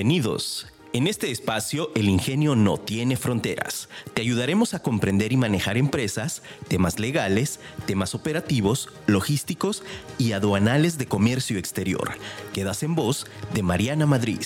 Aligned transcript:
Bienvenidos. 0.00 0.66
En 0.94 1.06
este 1.06 1.30
espacio, 1.30 1.90
el 1.94 2.08
ingenio 2.08 2.56
no 2.56 2.78
tiene 2.78 3.18
fronteras. 3.18 3.90
Te 4.14 4.22
ayudaremos 4.22 4.72
a 4.72 4.78
comprender 4.78 5.30
y 5.30 5.36
manejar 5.36 5.76
empresas, 5.76 6.42
temas 6.68 6.98
legales, 6.98 7.60
temas 7.84 8.14
operativos, 8.14 8.88
logísticos 9.06 9.82
y 10.16 10.32
aduanales 10.32 10.96
de 10.96 11.04
comercio 11.04 11.58
exterior. 11.58 12.12
Quedas 12.54 12.82
en 12.82 12.94
voz 12.94 13.26
de 13.52 13.62
Mariana 13.62 14.06
Madrid. 14.06 14.40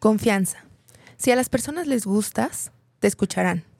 Confianza. 0.00 0.64
Si 1.16 1.30
a 1.30 1.36
las 1.36 1.48
personas 1.48 1.86
les 1.86 2.06
gustas, 2.06 2.72
te 2.98 3.06
escucharán. 3.06 3.71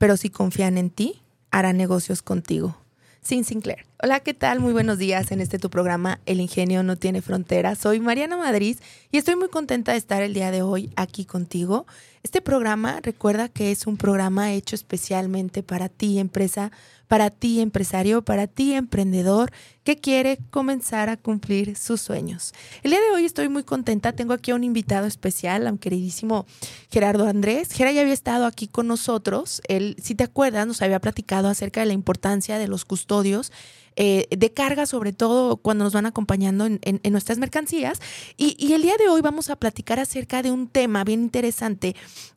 Pero 0.00 0.16
si 0.16 0.30
confían 0.30 0.78
en 0.78 0.88
ti, 0.88 1.20
harán 1.50 1.76
negocios 1.76 2.22
contigo. 2.22 2.74
Sin 3.20 3.44
Sinclair. 3.44 3.84
Hola, 4.02 4.20
¿qué 4.20 4.32
tal? 4.32 4.58
Muy 4.58 4.72
buenos 4.72 4.96
días 4.96 5.30
en 5.30 5.42
este 5.42 5.58
tu 5.58 5.68
programa 5.68 6.20
El 6.24 6.40
Ingenio 6.40 6.82
no 6.82 6.96
tiene 6.96 7.20
fronteras. 7.20 7.76
Soy 7.76 8.00
Mariana 8.00 8.38
Madrid 8.38 8.78
y 9.12 9.18
estoy 9.18 9.36
muy 9.36 9.50
contenta 9.50 9.92
de 9.92 9.98
estar 9.98 10.22
el 10.22 10.32
día 10.32 10.50
de 10.50 10.62
hoy 10.62 10.90
aquí 10.96 11.26
contigo. 11.26 11.86
Este 12.22 12.42
programa, 12.42 13.00
recuerda 13.02 13.48
que 13.48 13.70
es 13.70 13.86
un 13.86 13.96
programa 13.96 14.52
hecho 14.52 14.76
especialmente 14.76 15.62
para 15.62 15.88
ti, 15.88 16.18
empresa, 16.18 16.70
para 17.08 17.30
ti, 17.30 17.60
empresario, 17.60 18.20
para 18.22 18.46
ti, 18.46 18.74
emprendedor, 18.74 19.50
que 19.84 19.96
quiere 19.96 20.38
comenzar 20.50 21.08
a 21.08 21.16
cumplir 21.16 21.76
sus 21.78 22.02
sueños. 22.02 22.52
El 22.82 22.90
día 22.90 23.00
de 23.00 23.10
hoy 23.14 23.24
estoy 23.24 23.48
muy 23.48 23.64
contenta. 23.64 24.12
Tengo 24.12 24.34
aquí 24.34 24.50
a 24.50 24.54
un 24.54 24.64
invitado 24.64 25.06
especial, 25.06 25.66
a 25.66 25.72
un 25.72 25.78
queridísimo 25.78 26.44
Gerardo 26.90 27.26
Andrés. 27.26 27.72
Gerardo 27.72 27.94
ya 27.94 28.02
había 28.02 28.12
estado 28.12 28.44
aquí 28.44 28.68
con 28.68 28.86
nosotros. 28.86 29.62
Él, 29.66 29.96
si 30.00 30.14
te 30.14 30.24
acuerdas, 30.24 30.66
nos 30.66 30.82
había 30.82 31.00
platicado 31.00 31.48
acerca 31.48 31.80
de 31.80 31.86
la 31.86 31.94
importancia 31.94 32.58
de 32.58 32.68
los 32.68 32.84
custodios 32.84 33.50
eh, 33.96 34.26
de 34.30 34.52
carga, 34.52 34.86
sobre 34.86 35.12
todo 35.12 35.56
cuando 35.56 35.84
nos 35.84 35.92
van 35.92 36.06
acompañando 36.06 36.66
en, 36.66 37.00
nuestras 37.10 37.38
mercancías. 37.38 38.00
Y, 38.36 38.56
y, 38.58 38.72
el 38.72 38.82
día 38.82 38.96
de 38.96 39.08
hoy 39.08 39.20
vamos 39.20 39.50
a 39.50 39.56
platicar 39.56 39.98
acerca 39.98 40.42
de 40.42 40.50
un 40.50 40.68
tema 40.68 41.04
bien 41.04 41.22
interesante 41.22 41.94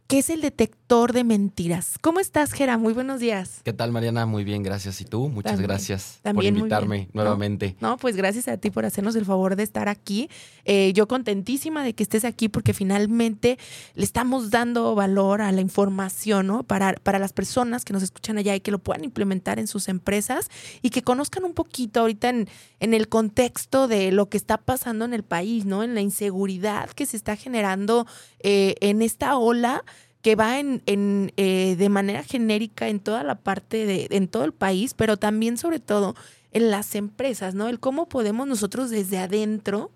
que 0.08 0.20
es 0.20 0.30
el 0.30 0.42
detector 0.42 1.14
de 1.14 1.23
mentiras. 1.23 1.98
¿Cómo 2.02 2.20
estás, 2.20 2.52
Gera? 2.52 2.78
Muy 2.78 2.94
buenos 2.94 3.20
días. 3.20 3.62
¿Qué 3.64 3.73
tal, 3.73 3.92
Mariana? 3.92 4.26
Muy 4.26 4.44
bien, 4.44 4.62
gracias. 4.62 5.02
¿Y 5.02 5.06
tú? 5.06 5.30
Muchas 5.30 5.59
gracias 5.59 6.20
por 6.23 6.44
invitarme 6.44 7.09
nuevamente. 7.14 7.76
No, 7.80 7.98
pues 7.98 8.16
gracias 8.16 8.48
a 8.48 8.58
ti 8.58 8.70
por 8.70 8.86
hacernos 8.86 9.16
el 9.16 9.26
favor 9.26 9.56
de 9.56 9.64
estar 9.64 9.90
aquí. 9.90 10.30
Eh, 10.66 10.94
yo 10.94 11.08
contentísima 11.08 11.84
de 11.84 11.94
que 11.94 12.04
estés 12.04 12.26
aquí 12.26 12.50
porque 12.50 12.74
finalmente 12.74 13.58
le 13.96 14.04
estamos 14.04 14.52
dando 14.52 14.94
valor 14.94 15.42
a 15.42 15.52
la 15.52 15.62
información, 15.62 16.48
¿no? 16.48 16.64
Para, 16.64 16.94
para 16.94 17.18
las 17.18 17.34
personas 17.34 17.86
que 17.86 17.94
nos 17.94 18.04
escuchan 18.04 18.38
allá 18.38 18.56
y 18.56 18.59
que 18.59 18.72
lo 18.72 18.80
puedan 18.80 19.04
implementar 19.04 19.58
en 19.58 19.68
sus 19.68 19.88
empresas 19.88 20.50
y 20.81 20.90
que 20.90 21.02
conozcan 21.02 21.44
un 21.44 21.54
poquito 21.54 22.02
ahorita 22.02 22.30
en, 22.30 22.48
en 22.80 22.94
el 22.94 23.09
contexto 23.09 23.88
de 23.88 24.12
lo 24.12 24.30
que 24.30 24.38
está 24.38 24.58
pasando 24.58 25.06
en 25.06 25.14
el 25.14 25.24
país, 25.24 25.66
¿no? 25.66 25.84
En 25.84 25.96
la 25.96 26.02
inseguridad 26.02 26.90
que 26.90 27.06
se 27.06 27.18
está 27.18 27.36
generando 27.36 28.06
eh, 28.40 28.76
en 28.81 29.02
esta 29.02 29.38
ola 29.38 29.84
que 30.23 30.35
va 30.35 30.57
en, 30.57 30.81
en 30.85 31.33
eh, 31.38 31.75
de 31.77 31.89
manera 31.89 32.23
genérica 32.23 32.88
en 32.88 32.99
toda 33.02 33.23
la 33.23 33.35
parte 33.35 33.85
de, 33.85 34.07
en 34.09 34.27
todo 34.27 34.45
el 34.45 34.53
país, 34.53 34.95
pero 34.95 35.17
también 35.17 35.57
sobre 35.57 35.79
todo 35.79 36.16
en 36.53 36.71
las 36.71 36.95
empresas, 36.95 37.53
¿no? 37.53 37.67
El 37.67 37.79
cómo 37.79 38.07
podemos 38.07 38.47
nosotros 38.47 38.89
desde 38.89 39.19
adentro 39.19 39.91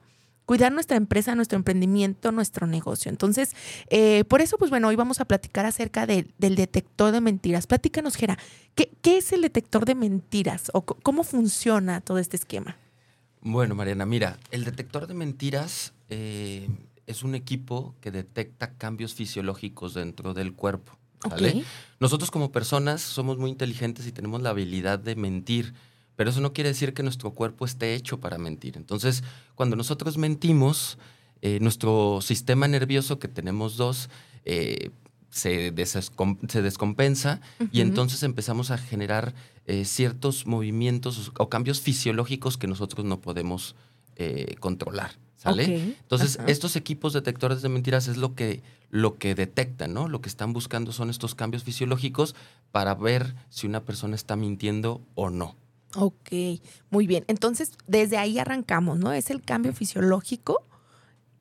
cuidar 0.45 0.71
nuestra 0.71 0.97
empresa, 0.97 1.33
nuestro 1.35 1.57
emprendimiento, 1.57 2.31
nuestro 2.31 2.67
negocio. 2.67 3.09
Entonces, 3.09 3.53
eh, 3.89 4.25
por 4.25 4.41
eso, 4.41 4.57
pues 4.57 4.69
bueno, 4.69 4.87
hoy 4.89 4.95
vamos 4.95 5.19
a 5.21 5.25
platicar 5.25 5.65
acerca 5.65 6.05
del 6.05 6.33
detector 6.37 7.11
de 7.11 7.21
mentiras. 7.21 7.67
Platícanos, 7.67 8.15
Gera, 8.15 8.37
¿qué, 8.75 8.91
¿qué, 9.01 9.17
es 9.17 9.31
el 9.31 9.41
detector 9.41 9.85
de 9.85 9.95
mentiras 9.95 10.71
o 10.73 10.85
cómo 10.85 11.23
funciona 11.23 12.01
todo 12.01 12.17
este 12.17 12.37
esquema? 12.37 12.77
Bueno, 13.41 13.75
Mariana, 13.75 14.05
mira, 14.05 14.37
el 14.51 14.63
detector 14.63 15.07
de 15.07 15.13
mentiras 15.13 15.93
eh, 16.09 16.69
es 17.07 17.23
un 17.23 17.33
equipo 17.33 17.95
que 18.01 18.11
detecta 18.11 18.73
cambios 18.73 19.13
fisiológicos 19.13 19.93
dentro 19.93 20.33
del 20.33 20.53
cuerpo. 20.53 20.97
Nosotros 21.99 22.29
como 22.29 22.51
personas 22.51 23.01
somos 23.01 23.37
muy 23.37 23.49
inteligentes 23.49 24.05
y 24.05 24.11
tenemos 24.11 24.41
la 24.41 24.51
habilidad 24.51 24.99
de 24.99 25.15
mentir, 25.15 25.73
pero 26.15 26.29
eso 26.29 26.41
no 26.41 26.53
quiere 26.53 26.69
decir 26.69 26.93
que 26.93 27.03
nuestro 27.03 27.31
cuerpo 27.31 27.65
esté 27.65 27.95
hecho 27.95 28.19
para 28.19 28.37
mentir. 28.37 28.77
Entonces, 28.77 29.23
cuando 29.55 29.75
nosotros 29.75 30.17
mentimos, 30.17 30.97
eh, 31.41 31.59
nuestro 31.61 32.19
sistema 32.21 32.67
nervioso, 32.67 33.19
que 33.19 33.27
tenemos 33.27 33.77
dos, 33.77 34.09
eh, 34.45 34.91
se, 35.29 35.71
descompensa 35.71 37.41
y 37.71 37.81
entonces 37.81 38.23
empezamos 38.23 38.71
a 38.71 38.77
generar 38.77 39.35
eh, 39.65 39.85
ciertos 39.85 40.47
movimientos 40.47 41.31
o 41.37 41.49
cambios 41.49 41.79
fisiológicos 41.81 42.57
que 42.57 42.67
nosotros 42.67 43.05
no 43.05 43.21
podemos 43.21 43.75
controlar. 44.59 45.11
¿Sale? 45.37 45.95
Entonces, 46.01 46.39
estos 46.47 46.75
equipos 46.75 47.13
detectores 47.13 47.61
de 47.61 47.69
mentiras 47.69 48.07
es 48.07 48.17
lo 48.17 48.33
que, 48.33 48.63
lo 48.89 49.17
que 49.17 49.35
detectan, 49.35 49.93
¿no? 49.93 50.09
Lo 50.09 50.19
que 50.19 50.29
están 50.29 50.51
buscando 50.51 50.91
son 50.91 51.11
estos 51.11 51.35
cambios 51.35 51.63
fisiológicos 51.63 52.35
para 52.71 52.95
ver 52.95 53.35
si 53.49 53.67
una 53.67 53.83
persona 53.83 54.15
está 54.15 54.35
mintiendo 54.35 55.01
o 55.13 55.29
no. 55.29 55.55
Ok, 55.95 56.31
muy 56.89 57.05
bien. 57.05 57.23
Entonces, 57.27 57.73
desde 57.85 58.17
ahí 58.17 58.39
arrancamos, 58.39 58.97
¿no? 58.97 59.13
Es 59.13 59.29
el 59.29 59.43
cambio 59.43 59.73
fisiológico 59.73 60.65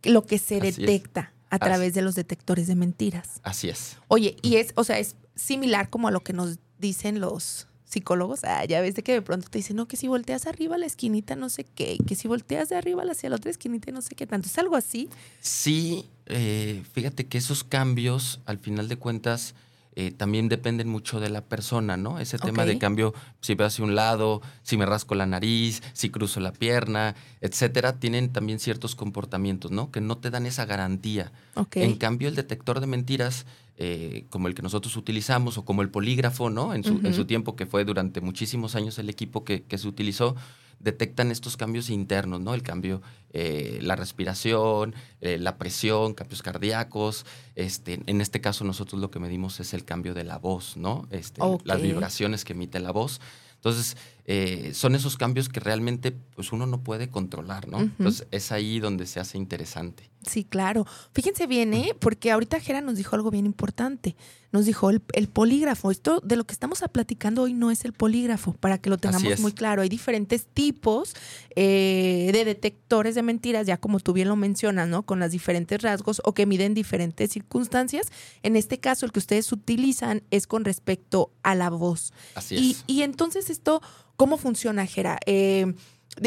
lo 0.03 0.27
que 0.27 0.39
se 0.39 0.61
detecta 0.61 1.33
a 1.49 1.59
través 1.59 1.95
de 1.95 2.03
los 2.03 2.15
detectores 2.15 2.67
de 2.67 2.75
mentiras. 2.75 3.41
Así 3.43 3.69
es. 3.69 3.97
Oye, 4.09 4.37
y 4.43 4.57
es, 4.57 4.73
o 4.77 4.85
sea, 4.85 4.99
es 4.99 5.17
similar 5.35 5.89
como 5.91 6.09
a 6.09 6.11
lo 6.11 6.21
que 6.21 6.35
nos 6.35 6.59
dicen 6.79 7.21
los 7.21 7.67
psicólogos, 7.87 8.45
ah, 8.45 8.65
ya 8.65 8.81
ves 8.81 8.95
de 8.97 9.03
que 9.03 9.13
de 9.13 9.23
pronto 9.23 9.49
te 9.49 9.59
dicen, 9.59 9.77
no, 9.77 9.87
que 9.87 9.97
si 9.97 10.09
volteas 10.09 10.47
arriba 10.47 10.75
a 10.75 10.79
la 10.79 10.87
esquinita 10.87 11.37
no 11.37 11.49
sé 11.49 11.65
qué, 11.65 11.97
que 12.07 12.15
si 12.15 12.29
volteas 12.29 12.69
de 12.69 12.77
arriba 12.77 13.05
hacia 13.09 13.31
la 13.31 13.37
otra 13.37 13.51
esquinita 13.51 13.91
no 13.93 14.03
sé 14.03 14.15
qué 14.15 14.27
tanto. 14.27 14.49
¿Es 14.49 14.59
algo 14.59 14.77
así? 14.77 15.09
Sí, 15.41 16.07
eh, 16.27 16.83
fíjate 16.93 17.27
que 17.27 17.39
esos 17.39 17.63
cambios, 17.65 18.41
al 18.45 18.59
final 18.59 18.89
de 18.89 18.97
cuentas, 18.97 19.55
eh, 19.99 20.11
también 20.11 20.49
dependen 20.51 20.89
mucho 20.89 21.21
de 21.21 21.31
la 21.31 21.41
persona, 21.41 21.97
¿no? 21.97 22.21
Ese 22.21 22.39
tema 22.39 22.67
de 22.67 22.77
cambio, 22.77 23.15
si 23.41 23.55
veo 23.55 23.67
hacia 23.67 23.83
un 23.83 23.95
lado, 23.95 24.43
si 24.63 24.77
me 24.77 24.85
rasco 24.85 25.15
la 25.15 25.25
nariz, 25.25 25.83
si 25.95 26.11
cruzo 26.11 26.39
la 26.39 26.53
pierna, 26.53 27.15
etcétera, 27.41 27.99
tienen 27.99 28.31
también 28.31 28.59
ciertos 28.59 28.95
comportamientos, 28.95 29.71
¿no? 29.71 29.91
Que 29.91 30.03
no 30.03 30.19
te 30.19 30.29
dan 30.29 30.45
esa 30.45 30.67
garantía. 30.67 31.33
En 31.73 31.97
cambio, 31.97 32.29
el 32.29 32.35
detector 32.35 32.81
de 32.81 32.87
mentiras 32.87 33.47
eh, 33.79 34.27
como 34.29 34.49
el 34.49 34.55
que 34.55 34.61
nosotros 34.61 34.97
utilizamos 34.97 35.57
o 35.57 35.65
como 35.65 35.81
el 35.81 35.89
polígrafo, 35.89 36.51
¿no? 36.51 36.75
En 36.75 36.85
su, 36.85 37.01
en 37.03 37.15
su 37.15 37.25
tiempo, 37.25 37.57
que 37.57 37.65
fue 37.65 37.87
durante 37.87 38.21
muchísimos 38.21 38.75
años 38.75 38.99
el 38.99 39.09
equipo 39.09 39.45
que, 39.45 39.63
que, 39.63 39.79
se 39.79 39.89
utilizó, 39.89 40.37
detectan 40.79 41.31
estos 41.31 41.57
cambios 41.57 41.91
internos, 41.91 42.41
¿no? 42.41 42.55
El 42.55 42.63
cambio, 42.63 43.03
eh, 43.31 43.79
la 43.83 43.97
respiración, 43.97 44.95
eh, 45.21 45.39
la 45.39 45.59
presión, 45.59 46.15
cambios 46.15 46.43
cardíacos. 46.43 47.27
Este, 47.55 48.01
en 48.07 48.21
este 48.21 48.41
caso 48.41 48.65
nosotros 48.65 49.01
lo 49.01 49.11
que 49.11 49.19
medimos 49.19 49.61
es 49.61 49.75
el 49.75 49.85
cambio 49.85 50.15
de 50.15 50.25
la 50.25 50.39
voz, 50.39 50.77
¿no? 50.77 51.07
Este, 51.11 51.41
Las 51.65 51.83
vibraciones 51.83 52.45
que 52.45 52.53
emite 52.53 52.81
la 52.81 52.93
voz. 52.93 53.21
Entonces, 53.57 53.97
eh, 54.29 54.73
son 54.75 54.97
esos 54.97 55.17
cambios 55.17 55.49
que 55.49 55.61
realmente 55.61 56.11
pues 56.11 56.51
uno 56.51 56.67
no 56.67 56.83
puede 56.83 57.09
controlar, 57.11 57.69
¿no? 57.69 57.81
Entonces, 57.81 58.27
es 58.33 58.51
ahí 58.51 58.81
donde 58.81 59.07
se 59.07 59.21
hace 59.21 59.39
interesante. 59.39 60.11
Sí, 60.27 60.43
claro. 60.43 60.85
Fíjense 61.13 61.47
bien, 61.47 61.73
¿eh? 61.73 61.95
Porque 62.01 62.33
ahorita 62.33 62.59
Jera 62.59 62.81
nos 62.81 62.97
dijo 62.97 63.15
algo 63.15 63.31
bien 63.31 63.47
importante. 63.47 64.17
Nos 64.51 64.67
dijo 64.67 64.91
el, 64.91 65.01
polígrafo. 65.29 65.93
Esto 65.93 66.21
de 66.21 66.35
lo 66.35 66.45
que 66.45 66.53
estamos 66.53 66.83
platicando 66.91 67.43
hoy 67.43 67.53
no 67.53 67.71
es 67.71 67.85
el 67.85 67.93
polígrafo, 67.93 68.53
para 68.55 68.79
que 68.79 68.91
lo 68.91 68.99
tengamos 68.99 69.39
muy 69.39 69.53
claro. 69.53 69.83
Hay 69.83 69.89
diferentes 69.89 70.47
tipos 70.47 71.15
eh, 71.55 72.31
de 72.33 72.45
detectores 72.45 73.15
de 73.15 73.23
mentiras, 73.23 73.67
ya 73.67 73.77
como 73.77 74.01
tú 74.01 74.13
bien 74.13 74.29
lo 74.29 74.35
mencionas, 74.35 74.89
¿no? 74.89 75.05
Con 75.05 75.21
las 75.21 75.31
diferentes 75.31 75.81
rasgos 75.83 76.21
o 76.25 76.35
que 76.35 76.47
miden 76.47 76.75
diferentes 76.75 77.31
circunstancias. 77.31 78.09
En 78.43 78.57
este 78.57 78.81
caso, 78.81 79.07
el 79.07 79.13
que 79.13 79.21
ustedes 79.21 79.53
utilizan 79.53 80.25
es 80.33 80.49
con 80.49 80.65
respecto 80.65 81.31
a 81.45 81.55
la 81.55 81.71
voz. 81.71 82.13
Así 82.35 82.57
es. 82.57 82.61
Y, 82.61 82.77
y 82.87 83.03
entonces 83.03 83.51
esto, 83.51 83.81
¿cómo 84.17 84.37
funciona, 84.39 84.87
Jera? 84.87 85.19
Eh, 85.27 85.75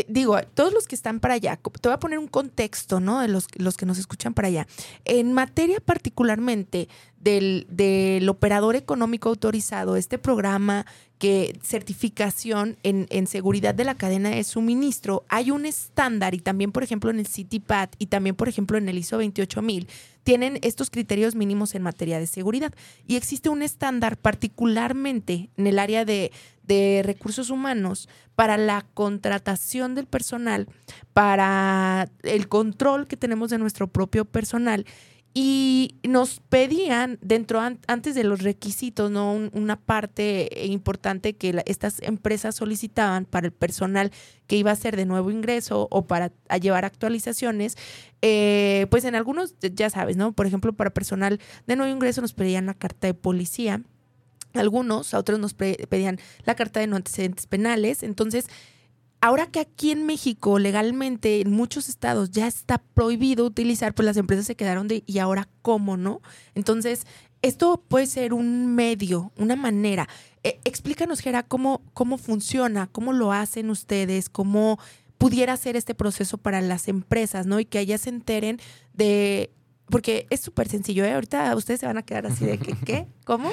digo, 0.08 0.40
todos 0.54 0.74
los 0.74 0.88
que 0.88 0.96
están 0.96 1.20
para 1.20 1.36
allá, 1.36 1.58
te 1.58 1.90
voy 1.90 1.94
a 1.94 2.00
poner 2.00 2.20
un 2.20 2.28
contexto, 2.28 3.00
¿no? 3.00 3.20
De 3.20 3.28
los, 3.28 3.48
los 3.56 3.78
que 3.78 3.86
nos 3.86 3.98
escuchan 3.98 4.34
para 4.34 4.48
allá. 4.48 4.68
En 5.06 5.34
materia 5.34 5.80
particularmente 5.80 6.90
del, 7.20 7.68
del 7.70 8.28
operador 8.30 8.76
económico 8.76 9.30
autorizado, 9.30 9.96
este 9.96 10.18
programa 10.18 10.86
que 11.18 11.60
certificación 11.62 12.78
en, 12.82 13.06
en, 13.10 13.28
seguridad 13.28 13.76
de 13.76 13.84
la 13.84 13.96
cadena 13.96 14.30
de 14.30 14.44
suministro, 14.46 15.26
hay 15.28 15.52
un 15.52 15.66
estándar 15.66 16.34
y 16.34 16.40
también, 16.40 16.72
por 16.72 16.82
ejemplo, 16.82 17.10
en 17.12 17.20
el 17.20 17.28
CityPad 17.28 17.90
y 18.00 18.06
también, 18.06 18.36
por 18.36 18.48
ejemplo, 18.48 18.78
en 18.78 18.88
el 18.88 18.98
ISO 18.98 19.18
28000, 19.18 19.90
tienen 20.24 20.60
estos 20.62 20.90
criterios 20.90 21.36
mínimos 21.36 21.76
en 21.76 21.82
materia 21.82 22.20
de 22.20 22.28
seguridad. 22.28 22.74
Y 23.06 23.18
existe 23.18 23.50
un 23.50 23.64
estándar 23.64 24.16
particularmente 24.16 25.50
en 25.58 25.68
el 25.68 25.78
área 25.78 26.06
de, 26.06 26.32
de 26.64 27.02
recursos 27.04 27.50
humanos 27.50 28.08
para 28.36 28.56
la 28.56 28.86
contratación 28.94 29.96
del 29.96 30.06
personal, 30.06 30.70
para 31.12 32.10
el 32.24 32.48
control 32.48 33.08
que 33.08 33.18
tenemos 33.18 33.50
de 33.50 33.58
nuestro 33.58 33.88
propio 33.88 34.24
personal 34.24 34.86
y 35.34 35.96
nos 36.04 36.40
pedían 36.40 37.20
dentro 37.22 37.62
antes 37.62 38.16
de 38.16 38.24
los 38.24 38.42
requisitos, 38.42 39.12
¿no? 39.12 39.34
una 39.54 39.76
parte 39.76 40.50
importante 40.66 41.34
que 41.36 41.62
estas 41.66 42.02
empresas 42.02 42.56
solicitaban 42.56 43.26
para 43.26 43.46
el 43.46 43.54
personal 43.54 44.12
que 44.48 44.56
iba 44.58 44.72
a 44.72 44.76
ser 44.76 44.96
de 44.96 45.06
nuevo 45.06 45.30
ingreso 45.30 45.88
o 45.92 46.08
para 46.08 46.32
llevar 46.60 46.84
actualizaciones, 46.84 47.78
eh, 48.24 48.88
pues 48.90 49.06
en 49.06 49.14
algunos, 49.14 49.56
ya 49.60 49.92
sabes, 49.92 50.18
¿no? 50.18 50.32
Por 50.32 50.48
ejemplo, 50.48 50.74
para 50.74 50.90
personal 50.90 51.40
de 51.68 51.76
nuevo 51.76 51.94
ingreso 51.94 52.22
nos 52.22 52.34
pedían 52.34 52.66
la 52.66 52.74
carta 52.74 53.06
de 53.06 53.14
policía, 53.14 53.84
algunos, 54.54 55.14
a 55.14 55.20
otros 55.20 55.38
nos 55.38 55.54
pedían 55.54 56.20
la 56.44 56.56
carta 56.56 56.80
de 56.80 56.88
no 56.88 56.96
antecedentes 56.96 57.46
penales, 57.46 58.02
entonces 58.02 58.48
ahora 59.22 59.48
que 59.48 59.60
aquí 59.60 59.92
en 59.92 60.06
México 60.06 60.60
legalmente 60.60 61.42
en 61.42 61.52
muchos 61.52 61.90
estados 61.90 62.32
ya 62.32 62.48
está 62.48 62.78
prohibido 62.94 63.46
utilizar, 63.46 63.94
pues 63.94 64.06
las 64.06 64.18
empresas 64.18 64.46
se 64.46 64.56
quedaron 64.56 64.88
de, 64.88 65.04
¿y 65.06 65.20
ahora 65.20 65.48
cómo 65.62 65.98
no? 65.98 66.22
Entonces, 66.56 67.06
esto 67.42 67.84
puede 67.88 68.06
ser 68.06 68.34
un 68.34 68.76
medio, 68.76 69.32
una 69.38 69.56
manera. 69.56 70.08
Eh, 70.44 70.60
explícanos, 70.66 71.20
Gera, 71.20 71.44
cómo, 71.44 71.82
cómo 71.94 72.18
funciona, 72.18 72.88
cómo 72.92 73.14
lo 73.14 73.32
hacen 73.32 73.70
ustedes, 73.70 74.30
cómo 74.30 74.80
pudiera 75.18 75.56
ser 75.58 75.76
este 75.76 75.96
proceso 75.96 76.38
para 76.38 76.62
las 76.62 76.88
empresas, 76.88 77.46
¿no? 77.46 77.60
Y 77.60 77.66
que 77.66 77.80
ellas 77.80 78.02
se 78.02 78.10
enteren 78.10 78.60
de 78.94 79.52
porque 79.90 80.28
es 80.30 80.42
súper 80.42 80.68
sencillo, 80.68 81.06
¿eh? 81.06 81.14
Ahorita 81.14 81.56
ustedes 81.56 81.80
se 81.80 81.86
van 81.86 81.98
a 81.98 82.04
quedar 82.04 82.26
así 82.28 82.46
de 82.46 82.58
que, 82.58 82.74
¿qué? 82.86 83.08
¿Cómo? 83.26 83.52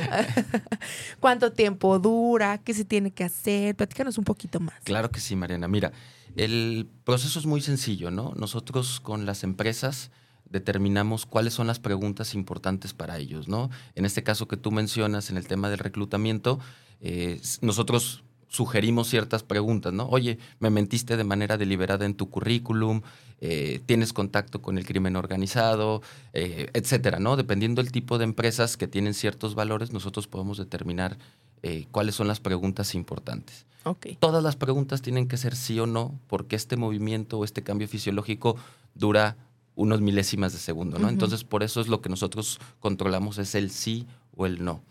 ¿Cuánto 1.20 1.52
tiempo 1.52 1.98
dura? 1.98 2.58
¿Qué 2.58 2.74
se 2.74 2.84
tiene 2.84 3.10
que 3.10 3.24
hacer? 3.24 3.74
Platícanos 3.76 4.18
un 4.18 4.24
poquito 4.24 4.60
más. 4.60 4.74
Claro 4.84 5.10
que 5.10 5.20
sí, 5.20 5.36
Mariana. 5.36 5.68
Mira, 5.68 5.92
el 6.36 6.88
proceso 7.04 7.38
es 7.38 7.46
muy 7.46 7.60
sencillo, 7.60 8.10
¿no? 8.10 8.32
Nosotros 8.36 9.00
con 9.00 9.26
las 9.26 9.42
empresas 9.42 10.10
determinamos 10.48 11.26
cuáles 11.26 11.54
son 11.54 11.66
las 11.66 11.80
preguntas 11.80 12.34
importantes 12.34 12.92
para 12.92 13.18
ellos, 13.18 13.48
¿no? 13.48 13.70
En 13.94 14.04
este 14.04 14.22
caso 14.22 14.46
que 14.46 14.56
tú 14.56 14.70
mencionas, 14.70 15.30
en 15.30 15.36
el 15.36 15.46
tema 15.46 15.70
del 15.70 15.78
reclutamiento, 15.78 16.60
eh, 17.00 17.40
nosotros 17.62 18.22
sugerimos 18.48 19.08
ciertas 19.08 19.43
preguntas, 19.43 19.93
¿no? 19.93 20.06
Oye, 20.08 20.38
me 20.60 20.70
mentiste 20.70 21.16
de 21.16 21.25
manera 21.25 21.56
deliberada 21.56 22.06
en 22.06 22.14
tu 22.14 22.31
currículum, 22.31 23.02
eh, 23.40 23.81
tienes 23.87 24.12
contacto 24.12 24.62
con 24.62 24.78
el 24.78 24.87
crimen 24.87 25.16
organizado, 25.16 26.02
eh, 26.32 26.70
etcétera, 26.72 27.19
¿no? 27.19 27.37
Dependiendo 27.37 27.82
del 27.82 27.93
tipo 27.93 28.19
de 28.19 28.25
empresas 28.25 28.76
que 28.76 28.88
tienen 28.88 29.14
ciertos 29.14 29.54
valores, 29.54 29.93
nosotros 29.93 30.26
podemos 30.26 30.58
determinar 30.58 31.19
eh, 31.62 31.87
cuáles 31.90 32.14
son 32.14 32.28
las 32.28 32.40
preguntas 32.40 32.94
importantes. 32.94 33.66
Okay. 33.84 34.16
Todas 34.19 34.43
las 34.43 34.56
preguntas 34.56 35.02
tienen 35.02 35.28
que 35.28 35.37
ser 35.37 35.54
sí 35.54 35.78
o 35.78 35.87
no, 35.87 36.19
porque 36.26 36.56
este 36.56 36.76
movimiento 36.76 37.38
o 37.38 37.44
este 37.44 37.62
cambio 37.62 37.88
fisiológico 37.88 38.56
dura 38.94 39.37
unos 39.75 40.00
milésimas 40.00 40.52
de 40.52 40.58
segundo, 40.58 40.98
¿no? 40.98 41.08
Entonces, 41.08 41.44
por 41.44 41.62
eso 41.62 41.81
es 41.81 41.88
lo 41.88 42.00
que 42.00 42.08
nosotros 42.08 42.58
controlamos, 42.81 43.38
es 43.38 43.54
el 43.54 43.70
sí 43.70 44.06
o 44.34 44.46
el 44.46 44.64
no. 44.64 44.82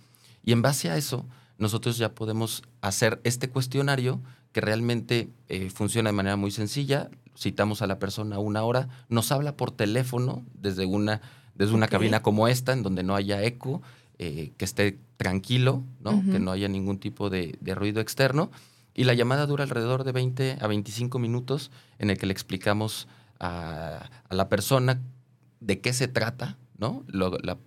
Y 0.44 0.52
en 0.52 0.62
base 0.62 0.92
a 0.92 0.98
eso, 0.98 1.26
nosotros 1.58 1.98
ya 1.98 2.14
podemos 2.14 2.64
hacer 2.82 3.22
este 3.24 3.50
cuestionario 3.50 4.22
que 4.52 4.62
realmente 4.62 5.30
eh, 5.50 5.70
funciona 5.70 6.10
de 6.10 6.16
manera 6.16 6.36
muy 6.36 6.52
sencilla. 6.52 7.10
Citamos 7.38 7.82
a 7.82 7.88
la 7.88 8.00
persona 8.00 8.40
una 8.40 8.64
hora, 8.64 8.88
nos 9.10 9.32
habla 9.32 9.58
por 9.58 9.72
teléfono 9.72 10.46
desde 10.54 10.86
una, 10.86 11.22
desde 11.56 11.74
una 11.74 11.88
cabina 11.88 12.22
como 12.22 12.48
esta, 12.48 12.72
en 12.72 12.82
donde 12.82 13.04
no 13.04 13.16
haya 13.16 13.44
eco, 13.44 13.82
eh, 14.18 14.54
que 14.56 14.64
esté 14.64 14.98
tranquilo, 15.18 15.84
¿no? 16.00 16.24
que 16.32 16.40
no 16.40 16.52
haya 16.52 16.70
ningún 16.70 17.00
tipo 17.00 17.30
de, 17.30 17.58
ruido 17.76 18.00
externo. 18.00 18.50
Y 18.94 19.04
la 19.04 19.14
llamada 19.14 19.46
dura 19.46 19.64
alrededor 19.64 20.06
de 20.06 20.14
20 20.14 20.58
a 20.62 20.68
25 20.68 21.20
minutos 21.20 21.70
en 22.00 22.10
el 22.10 22.18
que 22.18 22.26
le 22.26 22.32
explicamos 22.32 23.10
a, 23.42 24.10
la 24.30 24.48
persona 24.48 25.02
de 25.60 25.82
qué 25.82 25.92
se 25.92 26.08
trata, 26.08 26.58
¿no? 26.78 27.04
la, 27.10 27.58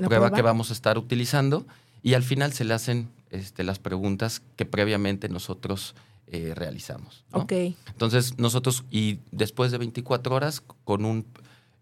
prueba, 0.00 0.32
que 0.32 0.42
vamos 0.42 0.70
a 0.70 0.72
estar 0.72 0.98
utilizando 0.98 1.64
y 2.06 2.14
al 2.14 2.22
final 2.22 2.52
se 2.52 2.64
le 2.64 2.72
hacen 2.72 3.08
este, 3.30 3.64
las 3.64 3.80
preguntas 3.80 4.40
que 4.54 4.64
previamente 4.64 5.28
nosotros 5.28 5.96
eh, 6.28 6.52
realizamos. 6.54 7.24
Ok. 7.32 7.50
Entonces, 7.88 8.38
nosotros, 8.38 8.84
y 8.92 9.18
después 9.32 9.72
de 9.72 9.78
24 9.78 10.32
horas, 10.32 10.62
con 10.84 11.04
un, 11.04 11.26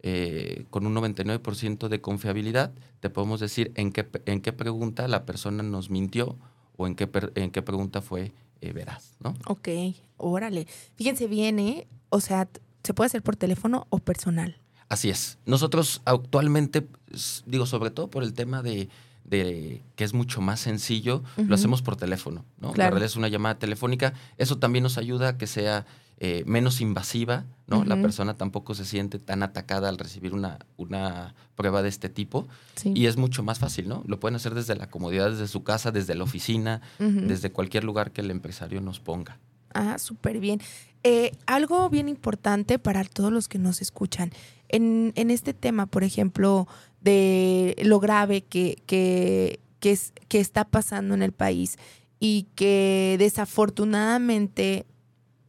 eh, 0.01 0.65
con 0.71 0.87
un 0.87 0.95
99% 0.95 1.89
de 1.89 2.01
confiabilidad, 2.01 2.73
te 3.01 3.11
podemos 3.11 3.39
decir 3.39 3.71
en 3.75 3.93
qué, 3.93 4.09
en 4.25 4.41
qué 4.41 4.55
pregunta 4.55 5.09
la 5.09 5.27
persona 5.27 5.63
nos 5.63 5.91
mintió 5.91 6.39
o 6.79 6.87
en 6.87 6.95
qué, 6.95 7.07
en 7.35 7.51
qué 7.51 7.61
pregunta 7.61 8.01
fue 8.01 8.33
eh, 8.63 8.73
veraz, 8.73 9.17
¿no? 9.21 9.35
Ok, 9.47 9.69
órale. 10.17 10.67
Fíjense 10.95 11.27
bien, 11.27 11.59
¿eh? 11.59 11.87
O 12.09 12.21
sea, 12.21 12.49
se 12.83 12.95
puede 12.95 13.09
hacer 13.09 13.23
por 13.23 13.37
teléfono 13.37 13.87
o 13.91 13.99
personal. 13.99 14.57
Así 14.89 15.11
es. 15.11 15.37
Nosotros 15.45 16.01
actualmente, 16.07 16.89
digo, 17.45 17.67
sobre 17.67 17.91
todo 17.91 18.09
por 18.09 18.23
el 18.23 18.33
tema 18.33 18.63
de 18.63 18.89
de 19.35 19.83
que 19.97 20.05
es 20.05 20.15
mucho 20.15 20.41
más 20.41 20.61
sencillo, 20.61 21.23
lo 21.37 21.55
hacemos 21.55 21.83
por 21.83 21.97
teléfono, 21.97 22.45
¿no? 22.61 22.69
La 22.75 22.91
realidad 22.91 23.07
es 23.07 23.17
una 23.17 23.29
llamada 23.29 23.59
telefónica. 23.59 24.15
Eso 24.39 24.59
también 24.59 24.83
nos 24.83 24.99
ayuda 24.99 25.31
a 25.31 25.39
que 25.39 25.47
sea 25.47 25.87
eh, 26.19 26.45
menos 26.47 26.81
invasiva, 26.81 27.45
¿no? 27.67 27.85
La 27.85 28.01
persona 28.01 28.37
tampoco 28.37 28.75
se 28.75 28.85
siente 28.85 29.19
tan 29.19 29.43
atacada 29.43 29.89
al 29.89 29.99
recibir 29.99 30.33
una, 30.33 30.61
una 30.77 31.35
prueba 31.57 31.83
de 31.83 31.89
este 31.89 32.09
tipo. 32.09 32.47
Y 32.85 33.07
es 33.07 33.17
mucho 33.17 33.43
más 33.43 33.59
fácil, 33.59 33.89
¿no? 33.89 34.05
Lo 34.07 34.21
pueden 34.21 34.37
hacer 34.37 34.55
desde 34.55 34.77
la 34.77 34.89
comodidad, 34.89 35.31
desde 35.31 35.49
su 35.49 35.65
casa, 35.65 35.91
desde 35.91 36.15
la 36.15 36.25
oficina, 36.25 36.81
desde 36.99 37.51
cualquier 37.51 37.85
lugar 37.85 38.13
que 38.13 38.21
el 38.21 38.31
empresario 38.31 38.81
nos 38.81 39.01
ponga. 39.01 39.39
Ah, 39.75 39.99
súper 39.99 40.39
bien. 40.39 40.61
Eh, 41.03 41.33
algo 41.47 41.91
bien 41.91 42.09
importante 42.09 42.79
para 42.79 43.05
todos 43.05 43.33
los 43.33 43.49
que 43.49 43.59
nos 43.59 43.83
escuchan. 43.83 44.31
En, 44.69 45.13
en, 45.17 45.31
este 45.31 45.53
tema, 45.53 45.87
por 45.87 46.05
ejemplo, 46.05 46.67
de 47.05 47.77
lo 47.83 48.01
grave 48.01 48.43
que, 48.43 48.83
que, 48.87 49.61
es, 49.83 50.13
que 50.29 50.41
está 50.41 50.65
pasando 50.65 51.15
en 51.15 51.23
el 51.23 51.33
país 51.33 51.77
y 52.19 52.49
que 52.55 53.17
desafortunadamente 53.19 54.87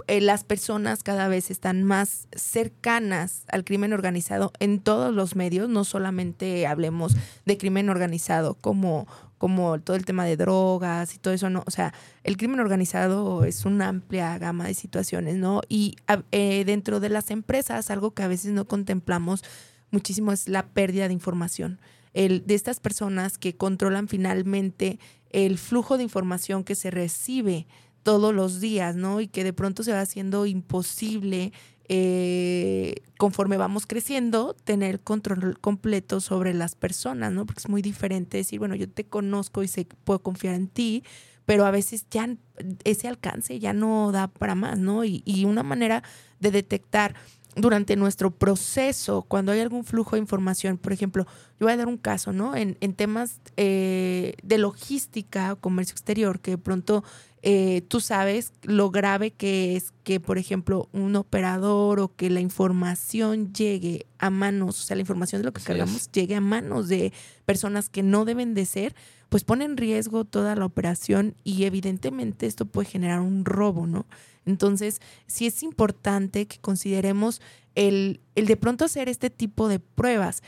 eh, 0.08 0.20
las 0.20 0.44
personas 0.44 1.02
cada 1.02 1.30
vez 1.30 1.50
están 1.50 1.84
más 1.84 2.28
cercanas 2.36 3.44
al 3.48 3.64
crimen 3.64 3.94
organizado 3.94 4.52
en 4.60 4.80
todos 4.80 5.14
los 5.14 5.36
medios, 5.36 5.70
no 5.70 5.86
solamente 5.86 6.68
hablemos 6.68 7.16
de 7.46 7.58
crimen 7.58 7.90
organizado 7.90 8.56
como, 8.56 9.08
como 9.38 9.80
todo 9.80 9.96
el 9.96 10.06
tema 10.06 10.26
de 10.26 10.38
drogas 10.38 11.16
y 11.16 11.18
todo 11.18 11.34
eso, 11.34 11.50
no, 11.50 11.64
o 11.66 11.72
sea, 11.72 11.94
el 12.24 12.36
crimen 12.36 12.60
organizado 12.60 13.46
es 13.46 13.66
una 13.66 13.88
amplia 13.88 14.38
gama 14.38 14.68
de 14.68 14.74
situaciones, 14.74 15.38
¿no? 15.38 15.62
Y 15.70 15.96
eh, 16.32 16.64
dentro 16.66 17.00
de 17.00 17.10
las 17.10 17.32
empresas, 17.32 17.90
algo 17.90 18.12
que 18.12 18.24
a 18.24 18.28
veces 18.28 18.52
no 18.52 18.68
contemplamos, 18.68 19.44
muchísimo 19.92 20.32
es 20.32 20.48
la 20.48 20.68
pérdida 20.68 21.08
de 21.08 21.14
información. 21.14 21.80
El, 22.14 22.46
de 22.46 22.56
estas 22.56 22.80
personas 22.80 23.38
que 23.38 23.56
controlan 23.58 24.08
finalmente 24.08 25.00
el 25.32 25.58
flujo 25.58 25.98
de 25.98 26.04
información 26.04 26.64
que 26.64 26.76
se 26.76 26.92
recibe 26.92 27.68
todos 28.04 28.34
los 28.34 28.62
días, 28.62 28.96
¿no? 28.96 29.20
Y 29.20 29.28
que 29.28 29.44
de 29.44 29.52
pronto 29.52 29.84
se 29.84 29.92
va 29.92 30.00
haciendo 30.00 30.46
imposible 30.46 31.52
eh, 31.88 32.96
conforme 33.18 33.58
vamos 33.58 33.86
creciendo, 33.86 34.56
tener 34.64 35.02
control 35.02 35.60
completo 35.60 36.20
sobre 36.20 36.54
las 36.54 36.76
personas, 36.76 37.32
¿no? 37.32 37.46
Porque 37.46 37.60
es 37.60 37.70
muy 37.70 37.82
diferente 37.82 38.38
decir, 38.38 38.60
bueno, 38.60 38.76
yo 38.76 38.90
te 38.90 39.06
conozco 39.06 39.62
y 39.62 39.68
sé 39.68 39.88
puedo 40.04 40.22
confiar 40.22 40.56
en 40.56 40.68
ti, 40.68 41.04
pero 41.46 41.66
a 41.66 41.72
veces 41.72 42.08
ya 42.10 42.36
ese 42.84 43.08
alcance 43.08 43.60
ya 43.60 43.74
no 43.74 44.12
da 44.12 44.28
para 44.28 44.56
más, 44.56 44.80
¿no? 44.80 45.04
Y, 45.06 45.22
y 45.26 45.46
una 45.46 45.64
manera 45.64 46.02
de 46.40 46.52
detectar 46.52 47.16
durante 47.56 47.96
nuestro 47.96 48.32
proceso, 48.32 49.24
cuando 49.24 49.52
hay 49.52 49.62
algún 49.62 49.86
flujo 49.86 50.16
de 50.16 50.22
información, 50.22 50.78
por 50.78 50.94
ejemplo, 50.94 51.26
yo 51.60 51.66
voy 51.66 51.74
a 51.74 51.78
dar 51.78 51.88
un 51.88 51.98
caso, 51.98 52.34
¿no? 52.34 52.56
En, 52.56 52.78
en 52.82 52.94
temas 52.94 53.40
eh, 53.58 54.36
de 54.44 54.58
logística 54.58 55.54
o 55.54 55.56
comercio 55.58 55.94
exterior, 55.94 56.40
que 56.40 56.52
de 56.52 56.58
pronto 56.58 57.04
eh, 57.48 57.84
tú 57.88 58.02
sabes 58.02 58.54
lo 58.64 58.90
grave 58.90 59.30
que 59.30 59.76
es 59.76 59.94
que, 60.04 60.20
por 60.20 60.40
ejemplo, 60.40 60.90
un 60.94 61.16
operador 61.16 62.00
o 62.00 62.16
que 62.16 62.32
la 62.32 62.40
información 62.40 63.54
llegue 63.54 64.08
a 64.18 64.32
manos, 64.32 64.82
o 64.82 64.84
sea, 64.84 64.96
la 64.96 65.02
información 65.02 65.44
de 65.44 65.46
lo 65.46 65.54
que 65.54 65.62
cargamos 65.62 66.12
llegue 66.12 66.36
a 66.36 66.42
manos 66.42 66.88
de 66.88 67.14
personas 67.46 67.88
que 67.88 68.02
no 68.02 68.26
deben 68.26 68.56
de 68.56 68.66
ser, 68.66 68.96
pues 69.36 69.44
pone 69.44 69.66
en 69.66 69.76
riesgo 69.76 70.24
toda 70.24 70.56
la 70.56 70.64
operación 70.64 71.36
y 71.44 71.66
evidentemente 71.66 72.46
esto 72.46 72.66
puede 72.66 72.88
generar 72.88 73.20
un 73.20 73.44
robo, 73.44 73.86
¿no? 73.86 74.06
Entonces, 74.46 75.02
sí 75.28 75.46
es 75.46 75.62
importante 75.62 76.46
que 76.46 76.58
consideremos 76.60 77.42
el, 77.76 78.22
el 78.36 78.46
de 78.46 78.56
pronto 78.56 78.86
hacer 78.86 79.10
este 79.10 79.30
tipo 79.30 79.68
de 79.68 79.80
pruebas. 79.80 80.42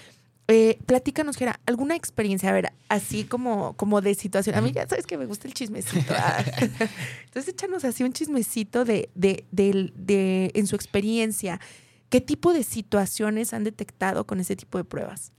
Eh, 0.48 0.80
platícanos, 0.86 1.36
Gera, 1.36 1.60
alguna 1.66 1.98
experiencia, 1.98 2.50
a 2.50 2.54
ver, 2.54 2.72
así 2.88 3.26
como, 3.26 3.74
como 3.74 4.00
de 4.00 4.16
situación. 4.16 4.56
A 4.56 4.62
mí 4.62 4.72
ya 4.72 4.88
sabes 4.88 5.06
que 5.06 5.18
me 5.18 5.26
gusta 5.26 5.50
el 5.50 5.54
chismecito. 5.54 6.14
Ah. 6.18 6.46
Entonces, 7.26 7.54
échanos 7.54 7.84
así 7.84 8.06
un 8.06 8.14
chismecito 8.14 8.86
de, 8.86 9.10
de, 9.16 9.44
de, 9.52 9.92
de, 9.98 10.52
en 10.54 10.66
su 10.66 10.78
experiencia. 10.78 11.60
¿Qué 12.08 12.22
tipo 12.22 12.54
de 12.54 12.64
situaciones 12.64 13.54
han 13.54 13.66
detectado 13.66 14.26
con 14.26 14.40
ese 14.40 14.56
tipo 14.56 14.78
de 14.78 14.86
pruebas? 14.86 15.34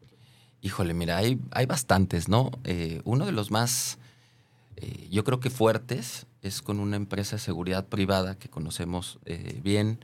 Híjole, 0.62 0.94
mira, 0.94 1.16
hay, 1.16 1.38
hay 1.52 1.66
bastantes, 1.66 2.28
¿no? 2.28 2.50
Eh, 2.64 3.00
uno 3.04 3.26
de 3.26 3.32
los 3.32 3.50
más, 3.50 3.98
eh, 4.76 5.08
yo 5.10 5.24
creo 5.24 5.40
que 5.40 5.50
fuertes, 5.50 6.26
es 6.42 6.62
con 6.62 6.80
una 6.80 6.96
empresa 6.96 7.36
de 7.36 7.40
seguridad 7.40 7.86
privada 7.86 8.38
que 8.38 8.48
conocemos 8.48 9.18
eh, 9.24 9.60
bien. 9.62 9.98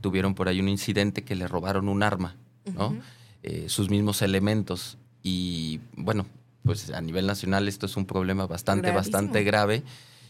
Tuvieron 0.00 0.34
por 0.34 0.48
ahí 0.48 0.60
un 0.60 0.68
incidente 0.68 1.24
que 1.24 1.34
le 1.34 1.46
robaron 1.46 1.88
un 1.88 2.02
arma, 2.02 2.36
¿no? 2.74 2.94
eh, 3.42 3.68
sus 3.68 3.90
mismos 3.90 4.22
elementos. 4.22 4.98
Y 5.22 5.80
bueno, 5.96 6.26
pues 6.64 6.90
a 6.90 7.00
nivel 7.00 7.26
nacional 7.26 7.68
esto 7.68 7.86
es 7.86 7.96
un 7.96 8.06
problema 8.06 8.46
bastante, 8.46 8.90
bastante 8.90 9.42
grave 9.44 9.82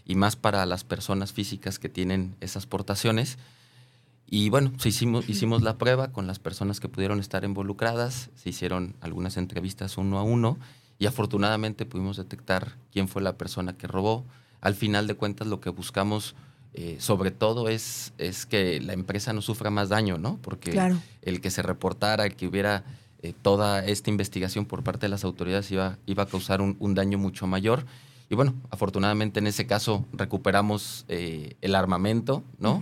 y 0.04 0.14
más 0.14 0.36
para 0.36 0.64
las 0.66 0.84
personas 0.84 1.32
físicas 1.32 1.78
que 1.78 1.88
tienen 1.88 2.36
esas 2.40 2.66
portaciones. 2.66 3.38
Y 4.30 4.50
bueno, 4.50 4.72
se 4.78 4.90
hicimos, 4.90 5.28
hicimos 5.28 5.62
la 5.62 5.78
prueba 5.78 6.12
con 6.12 6.26
las 6.26 6.38
personas 6.38 6.80
que 6.80 6.88
pudieron 6.88 7.18
estar 7.18 7.44
involucradas, 7.44 8.30
se 8.34 8.50
hicieron 8.50 8.94
algunas 9.00 9.38
entrevistas 9.38 9.96
uno 9.96 10.18
a 10.18 10.22
uno 10.22 10.58
y 10.98 11.06
afortunadamente 11.06 11.86
pudimos 11.86 12.18
detectar 12.18 12.76
quién 12.92 13.08
fue 13.08 13.22
la 13.22 13.38
persona 13.38 13.76
que 13.78 13.86
robó. 13.86 14.26
Al 14.60 14.74
final 14.74 15.06
de 15.06 15.14
cuentas 15.14 15.46
lo 15.46 15.60
que 15.60 15.70
buscamos 15.70 16.34
eh, 16.74 16.96
sobre 17.00 17.30
todo 17.30 17.68
es, 17.68 18.12
es 18.18 18.44
que 18.44 18.80
la 18.80 18.92
empresa 18.92 19.32
no 19.32 19.40
sufra 19.40 19.70
más 19.70 19.88
daño, 19.88 20.18
¿no? 20.18 20.38
Porque 20.42 20.78
el 21.22 21.40
que 21.40 21.50
se 21.50 21.62
reportara, 21.62 22.26
el 22.26 22.36
que 22.36 22.46
hubiera 22.46 22.84
eh, 23.22 23.32
toda 23.40 23.84
esta 23.84 24.10
investigación 24.10 24.66
por 24.66 24.84
parte 24.84 25.06
de 25.06 25.08
las 25.08 25.24
autoridades 25.24 25.70
iba, 25.70 25.98
iba 26.06 26.24
a 26.24 26.26
causar 26.26 26.60
un, 26.60 26.94
daño 26.94 27.16
mucho 27.16 27.46
mayor. 27.46 27.86
Y 28.28 28.34
bueno, 28.34 28.54
afortunadamente 28.70 29.40
en 29.40 29.46
ese 29.46 29.66
caso 29.66 30.04
recuperamos 30.12 31.06
eh, 31.08 31.56
el 31.62 31.74
armamento, 31.74 32.44
¿no? 32.58 32.80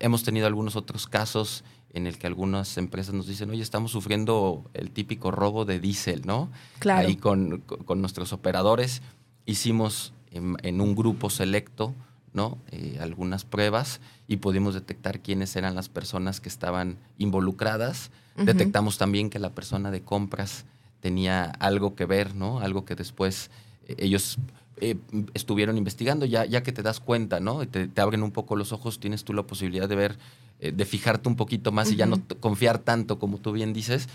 Hemos 0.00 0.22
tenido 0.22 0.46
algunos 0.46 0.76
otros 0.76 1.06
casos 1.06 1.64
en 1.92 2.06
el 2.06 2.18
que 2.18 2.26
algunas 2.26 2.76
empresas 2.78 3.14
nos 3.14 3.26
dicen, 3.26 3.50
oye, 3.50 3.62
estamos 3.62 3.90
sufriendo 3.90 4.70
el 4.74 4.90
típico 4.90 5.30
robo 5.30 5.64
de 5.64 5.80
diésel, 5.80 6.22
¿no? 6.24 6.50
Claro. 6.78 7.08
Ahí 7.08 7.16
con, 7.16 7.60
con 7.60 8.00
nuestros 8.00 8.32
operadores 8.32 9.02
hicimos 9.44 10.12
en 10.30 10.80
un 10.80 10.94
grupo 10.94 11.28
selecto 11.28 11.94
¿no? 12.32 12.58
Eh, 12.70 12.98
algunas 13.00 13.44
pruebas 13.44 14.00
y 14.28 14.36
pudimos 14.36 14.74
detectar 14.74 15.20
quiénes 15.20 15.56
eran 15.56 15.74
las 15.74 15.88
personas 15.88 16.40
que 16.40 16.48
estaban 16.48 16.98
involucradas. 17.18 18.10
Detectamos 18.36 18.96
también 18.96 19.28
que 19.28 19.38
la 19.38 19.50
persona 19.50 19.90
de 19.90 20.02
compras 20.02 20.64
tenía 21.00 21.44
algo 21.44 21.94
que 21.94 22.06
ver, 22.06 22.34
¿no? 22.34 22.60
Algo 22.60 22.84
que 22.84 22.94
después 22.94 23.50
eh, 23.86 23.96
ellos 23.98 24.38
eh, 24.80 24.96
estuvieron 25.34 25.78
investigando, 25.78 26.26
ya, 26.26 26.44
ya 26.44 26.62
que 26.62 26.72
te 26.72 26.82
das 26.82 27.00
cuenta, 27.00 27.40
¿no? 27.40 27.66
Te, 27.66 27.88
te, 27.88 28.00
abren 28.00 28.22
un 28.22 28.32
poco 28.32 28.56
los 28.56 28.72
ojos, 28.72 29.00
tienes 29.00 29.24
tú 29.24 29.32
la 29.32 29.42
posibilidad 29.42 29.88
de 29.88 29.96
ver, 29.96 30.18
de 30.60 30.84
fijarte 30.84 31.28
un 31.28 31.36
poquito 31.36 31.72
más 31.72 31.90
y 31.90 31.96
ya 31.96 32.06
no 32.06 32.20
confiar 32.40 32.78
tanto, 32.78 33.18
como 33.18 33.38
tú 33.38 33.52
bien 33.52 33.72
dices. 33.72 34.08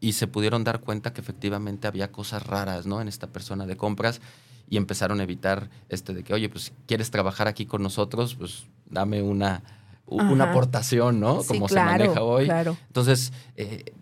Y 0.00 0.14
se 0.14 0.26
pudieron 0.26 0.64
dar 0.64 0.80
cuenta 0.80 1.12
que 1.12 1.20
efectivamente 1.20 1.86
había 1.86 2.10
cosas 2.10 2.44
raras, 2.44 2.84
¿no? 2.86 3.00
En 3.00 3.08
esta 3.08 3.28
persona 3.28 3.64
de 3.64 3.76
compras 3.76 4.20
y 4.68 4.76
empezaron 4.76 5.20
a 5.20 5.22
evitar 5.22 5.70
este 5.88 6.14
de 6.14 6.22
que, 6.22 6.34
oye, 6.34 6.48
pues 6.48 6.72
quieres 6.86 7.10
trabajar 7.10 7.48
aquí 7.48 7.66
con 7.66 7.82
nosotros, 7.82 8.34
pues 8.34 8.64
dame 8.86 9.22
una, 9.22 9.62
una 10.06 10.50
aportación, 10.50 11.20
¿no? 11.20 11.42
Como 11.44 11.68
se 11.68 11.76
maneja 11.76 12.22
hoy. 12.22 12.50
Entonces, 12.86 13.32
eh, 13.56 13.92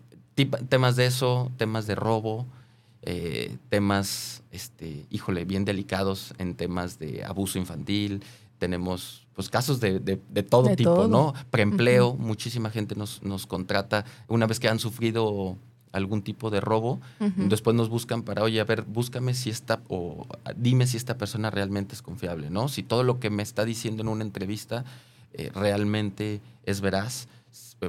temas 0.69 0.95
de 0.95 1.05
eso, 1.05 1.51
temas 1.57 1.85
de 1.85 1.95
robo, 1.95 2.47
eh, 3.05 3.57
temas, 3.69 4.43
este, 4.51 5.05
híjole, 5.09 5.45
bien 5.45 5.65
delicados 5.65 6.33
en 6.37 6.55
temas 6.55 6.99
de 6.99 7.23
abuso 7.23 7.59
infantil. 7.59 8.23
Tenemos 8.57 9.27
pues 9.33 9.49
casos 9.49 9.79
de, 9.79 9.99
todo 10.49 10.75
tipo, 10.75 11.07
¿no? 11.07 11.33
Preempleo, 11.51 12.15
muchísima 12.15 12.69
gente 12.69 12.95
nos, 12.95 13.21
nos 13.23 13.45
contrata 13.45 14.05
una 14.27 14.47
vez 14.47 14.59
que 14.59 14.69
han 14.69 14.79
sufrido 14.79 15.57
algún 15.91 16.23
tipo 16.23 16.49
de 16.49 16.59
robo, 16.59 16.99
después 17.19 17.75
nos 17.75 17.87
buscan 17.87 18.23
para, 18.23 18.41
oye, 18.41 18.59
a 18.59 18.63
ver, 18.63 18.81
búscame 18.81 19.35
si 19.35 19.51
esta, 19.51 19.81
o 19.87 20.25
dime 20.57 20.87
si 20.87 20.97
esta 20.97 21.17
persona 21.19 21.51
realmente 21.51 21.93
es 21.93 22.01
confiable, 22.01 22.49
¿no? 22.49 22.67
Si 22.67 22.81
todo 22.81 23.03
lo 23.03 23.19
que 23.19 23.29
me 23.29 23.43
está 23.43 23.63
diciendo 23.63 24.01
en 24.01 24.07
una 24.07 24.23
entrevista 24.23 24.85
eh, 25.33 25.51
realmente 25.53 26.41
es 26.65 26.81
veraz, 26.81 27.27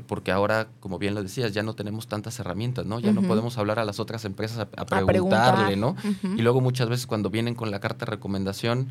porque 0.01 0.33
ahora, 0.33 0.69
como 0.81 0.99
bien 0.99 1.15
lo 1.15 1.23
decías, 1.23 1.53
ya 1.53 1.63
no 1.63 1.75
tenemos 1.75 2.07
tantas 2.07 2.39
herramientas, 2.39 2.87
¿no? 2.87 3.01
Ya 3.01 3.13
no 3.13 3.23
podemos 3.23 3.59
hablar 3.59 3.79
a 3.79 3.85
las 3.85 4.01
otras 4.01 4.25
empresas 4.25 4.59
a, 4.59 4.87
preguntarle, 4.87 5.77
¿no? 5.77 5.97
Y 6.23 6.43
luego 6.43 6.61
muchas 6.61 6.89
veces 6.89 7.07
cuando 7.07 7.31
vienen 7.31 7.55
con 7.55 7.71
la 7.71 7.81
carta 7.81 8.07
de 8.07 8.11
recomendación, 8.11 8.89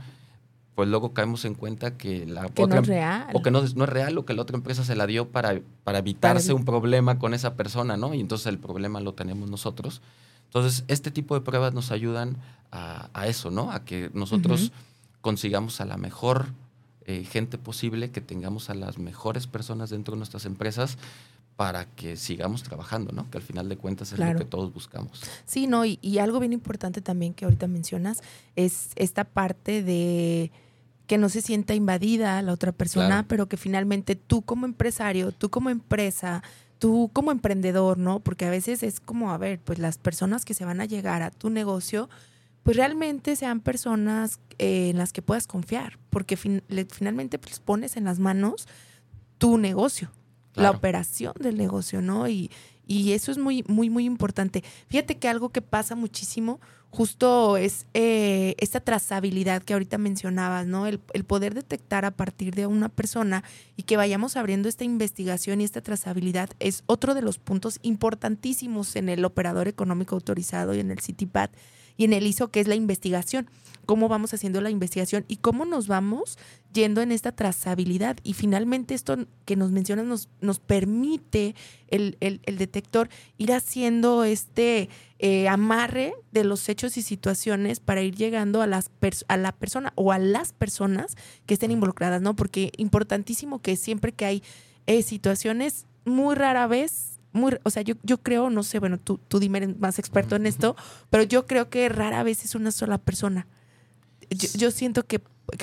pues 0.76 0.90
luego 0.90 1.14
caemos 1.14 1.46
en 1.46 1.54
cuenta 1.54 1.98
que 1.98 2.26
la 2.26 2.48
otra 2.48 2.68
no 2.68 2.82
es 2.82 2.88
real. 2.88 3.28
o 3.34 3.42
que 3.42 3.52
no, 3.52 3.62
no, 3.62 3.84
es 3.84 3.90
real 3.90 4.18
o 4.18 4.26
que 4.26 4.34
la 4.34 4.42
otra 4.42 4.58
empresa 4.58 4.84
se 4.84 4.96
la 4.96 5.06
dio 5.06 5.30
para, 5.30 5.62
para 5.84 6.00
evitarse 6.00 6.54
un 6.54 6.66
problema 6.66 7.20
con 7.20 7.34
esa 7.34 7.56
persona, 7.56 7.96
¿no? 7.96 8.14
Y 8.14 8.20
entonces 8.20 8.48
el 8.48 8.58
problema 8.58 9.00
lo 9.00 9.14
tenemos 9.14 9.50
nosotros. 9.50 10.02
Entonces, 10.46 10.84
este 10.88 11.12
tipo 11.12 11.36
de 11.36 11.42
pruebas 11.42 11.74
nos 11.74 11.92
ayudan 11.92 12.38
a, 12.72 13.10
a 13.14 13.28
eso, 13.28 13.52
¿no? 13.52 13.72
A 13.72 13.86
que 13.86 14.10
nosotros 14.14 14.72
consigamos 15.22 15.80
a 15.80 15.86
la 15.86 15.98
mejor 15.98 16.48
eh, 17.06 17.24
gente 17.24 17.58
posible, 17.58 18.12
que 18.12 18.22
tengamos 18.22 18.70
a 18.70 18.76
las 18.76 18.98
mejores 18.98 19.48
personas 19.48 19.90
dentro 19.90 20.14
de 20.14 20.18
nuestras 20.18 20.46
empresas 20.46 20.98
para 21.56 21.86
que 21.86 22.18
sigamos 22.18 22.64
trabajando, 22.64 23.12
¿no? 23.12 23.30
Que 23.30 23.38
al 23.38 23.44
final 23.44 23.70
de 23.70 23.78
cuentas 23.78 24.12
es 24.12 24.20
lo 24.20 24.36
que 24.36 24.46
todos 24.46 24.74
buscamos. 24.74 25.22
Sí, 25.46 25.68
no, 25.68 25.86
y, 25.86 26.00
y, 26.02 26.18
algo 26.18 26.40
bien 26.40 26.54
importante 26.54 27.02
también 27.02 27.34
que 27.34 27.46
ahorita 27.46 27.68
mencionas 27.68 28.22
es 28.56 28.90
esta 28.96 29.24
parte 29.24 29.84
de 29.84 30.52
que 31.08 31.18
no 31.18 31.30
se 31.30 31.42
sienta 31.42 31.76
invadida 31.76 32.42
la 32.42 32.54
otra 32.54 32.72
persona, 32.72 33.26
pero 33.28 33.48
que 33.48 33.58
finalmente 33.58 34.16
tú 34.16 34.42
como 34.42 34.66
empresario, 34.66 35.32
tú 35.32 35.50
como 35.50 35.70
empresa, 35.70 36.44
tú 36.80 37.10
como 37.14 37.32
emprendedor, 37.32 37.98
¿no? 37.98 38.20
Porque 38.20 38.46
a 38.46 38.50
veces 38.50 38.84
es 38.84 39.00
como, 39.00 39.32
a 39.32 39.38
ver, 39.38 39.60
pues 39.60 39.80
las 39.80 39.98
personas 39.98 40.46
que 40.46 40.54
se 40.54 40.66
van 40.66 40.82
a 40.82 40.86
llegar 40.86 41.22
a 41.22 41.32
tu 41.32 41.50
negocio, 41.50 42.10
pues 42.64 42.78
realmente 42.78 43.36
sean 43.36 43.60
personas 43.60 44.40
eh, 44.58 44.90
en 44.90 44.98
las 44.98 45.14
que 45.14 45.22
puedas 45.22 45.48
confiar, 45.48 46.00
porque 46.10 46.38
finalmente 46.38 47.38
pues 47.38 47.60
pones 47.60 47.98
en 47.98 48.06
las 48.06 48.20
manos 48.20 48.68
tu 49.38 49.58
negocio, 49.58 50.10
la 50.56 50.72
operación 50.72 51.34
del 51.40 51.58
negocio, 51.58 52.02
¿no? 52.02 52.28
Y, 52.30 52.50
y 52.88 53.12
eso 53.12 53.32
es 53.32 53.38
muy, 53.38 53.64
muy, 53.68 53.90
muy 53.90 54.06
importante. 54.06 54.64
Fíjate 54.88 55.18
que 55.18 55.28
algo 55.28 55.50
que 55.50 55.62
pasa 55.62 55.96
muchísimo 55.96 56.60
justo 56.90 57.58
es 57.58 57.88
eh, 57.94 58.56
esta 58.60 58.80
trazabilidad 58.80 59.64
que 59.64 59.74
ahorita 59.74 59.98
mencionabas, 59.98 60.68
¿no? 60.68 60.86
El, 60.86 61.02
el, 61.14 61.24
poder 61.24 61.56
detectar 61.56 62.06
a 62.06 62.12
partir 62.12 62.54
de 62.54 62.68
una 62.68 62.88
persona 62.88 63.44
y 63.76 63.84
que 63.84 63.98
vayamos 63.98 64.38
abriendo 64.38 64.70
esta 64.70 64.84
investigación 64.84 65.60
y 65.60 65.64
esta 65.64 65.82
trazabilidad 65.82 66.52
es 66.60 66.84
otro 66.86 67.16
de 67.16 67.24
los 67.24 67.40
puntos 67.40 67.80
importantísimos 67.82 68.96
en 68.96 69.10
el 69.10 69.26
operador 69.26 69.68
económico 69.68 70.16
autorizado 70.16 70.76
y 70.76 70.80
en 70.80 70.92
el 70.92 71.00
CITIPAD 71.00 71.50
y 71.98 72.06
en 72.06 72.14
el 72.14 72.28
ISO, 72.28 72.50
que 72.50 72.60
es 72.60 72.68
la 72.68 72.76
investigación 72.76 73.48
cómo 73.86 74.08
vamos 74.08 74.34
haciendo 74.34 74.62
la 74.62 74.70
investigación 74.70 75.26
y 75.28 75.38
cómo 75.38 75.66
nos 75.66 75.88
vamos 75.88 76.38
yendo 76.74 77.02
en 77.02 77.12
esta 77.12 77.32
trazabilidad. 77.32 78.18
Y 78.24 78.34
finalmente 78.34 78.94
esto 78.94 79.18
que 79.46 79.56
nos 79.56 79.72
mencionas 79.72 80.06
nos, 80.06 80.30
nos 80.42 80.60
permite 80.60 81.56
el, 81.88 82.18
detector 82.58 83.10
ir 83.38 83.54
haciendo 83.54 84.24
este 84.24 84.90
eh, 85.20 85.48
amarre 85.48 86.14
de 86.32 86.44
los 86.44 86.68
hechos 86.70 86.98
y 86.98 87.02
situaciones 87.02 87.80
para 87.80 88.02
ir 88.02 88.16
llegando 88.16 88.62
a, 88.62 88.68
las 88.68 88.90
a 89.28 89.38
la 89.38 89.52
persona 89.52 89.94
o 89.96 90.12
a 90.12 90.18
las 90.18 90.54
personas 90.54 91.16
que 91.46 91.54
estén 91.54 91.72
involucradas, 91.72 92.22
¿no? 92.22 92.36
Porque 92.36 92.72
importantísimo 92.78 93.62
que 93.62 93.76
siempre 93.76 94.12
que 94.12 94.26
hay 94.26 94.44
eh, 94.86 95.04
situaciones, 95.04 95.86
muy 96.06 96.36
rara 96.36 96.68
vez 96.68 97.13
muy, 97.34 97.58
o 97.64 97.70
sea, 97.72 97.82
yo, 97.82 97.96
yo 98.04 98.20
creo, 98.20 98.50
no 98.50 98.64
sé, 98.64 98.80
bueno, 98.80 98.98
tú, 99.00 99.20
tú 99.28 99.40
dime, 99.40 99.68
más 99.80 100.00
experto 100.00 100.36
en 100.36 100.46
esto, 100.46 100.76
pero 101.10 101.24
yo 101.24 101.48
creo 101.48 101.70
que 101.70 101.90
rara 101.90 102.24
vez 102.24 102.46
es 102.46 102.56
una 102.56 102.72
sola 102.72 103.00
persona. 103.00 103.48
Yo, 104.30 104.72
siento 104.72 105.06
que, 105.06 105.20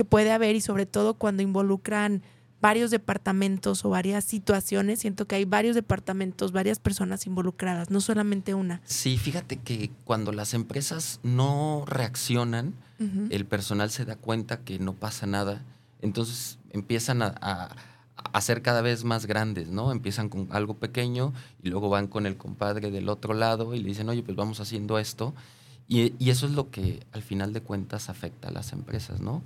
puede 0.09 0.33
haber 0.33 0.57
y 0.57 0.61
sobre 0.61 0.85
todo 0.85 1.15
cuando 1.15 1.43
involucran 1.43 2.23
varios 2.61 2.91
departamentos 2.91 3.85
o 3.85 3.91
varias 3.91 4.25
situaciones, 4.25 5.00
siento 5.00 5.27
que 5.27 5.37
hay 5.37 5.45
varios 5.45 5.75
departamentos, 5.75 6.53
varias 6.53 6.79
personas 6.79 7.27
involucradas, 7.27 7.91
no 7.91 8.00
solamente 8.00 8.53
una. 8.55 8.83
Sí, 8.85 9.17
fíjate 9.17 9.57
que 9.57 9.91
cuando 10.05 10.33
las 10.33 10.53
empresas 10.55 11.21
no 11.23 11.85
reaccionan, 11.87 12.75
el 13.31 13.47
personal 13.47 13.91
se 13.91 14.05
da 14.05 14.17
cuenta 14.17 14.61
que 14.61 14.79
no 14.79 14.93
pasa 14.93 15.27
nada, 15.27 15.65
entonces 16.03 16.59
empiezan 16.71 17.23
a, 17.23 17.35
a, 17.41 17.75
ser 18.41 18.62
cada 18.62 18.81
vez 18.81 19.05
más 19.05 19.27
grandes, 19.27 19.69
¿no? 19.69 19.93
Empiezan 19.93 20.29
con 20.29 20.49
algo 20.50 20.75
pequeño 20.75 21.33
y 21.62 21.69
luego 21.71 21.89
van 21.89 22.07
con 22.07 22.27
el 22.27 22.37
compadre 22.37 22.91
del 22.91 23.09
otro 23.09 23.35
lado 23.35 23.75
y 23.75 23.81
le 23.81 23.89
dicen, 23.89 24.09
oye, 24.09 24.23
pues 24.23 24.37
vamos 24.37 24.61
haciendo 24.61 24.99
esto 24.99 25.35
y, 25.91 26.31
eso 26.31 26.47
es 26.47 26.53
lo 26.53 26.71
que 26.71 27.05
al 27.11 27.21
final 27.21 27.53
de 27.53 27.62
cuentas 27.62 28.11
afecta 28.11 28.47
a 28.47 28.53
las 28.53 28.73
empresas, 28.73 29.21
¿no? 29.21 29.43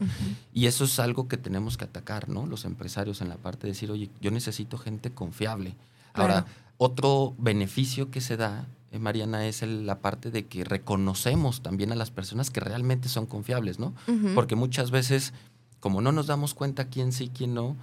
Y 0.53 0.67
eso 0.67 0.85
es 0.85 1.01
algo 1.01 1.27
que 1.27 1.39
tenemos 1.39 1.79
que 1.79 1.87
atacar, 1.87 2.29
¿no? 2.29 2.45
Los 2.45 2.67
empresarios 2.67 3.23
en 3.23 3.31
la 3.31 3.37
parte 3.37 3.67
de 3.67 3.73
decir, 3.73 3.91
oye, 3.91 4.11
yo 4.21 4.31
necesito 4.31 4.77
gente 4.77 5.11
confiable. 5.11 5.75
Ahora, 6.13 6.45
otro 6.77 7.35
beneficio 7.39 8.11
que 8.11 8.21
se 8.21 8.37
da, 8.37 8.67
eh, 8.93 8.99
Mariana, 8.99 9.47
es 9.47 9.63
la 9.63 10.01
parte 10.01 10.31
de 10.31 10.45
que 10.45 10.65
reconocemos 10.65 11.63
también 11.63 11.93
a 11.93 11.97
las 11.97 12.11
personas 12.11 12.51
que 12.51 12.61
realmente 12.61 13.09
son 13.09 13.25
confiables, 13.25 13.79
¿no? 13.79 13.95
Porque 14.35 14.55
muchas 14.55 14.91
veces, 14.91 15.33
como 15.81 16.03
no 16.03 16.13
nos 16.13 16.27
damos 16.27 16.53
cuenta 16.53 16.89
quién 16.89 17.13
sí, 17.13 17.31
quién 17.35 17.55
no, 17.55 17.75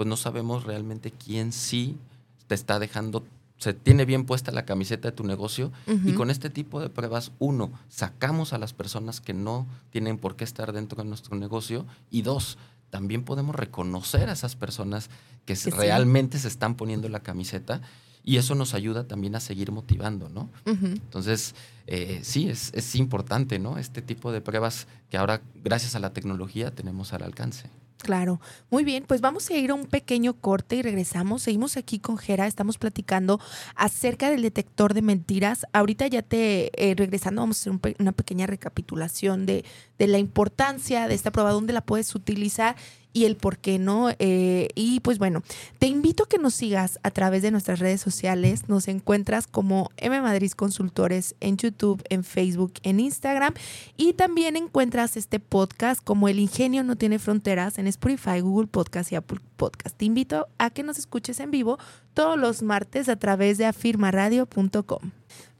pues 0.00 0.08
no 0.08 0.16
sabemos 0.16 0.64
realmente 0.64 1.10
quién 1.10 1.52
sí 1.52 1.98
te 2.46 2.54
está 2.54 2.78
dejando 2.78 3.22
se 3.58 3.74
tiene 3.74 4.06
bien 4.06 4.24
puesta 4.24 4.50
la 4.50 4.64
camiseta 4.64 5.10
de 5.10 5.12
tu 5.14 5.24
negocio 5.24 5.72
y 6.06 6.14
con 6.14 6.30
este 6.30 6.48
tipo 6.48 6.80
de 6.80 6.88
pruebas, 6.88 7.32
uno, 7.38 7.70
sacamos 7.90 8.54
a 8.54 8.58
las 8.58 8.72
personas 8.72 9.20
que 9.20 9.34
no 9.34 9.66
tienen 9.90 10.16
por 10.16 10.36
qué 10.36 10.44
estar 10.44 10.72
dentro 10.72 11.02
de 11.02 11.06
nuestro 11.06 11.36
negocio 11.36 11.84
y 12.10 12.22
dos, 12.22 12.56
también 12.88 13.24
podemos 13.24 13.54
reconocer 13.54 14.30
a 14.30 14.32
esas 14.32 14.56
personas 14.56 15.10
que 15.44 15.54
realmente 15.70 16.38
se 16.38 16.48
están 16.48 16.76
poniendo 16.76 17.10
la 17.10 17.20
camiseta 17.20 17.82
y 18.24 18.38
eso 18.38 18.54
nos 18.54 18.72
ayuda 18.72 19.06
también 19.06 19.34
a 19.34 19.40
seguir 19.40 19.70
motivando, 19.70 20.30
¿no? 20.30 20.48
Entonces, 20.64 21.54
eh, 21.86 22.20
sí, 22.22 22.48
es, 22.48 22.72
es 22.72 22.94
importante, 22.94 23.58
¿no? 23.58 23.76
Este 23.76 24.00
tipo 24.00 24.32
de 24.32 24.40
pruebas 24.40 24.86
que 25.10 25.18
ahora, 25.18 25.42
gracias 25.62 25.94
a 25.94 25.98
la 25.98 26.14
tecnología, 26.14 26.70
tenemos 26.70 27.12
al 27.12 27.22
alcance. 27.22 27.68
Claro, 28.02 28.40
muy 28.70 28.82
bien, 28.82 29.04
pues 29.06 29.20
vamos 29.20 29.50
a 29.50 29.54
ir 29.54 29.70
a 29.70 29.74
un 29.74 29.84
pequeño 29.84 30.32
corte 30.32 30.76
y 30.76 30.82
regresamos. 30.82 31.42
Seguimos 31.42 31.76
aquí 31.76 31.98
con 31.98 32.16
Jera, 32.16 32.46
estamos 32.46 32.78
platicando 32.78 33.38
acerca 33.76 34.30
del 34.30 34.40
detector 34.40 34.94
de 34.94 35.02
mentiras. 35.02 35.66
Ahorita 35.74 36.06
ya 36.06 36.22
te, 36.22 36.70
eh, 36.82 36.94
regresando, 36.94 37.42
vamos 37.42 37.58
a 37.58 37.70
hacer 37.70 37.94
una 37.98 38.12
pequeña 38.12 38.46
recapitulación 38.46 39.44
de, 39.44 39.66
de 39.98 40.06
la 40.06 40.18
importancia 40.18 41.08
de 41.08 41.14
esta 41.14 41.30
prueba, 41.30 41.52
dónde 41.52 41.74
la 41.74 41.82
puedes 41.82 42.14
utilizar 42.14 42.74
y 43.12 43.24
el 43.24 43.36
por 43.36 43.58
qué 43.58 43.78
no. 43.78 44.10
Eh, 44.18 44.68
y 44.74 45.00
pues 45.00 45.18
bueno, 45.18 45.42
te 45.78 45.86
invito 45.86 46.24
a 46.24 46.28
que 46.28 46.38
nos 46.38 46.54
sigas 46.54 46.98
a 47.02 47.10
través 47.10 47.42
de 47.42 47.50
nuestras 47.50 47.78
redes 47.78 48.00
sociales. 48.00 48.68
Nos 48.68 48.88
encuentras 48.88 49.46
como 49.46 49.90
M 49.96 50.20
Madrid 50.20 50.52
Consultores 50.52 51.34
en 51.40 51.56
YouTube, 51.56 52.02
en 52.08 52.24
Facebook, 52.24 52.74
en 52.82 53.00
Instagram. 53.00 53.54
Y 53.96 54.14
también 54.14 54.56
encuentras 54.56 55.16
este 55.16 55.40
podcast 55.40 56.02
como 56.02 56.28
El 56.28 56.38
Ingenio 56.38 56.84
No 56.84 56.96
Tiene 56.96 57.18
Fronteras 57.18 57.78
en 57.78 57.86
Spotify, 57.86 58.40
Google 58.40 58.68
Podcast 58.68 59.12
y 59.12 59.16
Apple 59.16 59.40
Podcast. 59.56 59.96
Te 59.96 60.04
invito 60.04 60.48
a 60.58 60.70
que 60.70 60.82
nos 60.82 60.98
escuches 60.98 61.40
en 61.40 61.50
vivo 61.50 61.78
todos 62.14 62.38
los 62.38 62.62
martes 62.62 63.08
a 63.08 63.16
través 63.16 63.58
de 63.58 63.66
afirmaradio.com. 63.66 65.10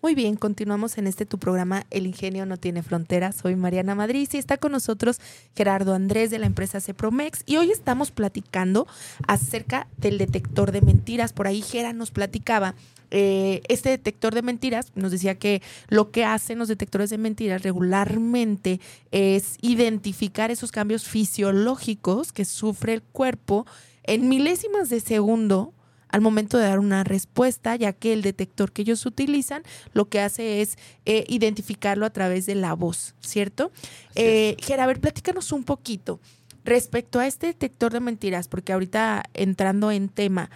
Muy 0.02 0.14
bien, 0.14 0.36
continuamos 0.36 0.96
en 0.96 1.06
este 1.06 1.26
tu 1.26 1.38
programa 1.38 1.84
El 1.90 2.06
Ingenio 2.06 2.46
no 2.46 2.56
tiene 2.56 2.82
fronteras. 2.82 3.36
Soy 3.36 3.54
Mariana 3.54 3.94
Madrid 3.94 4.26
y 4.32 4.38
está 4.38 4.56
con 4.56 4.72
nosotros 4.72 5.20
Gerardo 5.54 5.92
Andrés 5.92 6.30
de 6.30 6.38
la 6.38 6.46
empresa 6.46 6.80
Cepromex 6.80 7.42
y 7.44 7.58
hoy 7.58 7.70
estamos 7.70 8.10
platicando 8.10 8.86
acerca 9.26 9.88
del 9.98 10.16
detector 10.16 10.72
de 10.72 10.80
mentiras. 10.80 11.34
Por 11.34 11.46
ahí 11.46 11.60
Gera 11.60 11.92
nos 11.92 12.12
platicaba 12.12 12.74
eh, 13.10 13.60
este 13.68 13.90
detector 13.90 14.34
de 14.34 14.40
mentiras 14.40 14.92
nos 14.94 15.10
decía 15.10 15.34
que 15.34 15.60
lo 15.88 16.10
que 16.12 16.24
hacen 16.24 16.58
los 16.58 16.68
detectores 16.68 17.10
de 17.10 17.18
mentiras 17.18 17.62
regularmente 17.62 18.80
es 19.10 19.58
identificar 19.60 20.50
esos 20.50 20.72
cambios 20.72 21.04
fisiológicos 21.04 22.32
que 22.32 22.46
sufre 22.46 22.94
el 22.94 23.02
cuerpo 23.02 23.66
en 24.04 24.30
milésimas 24.30 24.88
de 24.88 25.00
segundo 25.00 25.74
al 26.10 26.20
momento 26.20 26.58
de 26.58 26.64
dar 26.64 26.78
una 26.78 27.04
respuesta, 27.04 27.76
ya 27.76 27.92
que 27.92 28.12
el 28.12 28.22
detector 28.22 28.72
que 28.72 28.82
ellos 28.82 29.06
utilizan 29.06 29.62
lo 29.92 30.08
que 30.08 30.20
hace 30.20 30.60
es 30.60 30.76
eh, 31.04 31.24
identificarlo 31.28 32.06
a 32.06 32.10
través 32.10 32.46
de 32.46 32.54
la 32.54 32.74
voz, 32.74 33.14
¿cierto? 33.20 33.72
Eh, 34.14 34.56
a 34.78 34.86
ver, 34.86 35.00
platícanos 35.00 35.52
un 35.52 35.64
poquito 35.64 36.20
respecto 36.64 37.18
a 37.18 37.26
este 37.26 37.48
detector 37.48 37.92
de 37.92 38.00
mentiras, 38.00 38.48
porque 38.48 38.72
ahorita 38.72 39.24
entrando 39.34 39.90
en 39.90 40.08
tema, 40.08 40.50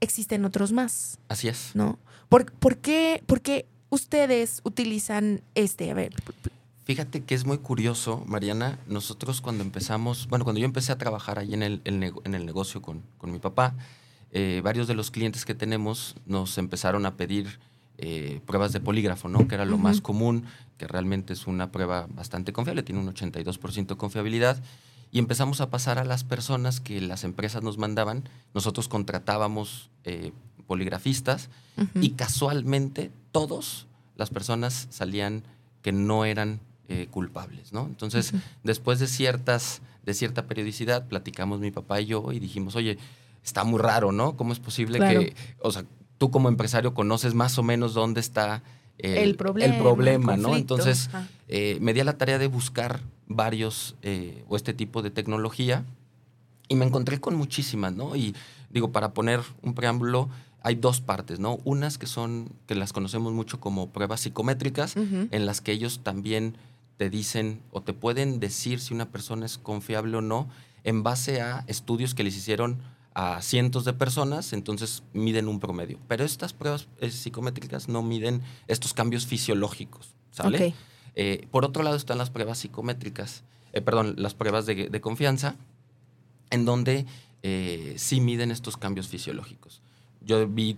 existen 0.00 0.44
otros 0.44 0.72
más. 0.72 1.18
Así 1.28 1.48
es. 1.48 1.70
¿No? 1.74 1.98
¿Por, 2.28 2.78
qué, 2.78 3.22
por 3.26 3.40
qué 3.40 3.66
ustedes 3.90 4.60
utilizan 4.64 5.42
este? 5.54 5.90
A 5.90 5.94
ver. 5.94 6.14
Fíjate 6.84 7.24
que 7.24 7.34
es 7.34 7.44
muy 7.44 7.58
curioso, 7.58 8.22
Mariana. 8.26 8.78
Nosotros 8.86 9.40
cuando 9.40 9.64
empezamos, 9.64 10.28
bueno, 10.28 10.44
cuando 10.44 10.60
yo 10.60 10.66
empecé 10.66 10.92
a 10.92 10.98
trabajar 10.98 11.38
ahí 11.38 11.54
en 11.54 11.62
el, 11.62 11.80
en 11.84 12.34
el 12.34 12.46
negocio 12.46 12.80
con, 12.82 13.02
con 13.18 13.32
mi 13.32 13.38
papá, 13.38 13.74
eh, 14.38 14.60
varios 14.60 14.86
de 14.86 14.92
los 14.92 15.10
clientes 15.10 15.46
que 15.46 15.54
tenemos 15.54 16.14
nos 16.26 16.58
empezaron 16.58 17.06
a 17.06 17.16
pedir 17.16 17.58
eh, 17.96 18.42
pruebas 18.44 18.74
de 18.74 18.80
polígrafo, 18.80 19.30
¿no? 19.30 19.48
Que 19.48 19.54
era 19.54 19.64
lo 19.64 19.78
más 19.78 20.02
común, 20.02 20.44
que 20.76 20.86
realmente 20.86 21.32
es 21.32 21.46
una 21.46 21.72
prueba 21.72 22.06
bastante 22.10 22.52
confiable, 22.52 22.82
tiene 22.82 23.00
un 23.00 23.08
82% 23.08 23.86
de 23.86 23.96
confiabilidad. 23.96 24.62
Y 25.10 25.20
empezamos 25.20 25.62
a 25.62 25.70
pasar 25.70 25.98
a 25.98 26.04
las 26.04 26.22
personas 26.22 26.80
que 26.80 27.00
las 27.00 27.24
empresas 27.24 27.62
nos 27.62 27.78
mandaban. 27.78 28.28
Nosotros 28.52 28.88
contratábamos 28.88 29.88
eh, 30.04 30.32
poligrafistas 30.66 31.48
y 31.94 32.10
casualmente 32.10 33.10
todos 33.32 33.86
las 34.16 34.28
personas 34.28 34.86
salían 34.90 35.44
que 35.80 35.92
no 35.92 36.26
eran 36.26 36.60
culpables, 37.10 37.72
¿no? 37.72 37.86
Entonces, 37.86 38.32
después 38.64 38.98
de 38.98 39.06
ciertas, 39.06 39.80
de 40.04 40.12
cierta 40.12 40.46
periodicidad, 40.46 41.08
platicamos 41.08 41.58
mi 41.58 41.70
papá 41.70 42.02
y 42.02 42.06
yo 42.06 42.32
y 42.32 42.38
dijimos, 42.38 42.76
oye, 42.76 42.98
está 43.46 43.64
muy 43.64 43.80
raro, 43.80 44.12
¿no? 44.12 44.36
¿Cómo 44.36 44.52
es 44.52 44.58
posible 44.58 44.98
que, 44.98 45.34
o 45.60 45.70
sea, 45.70 45.84
tú 46.18 46.30
como 46.30 46.48
empresario 46.48 46.92
conoces 46.92 47.32
más 47.32 47.56
o 47.58 47.62
menos 47.62 47.94
dónde 47.94 48.20
está 48.20 48.62
el, 48.98 49.36
problema, 49.36 50.36
¿no? 50.36 50.56
Entonces, 50.56 51.08
eh, 51.48 51.78
me 51.80 51.94
di 51.94 52.00
a 52.00 52.04
la 52.04 52.18
tarea 52.18 52.38
de 52.38 52.48
buscar 52.48 53.00
varios 53.28 53.96
eh, 54.02 54.44
o 54.48 54.56
este 54.56 54.74
tipo 54.74 55.00
de 55.00 55.10
tecnología 55.10 55.84
y 56.68 56.74
me 56.74 56.84
encontré 56.84 57.20
con 57.20 57.36
muchísimas, 57.36 57.94
¿no? 57.94 58.16
Y 58.16 58.34
digo, 58.70 58.90
para 58.90 59.14
poner 59.14 59.40
un 59.62 59.74
preámbulo, 59.74 60.28
hay 60.62 60.74
dos 60.74 61.00
partes, 61.00 61.38
¿no? 61.38 61.60
Unas 61.64 61.98
que 61.98 62.06
son, 62.06 62.50
que 62.66 62.74
las 62.74 62.92
conocemos 62.92 63.32
mucho 63.32 63.60
como 63.60 63.90
pruebas 63.90 64.20
psicométricas, 64.20 64.96
en 64.96 65.46
las 65.46 65.60
que 65.60 65.70
ellos 65.70 66.00
también 66.02 66.56
te 66.96 67.10
dicen 67.10 67.60
o 67.70 67.82
te 67.82 67.92
pueden 67.92 68.40
decir 68.40 68.80
si 68.80 68.92
una 68.92 69.06
persona 69.06 69.46
es 69.46 69.58
confiable 69.58 70.16
o 70.16 70.22
no 70.22 70.48
en 70.82 71.02
base 71.02 71.40
a 71.40 71.64
estudios 71.66 72.14
que 72.14 72.24
les 72.24 72.36
hicieron 72.36 72.78
a 73.18 73.40
cientos 73.40 73.86
de 73.86 73.94
personas, 73.94 74.52
entonces 74.52 75.02
miden 75.14 75.48
un 75.48 75.58
promedio. 75.58 75.98
Pero 76.06 76.22
estas 76.22 76.52
pruebas 76.52 76.86
eh, 77.00 77.10
psicométricas 77.10 77.88
no 77.88 78.02
miden 78.02 78.42
estos 78.66 78.92
cambios 78.92 79.24
fisiológicos, 79.24 80.10
¿sale? 80.32 80.74
Eh, 81.14 81.48
por 81.50 81.64
otro 81.64 81.82
lado 81.82 81.96
están 81.96 82.18
las 82.18 82.28
pruebas 82.28 82.58
psicométricas, 82.58 83.42
eh, 83.72 83.80
perdón, 83.80 84.16
las 84.18 84.34
pruebas 84.34 84.66
de, 84.66 85.00
confianza, 85.00 85.56
en 86.50 86.66
donde 86.66 87.06
sí 87.96 88.20
miden 88.20 88.50
estos 88.50 88.76
cambios 88.76 89.08
fisiológicos. 89.08 89.80
Yo 90.20 90.46
vi 90.46 90.76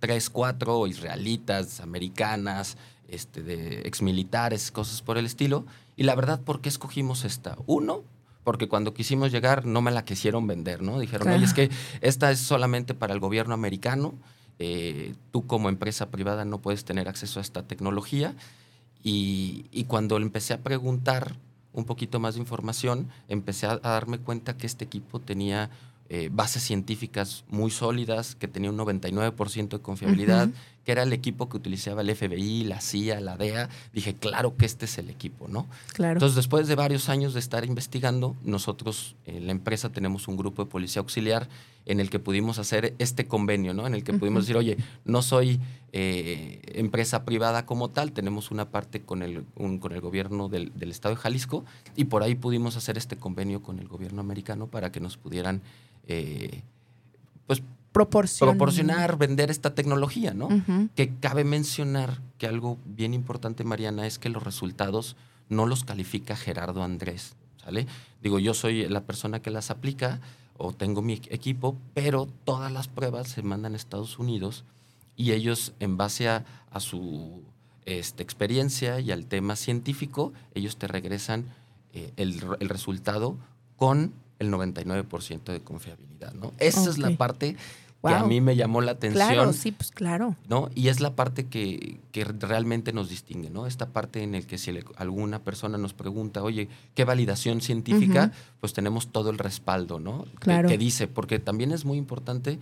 tres, 0.00 0.28
cuatro 0.28 0.88
israelitas, 0.88 1.78
americanas, 1.78 2.78
este, 3.06 3.44
de 3.44 3.82
exmilitares, 3.82 4.72
cosas 4.72 5.02
por 5.02 5.18
el 5.18 5.26
estilo. 5.26 5.64
Y 5.94 6.02
la 6.02 6.16
verdad, 6.16 6.40
¿por 6.40 6.60
qué 6.60 6.68
escogimos 6.68 7.24
esta? 7.24 7.56
Uno, 7.66 8.02
porque 8.46 8.68
cuando 8.68 8.94
quisimos 8.94 9.32
llegar 9.32 9.66
no 9.66 9.82
me 9.82 9.90
la 9.90 10.04
quisieron 10.04 10.46
vender, 10.46 10.80
¿no? 10.80 11.00
Dijeron, 11.00 11.26
oye, 11.30 11.44
es 11.44 11.52
que 11.52 11.68
esta 12.00 12.30
es 12.30 12.38
solamente 12.38 12.94
para 12.94 13.12
el 13.12 13.18
gobierno 13.18 13.54
americano, 13.54 14.14
eh, 14.60 15.16
tú 15.32 15.48
como 15.48 15.68
empresa 15.68 16.12
privada 16.12 16.44
no 16.44 16.60
puedes 16.60 16.84
tener 16.84 17.08
acceso 17.08 17.40
a 17.40 17.42
esta 17.42 17.64
tecnología. 17.64 18.36
Y, 19.02 19.66
y, 19.72 19.82
cuando 19.86 20.16
empecé 20.16 20.54
a 20.54 20.58
preguntar 20.58 21.34
un 21.72 21.86
poquito 21.86 22.20
más 22.20 22.36
de 22.36 22.40
información, 22.40 23.08
empecé 23.26 23.66
a 23.66 23.78
darme 23.78 24.18
cuenta 24.20 24.56
que 24.56 24.68
este 24.68 24.84
equipo 24.84 25.18
tenía 25.18 25.68
eh, 26.08 26.30
bases 26.32 26.62
científicas 26.62 27.42
muy 27.48 27.72
sólidas, 27.72 28.36
que 28.36 28.46
tenía 28.46 28.70
un 28.70 28.78
99% 28.78 29.70
de 29.70 29.80
confiabilidad, 29.80 30.50
que 30.86 30.92
era 30.92 31.02
el 31.02 31.12
equipo 31.12 31.48
que 31.48 31.56
utilizaba 31.56 32.00
el 32.02 32.14
FBI, 32.14 32.62
la 32.62 32.80
CIA, 32.80 33.20
la 33.20 33.36
DEA. 33.36 33.68
Dije, 33.92 34.14
claro 34.14 34.56
que 34.56 34.66
este 34.66 34.84
es 34.84 34.98
el 34.98 35.10
equipo, 35.10 35.48
¿no? 35.48 35.66
Claro. 35.92 36.12
Entonces, 36.12 36.36
después 36.36 36.68
de 36.68 36.76
varios 36.76 37.08
años 37.08 37.34
de 37.34 37.40
estar 37.40 37.64
investigando, 37.64 38.36
nosotros 38.44 39.16
en 39.26 39.46
la 39.46 39.52
empresa 39.52 39.90
tenemos 39.90 40.28
un 40.28 40.36
grupo 40.36 40.64
de 40.64 40.70
policía 40.70 41.00
auxiliar 41.00 41.48
en 41.86 41.98
el 41.98 42.08
que 42.08 42.20
pudimos 42.20 42.60
hacer 42.60 42.94
este 43.00 43.26
convenio, 43.26 43.74
¿no? 43.74 43.84
En 43.88 43.96
el 43.96 44.04
que 44.04 44.12
pudimos 44.12 44.44
decir, 44.44 44.56
oye, 44.56 44.76
no 45.04 45.22
soy 45.22 45.60
eh, 45.92 46.60
empresa 46.66 47.24
privada 47.24 47.66
como 47.66 47.90
tal, 47.90 48.12
tenemos 48.12 48.52
una 48.52 48.70
parte 48.70 49.02
con 49.02 49.22
el, 49.22 49.44
con 49.54 49.90
el 49.90 50.00
gobierno 50.00 50.48
del, 50.48 50.72
del 50.78 50.92
estado 50.92 51.16
de 51.16 51.20
Jalisco 51.20 51.64
y 51.96 52.04
por 52.04 52.22
ahí 52.22 52.36
pudimos 52.36 52.76
hacer 52.76 52.96
este 52.96 53.16
convenio 53.16 53.60
con 53.60 53.80
el 53.80 53.88
gobierno 53.88 54.20
americano 54.20 54.68
para 54.68 54.92
que 54.92 55.00
nos 55.00 55.16
pudieran 55.16 55.62
eh, 56.06 56.62
pues 57.48 57.62
proporcionar, 57.96 59.18
vender 59.18 59.50
esta 59.50 59.74
tecnología, 59.74 60.34
¿no? 60.34 60.48
Que 60.94 61.14
cabe 61.14 61.44
mencionar 61.44 62.20
que 62.38 62.46
algo 62.46 62.78
bien 62.84 63.14
importante, 63.14 63.64
Mariana, 63.64 64.06
es 64.06 64.18
que 64.18 64.28
los 64.28 64.42
resultados 64.42 65.16
no 65.48 65.66
los 65.66 65.84
califica 65.84 66.36
Gerardo 66.36 66.82
Andrés, 66.82 67.36
¿sale? 67.62 67.86
Digo, 68.22 68.38
yo 68.38 68.54
soy 68.54 68.88
la 68.88 69.02
persona 69.04 69.40
que 69.40 69.50
las 69.50 69.70
aplica 69.70 70.20
o 70.56 70.72
tengo 70.72 71.02
mi 71.02 71.14
equipo, 71.14 71.76
pero 71.94 72.26
todas 72.44 72.72
las 72.72 72.88
pruebas 72.88 73.28
se 73.28 73.42
mandan 73.42 73.74
a 73.74 73.76
Estados 73.76 74.18
Unidos 74.18 74.64
y 75.16 75.32
ellos, 75.32 75.72
en 75.80 75.96
base 75.96 76.28
a, 76.28 76.44
su 76.78 77.42
este, 77.86 78.22
experiencia 78.22 79.00
y 79.00 79.10
al 79.10 79.24
tema 79.24 79.56
científico, 79.56 80.34
ellos 80.54 80.76
te 80.76 80.88
regresan 80.88 81.46
eh, 81.94 82.12
el, 82.16 82.38
el 82.60 82.68
resultado 82.68 83.38
con 83.76 84.12
el 84.38 84.50
99% 84.50 85.44
de 85.44 85.60
confiabilidad, 85.60 86.34
¿no? 86.34 86.52
Esa 86.58 86.90
es 86.90 86.98
la 86.98 87.16
parte 87.16 87.56
que 88.02 88.14
a 88.14 88.24
mí 88.24 88.40
me 88.40 88.56
llamó 88.56 88.80
la 88.80 88.92
atención. 88.92 89.28
Claro, 89.28 89.52
sí, 89.52 89.72
pues 89.72 89.90
claro. 89.90 90.36
¿no? 90.48 90.70
Y 90.74 90.88
es 90.88 91.00
la 91.00 91.14
parte 91.14 91.46
que, 91.46 92.00
que 92.12 92.24
realmente 92.24 92.92
nos 92.92 93.08
distingue, 93.08 93.50
¿no? 93.50 93.66
Esta 93.66 93.86
parte 93.86 94.22
en 94.22 94.32
la 94.32 94.42
que 94.42 94.58
si 94.58 94.72
alguna 94.96 95.40
persona 95.40 95.78
nos 95.78 95.92
pregunta, 95.92 96.42
oye, 96.42 96.68
¿qué 96.94 97.04
validación 97.04 97.60
científica? 97.60 98.32
Pues 98.60 98.72
tenemos 98.72 99.08
todo 99.08 99.30
el 99.30 99.38
respaldo, 99.38 99.98
¿no? 99.98 100.24
Claro. 100.38 100.68
Que, 100.68 100.78
dice, 100.78 101.08
porque 101.08 101.38
también 101.38 101.72
es 101.72 101.84
muy 101.84 101.98
importante, 101.98 102.58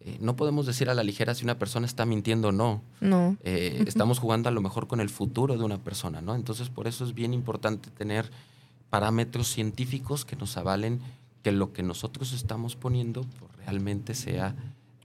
eh, 0.00 0.18
no 0.20 0.36
podemos 0.36 0.66
decir 0.66 0.90
a 0.90 0.94
la 0.94 1.02
ligera 1.02 1.34
si 1.34 1.44
una 1.44 1.58
persona 1.58 1.86
está 1.86 2.04
mintiendo 2.04 2.48
o 2.48 2.52
no. 2.52 2.82
No. 3.00 3.36
Eh, 3.42 3.82
estamos 3.86 4.18
jugando 4.18 4.48
a 4.48 4.52
lo 4.52 4.60
mejor 4.60 4.86
con 4.86 5.00
el 5.00 5.08
futuro 5.08 5.56
de 5.56 5.64
una 5.64 5.78
persona, 5.78 6.20
¿no? 6.20 6.34
Entonces, 6.34 6.68
por 6.68 6.86
eso 6.86 7.04
es 7.04 7.14
bien 7.14 7.32
importante 7.32 7.90
tener 7.90 8.30
parámetros 8.90 9.48
científicos 9.48 10.24
que 10.24 10.36
nos 10.36 10.56
avalen 10.56 11.00
que 11.44 11.52
lo 11.52 11.72
que 11.72 11.82
nosotros 11.82 12.32
estamos 12.32 12.74
poniendo 12.74 13.20
pues, 13.38 13.52
realmente 13.58 14.14
sea 14.14 14.56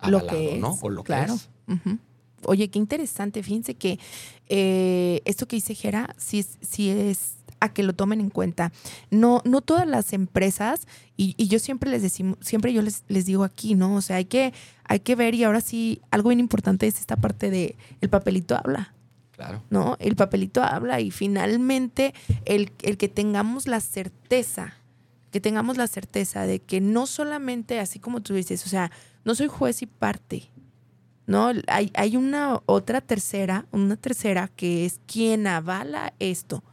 lo 0.08 0.25
que 0.25 0.56
es, 0.56 0.62
¿no? 0.62 0.80
O 0.82 0.89
lo 0.89 1.04
claro. 1.04 1.38
que 1.67 1.73
es. 1.73 1.97
Oye, 2.45 2.69
qué 2.69 2.80
interesante. 2.80 3.43
Fíjense 3.43 3.75
que 3.75 3.99
eh, 4.47 5.21
esto 5.25 5.47
que 5.47 5.58
dice 5.58 5.75
Jera, 5.75 6.15
sí, 6.17 6.45
sí 6.62 6.89
es 6.89 7.36
a 7.60 7.73
que 7.73 7.84
lo 7.84 7.93
tomen 7.93 8.21
en 8.21 8.30
cuenta. 8.30 8.71
No, 9.12 9.41
no 9.43 9.60
todas 9.60 9.86
las 9.86 10.13
empresas, 10.13 10.88
y, 11.17 11.36
yo 11.47 11.60
siempre 11.60 11.89
les 11.89 12.02
decimos, 12.02 12.38
siempre 12.39 12.71
yo 12.71 12.82
les, 12.82 13.04
les, 13.10 13.25
digo 13.25 13.43
aquí, 13.43 13.75
¿no? 13.75 13.95
O 13.95 14.02
sea, 14.02 14.15
hay 14.15 14.25
que, 14.25 14.54
hay 14.86 15.02
que 15.02 15.15
ver, 15.15 15.36
y 15.36 15.43
ahora 15.43 15.60
sí, 15.60 15.99
algo 16.10 16.30
bien 16.30 16.39
importante 16.39 16.88
es 16.88 17.02
esta 17.02 17.17
parte 17.17 17.49
de 17.49 17.75
el 17.99 18.10
papelito 18.10 18.56
habla. 18.56 18.93
Claro. 19.34 19.62
¿No? 19.69 19.97
El 19.99 20.15
papelito 20.15 20.63
habla 20.63 21.02
y 21.02 21.12
finalmente 21.12 22.13
el, 22.45 22.71
el 22.82 22.97
que 22.97 23.10
tengamos 23.10 23.67
la 23.67 23.82
certeza, 23.82 24.75
que 25.32 25.39
tengamos 25.39 25.78
la 25.78 25.88
certeza 25.88 26.46
de 26.46 26.60
que 26.60 26.82
no 26.82 27.08
solamente, 27.08 27.80
así 27.80 28.00
como 28.00 28.22
tú 28.22 28.34
dices, 28.34 28.65
o 28.65 28.70
sea, 28.70 28.92
no 29.26 29.36
soy 29.36 29.48
juez 29.48 29.82
y 29.82 29.86
parte, 29.86 30.50
¿no? 31.28 31.52
Hay, 31.68 31.92
hay 31.94 32.18
una 32.18 32.62
otra 32.65 33.02
tercera, 33.02 33.65
una 33.72 33.96
tercera 33.96 34.48
que 34.48 34.86
es 34.86 35.00
quien 35.06 35.48
avala 35.48 36.13
esto. 36.20 36.63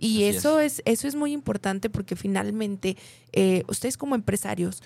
Y 0.00 0.24
eso 0.24 0.60
es. 0.60 0.80
eso 0.86 1.06
es 1.06 1.14
muy 1.14 1.32
importante 1.32 1.90
porque 1.90 2.16
finalmente 2.16 2.96
eh, 3.32 3.64
ustedes 3.68 3.98
como 3.98 4.14
empresarios, 4.14 4.82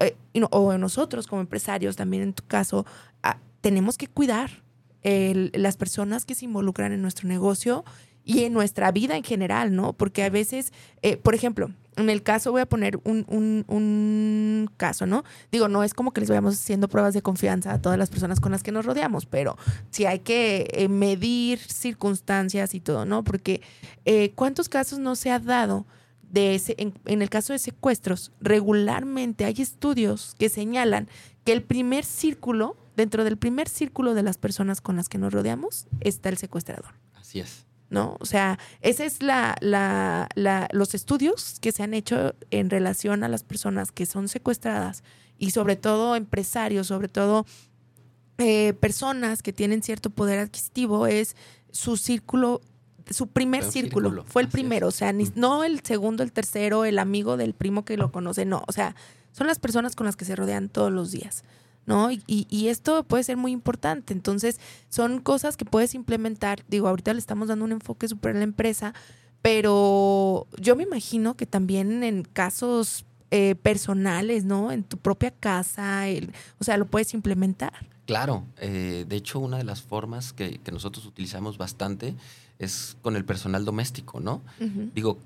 eh, 0.00 0.14
o 0.50 0.76
nosotros 0.76 1.26
como 1.26 1.40
empresarios, 1.40 1.96
también 1.96 2.22
en 2.22 2.34
tu 2.34 2.44
caso, 2.44 2.84
ah, 3.22 3.38
tenemos 3.62 3.96
que 3.96 4.06
cuidar 4.06 4.62
las 5.02 5.78
personas 5.78 6.26
que 6.26 6.34
se 6.34 6.44
involucran 6.44 6.92
en 6.92 7.00
nuestro 7.00 7.28
negocio 7.28 7.82
y 8.28 8.44
en 8.44 8.52
nuestra 8.52 8.92
vida 8.92 9.16
en 9.16 9.24
general, 9.24 9.74
¿no? 9.74 9.94
Porque 9.94 10.22
a 10.22 10.28
veces, 10.28 10.74
eh, 11.00 11.16
por 11.16 11.34
ejemplo, 11.34 11.70
en 11.96 12.10
el 12.10 12.22
caso, 12.22 12.52
voy 12.52 12.60
a 12.60 12.66
poner 12.66 13.00
un, 13.04 13.24
un, 13.26 14.70
caso, 14.76 15.06
¿no? 15.06 15.24
Digo, 15.50 15.68
no 15.68 15.82
es 15.82 15.94
como 15.94 16.12
que 16.12 16.20
les 16.20 16.28
vayamos 16.28 16.56
haciendo 16.56 16.88
pruebas 16.88 17.14
de 17.14 17.22
confianza 17.22 17.72
a 17.72 17.80
todas 17.80 17.98
las 17.98 18.10
personas 18.10 18.38
con 18.38 18.52
las 18.52 18.62
que 18.62 18.70
nos 18.70 18.84
rodeamos, 18.84 19.24
pero 19.24 19.56
sí 19.90 20.04
hay 20.04 20.18
que 20.18 20.68
eh, 20.74 20.88
medir 20.88 21.58
circunstancias 21.58 22.74
y 22.74 22.80
todo, 22.80 23.06
¿no? 23.06 23.24
Porque 23.24 23.62
eh, 24.04 24.32
¿cuántos 24.34 24.68
casos 24.68 24.98
no 24.98 25.16
se 25.16 25.30
ha 25.30 25.38
dado? 25.38 25.86
De 26.30 26.54
ese, 26.54 26.74
en, 26.76 26.92
en 27.06 27.22
el 27.22 27.30
caso 27.30 27.54
de 27.54 27.58
secuestros, 27.58 28.32
regularmente 28.42 29.46
hay 29.46 29.54
estudios 29.62 30.34
que 30.38 30.50
señalan 30.50 31.08
que 31.44 31.52
el 31.52 31.62
primer 31.62 32.04
círculo, 32.04 32.76
dentro 32.94 33.24
del 33.24 33.38
primer 33.38 33.70
círculo 33.70 34.12
de 34.12 34.22
las 34.22 34.36
personas 34.36 34.82
con 34.82 34.96
las 34.96 35.08
que 35.08 35.16
nos 35.16 35.32
rodeamos, 35.32 35.86
está 36.02 36.28
el 36.28 36.36
secuestrador. 36.36 36.92
Así 37.14 37.40
es. 37.40 37.67
¿No? 37.90 38.16
O 38.20 38.26
sea, 38.26 38.58
ese 38.80 39.06
es 39.06 39.22
la, 39.22 39.56
la, 39.60 40.28
la, 40.34 40.68
los 40.72 40.94
estudios 40.94 41.58
que 41.60 41.72
se 41.72 41.82
han 41.82 41.94
hecho 41.94 42.34
en 42.50 42.70
relación 42.70 43.24
a 43.24 43.28
las 43.28 43.42
personas 43.42 43.92
que 43.92 44.06
son 44.06 44.28
secuestradas 44.28 45.02
y 45.38 45.50
sobre 45.52 45.76
todo 45.76 46.16
empresarios, 46.16 46.88
sobre 46.88 47.08
todo 47.08 47.46
eh, 48.38 48.74
personas 48.74 49.42
que 49.42 49.52
tienen 49.52 49.82
cierto 49.82 50.10
poder 50.10 50.38
adquisitivo, 50.38 51.06
es 51.06 51.36
su 51.70 51.96
círculo, 51.96 52.60
su 53.10 53.28
primer 53.28 53.64
círculo, 53.64 54.24
fue 54.24 54.42
el 54.42 54.48
primero, 54.48 54.88
o 54.88 54.92
sea, 54.92 55.12
ni, 55.12 55.28
no 55.34 55.64
el 55.64 55.80
segundo, 55.80 56.22
el 56.22 56.32
tercero, 56.32 56.84
el 56.84 56.98
amigo 56.98 57.36
del 57.36 57.54
primo 57.54 57.84
que 57.84 57.96
lo 57.96 58.12
conoce, 58.12 58.44
no, 58.44 58.62
o 58.66 58.72
sea, 58.72 58.94
son 59.32 59.46
las 59.46 59.58
personas 59.58 59.96
con 59.96 60.06
las 60.06 60.16
que 60.16 60.24
se 60.24 60.36
rodean 60.36 60.68
todos 60.68 60.92
los 60.92 61.10
días. 61.10 61.44
¿No? 61.88 62.12
Y, 62.12 62.22
y, 62.26 62.68
esto 62.68 63.02
puede 63.02 63.24
ser 63.24 63.38
muy 63.38 63.50
importante. 63.50 64.12
Entonces, 64.12 64.60
son 64.90 65.20
cosas 65.20 65.56
que 65.56 65.64
puedes 65.64 65.94
implementar. 65.94 66.62
Digo, 66.68 66.86
ahorita 66.86 67.14
le 67.14 67.18
estamos 67.18 67.48
dando 67.48 67.64
un 67.64 67.72
enfoque 67.72 68.06
súper 68.06 68.36
a 68.36 68.38
la 68.38 68.44
empresa, 68.44 68.92
pero 69.40 70.46
yo 70.60 70.76
me 70.76 70.82
imagino 70.82 71.34
que 71.34 71.46
también 71.46 72.04
en 72.04 72.24
casos 72.24 73.06
eh, 73.30 73.54
personales, 73.54 74.44
¿no? 74.44 74.70
En 74.70 74.84
tu 74.84 74.98
propia 74.98 75.30
casa, 75.30 76.04
o 76.58 76.64
sea, 76.64 76.76
lo 76.76 76.84
puedes 76.84 77.14
implementar. 77.14 77.72
Claro, 78.04 78.44
eh, 78.58 79.06
de 79.08 79.16
hecho, 79.16 79.38
una 79.38 79.56
de 79.56 79.64
las 79.64 79.80
formas 79.80 80.34
que, 80.34 80.60
nosotros 80.70 81.06
utilizamos 81.06 81.56
bastante 81.56 82.14
es 82.58 82.98
con 83.00 83.16
el 83.16 83.24
personal 83.24 83.64
doméstico, 83.64 84.20
¿no? 84.20 84.42
Digo, 84.94 85.18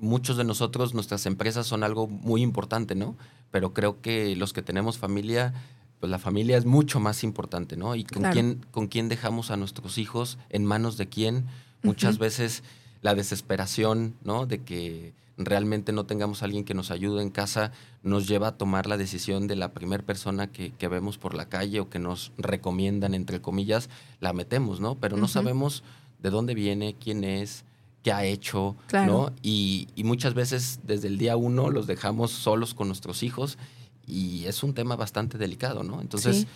muchos 0.00 0.36
de 0.36 0.44
nosotros, 0.44 0.94
nuestras 0.94 1.26
empresas 1.26 1.66
son 1.66 1.82
algo 1.82 2.06
muy 2.06 2.42
importante, 2.42 2.94
¿no? 2.94 3.16
Pero 3.50 3.72
creo 3.72 4.00
que 4.00 4.36
los 4.36 4.52
que 4.52 4.62
tenemos 4.62 4.98
familia, 4.98 5.54
pues 6.00 6.10
la 6.10 6.18
familia 6.18 6.56
es 6.56 6.64
mucho 6.64 7.00
más 7.00 7.24
importante, 7.24 7.76
¿no? 7.76 7.94
Y 7.94 8.04
con, 8.04 8.24
quién, 8.32 8.66
con 8.70 8.88
quién 8.88 9.08
dejamos 9.08 9.50
a 9.50 9.56
nuestros 9.56 9.98
hijos, 9.98 10.38
en 10.50 10.64
manos 10.64 10.96
de 10.96 11.08
quién. 11.08 11.46
Muchas 11.82 12.18
veces 12.18 12.62
la 13.02 13.14
desesperación, 13.14 14.14
¿no? 14.24 14.46
De 14.46 14.58
que 14.62 15.14
realmente 15.38 15.92
no 15.92 16.06
tengamos 16.06 16.42
a 16.42 16.46
alguien 16.46 16.64
que 16.64 16.74
nos 16.74 16.90
ayude 16.90 17.22
en 17.22 17.30
casa, 17.30 17.72
nos 18.02 18.26
lleva 18.26 18.48
a 18.48 18.56
tomar 18.56 18.86
la 18.86 18.96
decisión 18.96 19.46
de 19.46 19.56
la 19.56 19.72
primera 19.72 20.02
persona 20.02 20.46
que, 20.46 20.72
vemos 20.88 21.18
por 21.18 21.34
la 21.34 21.48
calle 21.48 21.80
o 21.80 21.90
que 21.90 21.98
nos 21.98 22.32
recomiendan, 22.38 23.14
entre 23.14 23.40
comillas, 23.40 23.90
la 24.20 24.32
metemos, 24.32 24.80
¿no? 24.80 24.94
Pero 24.96 25.16
no 25.16 25.28
sabemos 25.28 25.82
de 26.22 26.30
dónde 26.30 26.54
viene, 26.54 26.96
quién 26.98 27.24
es, 27.24 27.64
que 28.06 28.12
ha 28.12 28.24
hecho, 28.24 28.76
¿no? 28.92 29.32
Y, 29.42 29.88
muchas 30.04 30.32
veces 30.32 30.78
desde 30.84 31.08
el 31.08 31.18
día 31.18 31.36
uno 31.36 31.70
los 31.70 31.88
dejamos 31.88 32.30
solos 32.30 32.72
con 32.72 32.86
nuestros 32.86 33.24
hijos 33.24 33.58
y 34.06 34.44
es 34.44 34.62
un 34.62 34.74
tema 34.74 34.94
bastante 34.94 35.38
delicado, 35.38 35.82
¿no? 35.82 36.00
Entonces, 36.00 36.46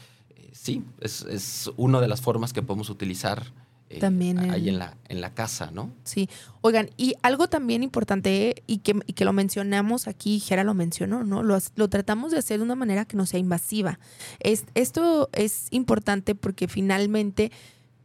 sí, 0.52 0.84
eh, 0.84 0.92
es, 1.00 1.22
es, 1.22 1.68
una 1.76 2.00
de 2.00 2.06
las 2.06 2.20
formas 2.20 2.52
que 2.52 2.62
podemos 2.62 2.88
utilizar 2.88 3.52
eh, 3.88 3.98
también 3.98 4.38
ahí 4.38 4.68
en 4.68 4.78
la, 4.78 4.96
en 5.08 5.20
la 5.20 5.34
casa, 5.34 5.72
¿no? 5.72 5.90
Sí. 6.04 6.28
Oigan, 6.60 6.90
y 6.96 7.14
algo 7.22 7.48
también 7.48 7.82
importante 7.82 8.62
y 8.68 8.78
que, 8.78 8.94
que 9.00 9.24
lo 9.24 9.32
mencionamos 9.32 10.06
aquí, 10.06 10.38
Jera 10.38 10.62
lo 10.62 10.74
mencionó, 10.74 11.24
¿no? 11.24 11.42
Lo, 11.42 11.58
lo, 11.74 11.88
tratamos 11.88 12.30
de 12.30 12.38
hacer 12.38 12.58
de 12.58 12.64
una 12.64 12.76
manera 12.76 13.06
que 13.06 13.16
no 13.16 13.26
sea 13.26 13.40
invasiva. 13.40 13.98
Es, 14.38 14.66
esto 14.76 15.30
es 15.32 15.66
importante 15.72 16.36
porque 16.36 16.68
finalmente 16.68 17.50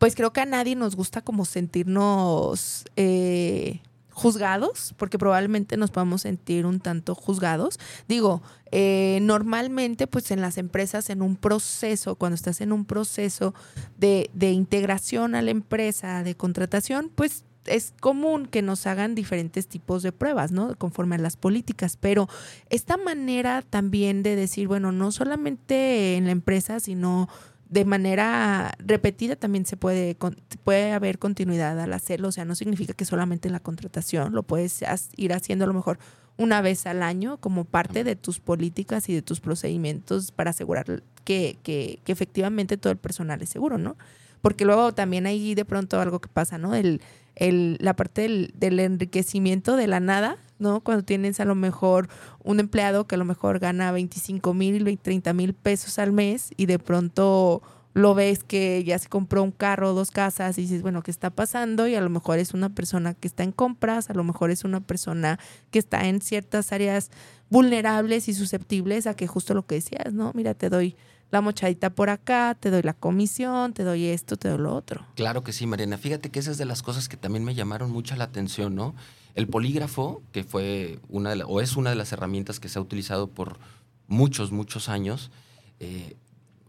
pues 0.06 0.14
creo 0.14 0.32
que 0.32 0.42
a 0.42 0.46
nadie 0.46 0.76
nos 0.76 0.96
gusta 0.96 1.22
como 1.22 1.46
sentirnos 1.46 2.86
eh, 2.96 3.82
juzgados, 4.12 4.94
porque 4.98 5.18
probablemente 5.18 5.78
nos 5.78 5.90
podamos 5.90 6.22
sentir 6.22 6.68
un 6.68 6.80
tanto 6.80 7.16
juzgados. 7.16 7.80
Digo, 8.08 8.44
eh, 8.70 9.18
normalmente 9.24 10.06
pues 10.06 10.30
en 10.30 10.42
las 10.42 10.60
empresas, 10.60 11.10
en 11.10 11.24
un 11.24 11.36
proceso, 11.36 12.18
cuando 12.18 12.36
estás 12.36 12.62
en 12.62 12.72
un 12.72 12.86
proceso 12.86 13.56
de, 13.98 14.30
de 14.36 14.52
integración 14.52 15.34
a 15.34 15.42
la 15.42 15.50
empresa, 15.50 16.22
de 16.22 16.36
contratación, 16.36 17.10
pues 17.16 17.44
es 17.66 17.92
común 18.00 18.46
que 18.46 18.62
nos 18.62 18.86
hagan 18.86 19.16
diferentes 19.16 19.66
tipos 19.66 20.04
de 20.04 20.12
pruebas, 20.12 20.52
¿no? 20.52 20.76
Conforme 20.76 21.16
a 21.16 21.18
las 21.18 21.36
políticas, 21.36 21.98
pero 22.00 22.30
esta 22.70 22.96
manera 22.98 23.64
también 23.64 24.22
de 24.22 24.36
decir, 24.36 24.68
bueno, 24.68 24.92
no 24.92 25.12
solamente 25.12 26.16
en 26.16 26.26
la 26.26 26.32
empresa, 26.32 26.80
sino 26.80 27.28
de 27.70 27.86
manera 27.86 28.74
repetida 28.80 29.36
también 29.36 29.66
se 29.66 29.78
puede, 29.78 30.16
puede 30.64 30.92
haber 30.92 31.20
continuidad 31.20 31.80
al 31.80 31.94
hacerlo. 31.94 32.30
O 32.30 32.32
sea, 32.32 32.46
no 32.46 32.56
significa 32.56 32.94
que 32.94 33.06
solamente 33.06 33.48
en 33.48 33.54
la 33.54 33.60
contratación, 33.60 34.34
lo 34.34 34.44
puedes 34.44 34.84
ir 35.16 35.34
haciendo 35.34 35.66
a 35.66 35.68
lo 35.68 35.74
mejor 35.74 36.00
una 36.38 36.62
vez 36.62 36.86
al 36.86 37.02
año 37.02 37.38
como 37.38 37.66
parte 37.66 38.04
de 38.04 38.16
tus 38.16 38.40
políticas 38.40 39.10
y 39.10 39.14
de 39.14 39.22
tus 39.22 39.40
procedimientos 39.40 40.32
para 40.32 40.50
asegurar 40.50 41.04
que, 41.24 41.58
que, 41.64 42.00
que 42.04 42.12
efectivamente 42.12 42.78
todo 42.78 42.92
el 42.92 42.98
personal 42.98 43.42
es 43.42 43.50
seguro, 43.50 43.78
¿no? 43.78 43.96
Porque 44.42 44.66
luego 44.66 44.94
también 44.94 45.26
hay 45.26 45.56
de 45.56 45.66
pronto 45.66 46.00
algo 46.00 46.20
que 46.20 46.28
pasa, 46.28 46.58
¿no? 46.58 46.76
El, 46.76 47.02
el, 47.36 47.78
la 47.80 47.96
parte 47.96 48.22
del, 48.24 48.54
del 48.58 48.80
enriquecimiento 48.80 49.76
de 49.76 49.88
la 49.88 50.00
nada, 50.00 50.38
¿no? 50.60 50.82
Cuando 50.82 51.04
tienes 51.04 51.40
a 51.40 51.46
lo 51.46 51.56
mejor 51.56 52.08
un 52.44 52.60
empleado 52.60 53.08
que 53.08 53.16
a 53.16 53.18
lo 53.18 53.26
mejor 53.26 53.60
gana 53.60 53.92
25 53.92 54.54
mil, 54.54 55.00
30 55.00 55.34
mil 55.34 55.54
pesos 55.54 56.00
al 56.00 56.12
mes 56.12 56.52
y 56.58 56.66
de 56.66 56.80
pronto 56.80 57.62
lo 57.96 58.14
ves 58.14 58.44
que 58.44 58.84
ya 58.84 59.00
se 59.00 59.08
compró 59.08 59.42
un 59.42 59.52
carro, 59.52 59.94
dos 59.94 60.12
casas 60.12 60.58
y 60.58 60.64
dices, 60.64 60.82
bueno, 60.82 61.02
¿qué 61.02 61.12
está 61.12 61.30
pasando? 61.30 61.88
Y 61.88 61.96
a 61.96 62.02
lo 62.02 62.10
mejor 62.10 62.40
es 62.40 62.54
una 62.54 62.70
persona 62.70 63.14
que 63.14 63.28
está 63.28 63.44
en 63.44 63.54
compras, 63.54 64.10
a 64.10 64.14
lo 64.14 64.26
mejor 64.26 64.52
es 64.52 64.66
una 64.66 64.82
persona 64.82 65.40
que 65.72 65.80
está 65.80 66.06
en 66.06 66.22
ciertas 66.22 66.74
áreas 66.74 67.10
vulnerables 67.50 68.28
y 68.28 68.34
susceptibles 68.34 69.08
a 69.08 69.16
que 69.16 69.28
justo 69.28 69.54
lo 69.54 69.66
que 69.66 69.76
decías, 69.76 70.14
¿no? 70.14 70.34
Mira, 70.36 70.54
te 70.56 70.70
doy 70.70 70.98
la 71.32 71.40
mochadita 71.40 71.90
por 71.90 72.10
acá, 72.10 72.58
te 72.60 72.70
doy 72.70 72.82
la 72.82 72.94
comisión, 72.94 73.74
te 73.74 73.84
doy 73.84 74.08
esto, 74.08 74.36
te 74.36 74.50
doy 74.50 74.58
lo 74.58 74.76
otro. 74.76 75.06
Claro 75.16 75.44
que 75.44 75.54
sí, 75.54 75.66
Mariana. 75.66 75.98
Fíjate 75.98 76.32
que 76.32 76.40
esa 76.40 76.52
es 76.52 76.58
de 76.58 76.66
las 76.66 76.84
cosas 76.84 77.08
que 77.08 77.16
también 77.16 77.46
me 77.46 77.56
llamaron 77.56 77.92
mucho 77.92 78.16
la 78.18 78.26
atención, 78.26 78.76
¿no? 78.76 78.94
El 79.36 79.48
polígrafo, 79.48 80.22
que 80.32 80.44
fue 80.44 81.00
una 81.10 81.36
de 81.36 81.44
o 81.44 81.62
es 81.62 81.76
una 81.76 81.92
de 81.92 81.96
las 81.96 82.12
herramientas 82.12 82.60
que 82.60 82.70
se 82.70 82.80
ha 82.80 82.82
utilizado 82.82 83.28
por 83.28 83.60
muchos, 84.08 84.52
muchos 84.52 84.90
años, 84.90 85.32
eh, 85.80 86.16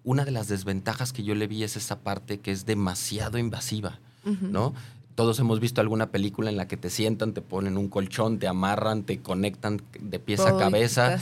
una 0.04 0.24
de 0.24 0.30
las 0.30 0.48
desventajas 0.48 1.12
que 1.12 1.22
yo 1.22 1.34
le 1.34 1.46
vi 1.46 1.62
es 1.62 1.76
esa 1.76 2.00
parte 2.00 2.38
que 2.38 2.50
es 2.50 2.66
demasiado 2.66 3.38
invasiva, 3.38 4.00
¿no? 4.24 4.74
todos 5.16 5.40
hemos 5.40 5.60
visto 5.60 5.80
alguna 5.80 6.10
película 6.10 6.50
en 6.50 6.56
la 6.56 6.68
que 6.68 6.76
te 6.76 6.90
sientan, 6.90 7.32
te 7.32 7.40
ponen 7.40 7.78
un 7.78 7.88
colchón, 7.88 8.38
te 8.38 8.46
amarran, 8.46 9.02
te 9.02 9.18
conectan 9.20 9.80
de 9.98 10.18
pies 10.20 10.40
a 10.40 10.56
cabeza. 10.58 11.18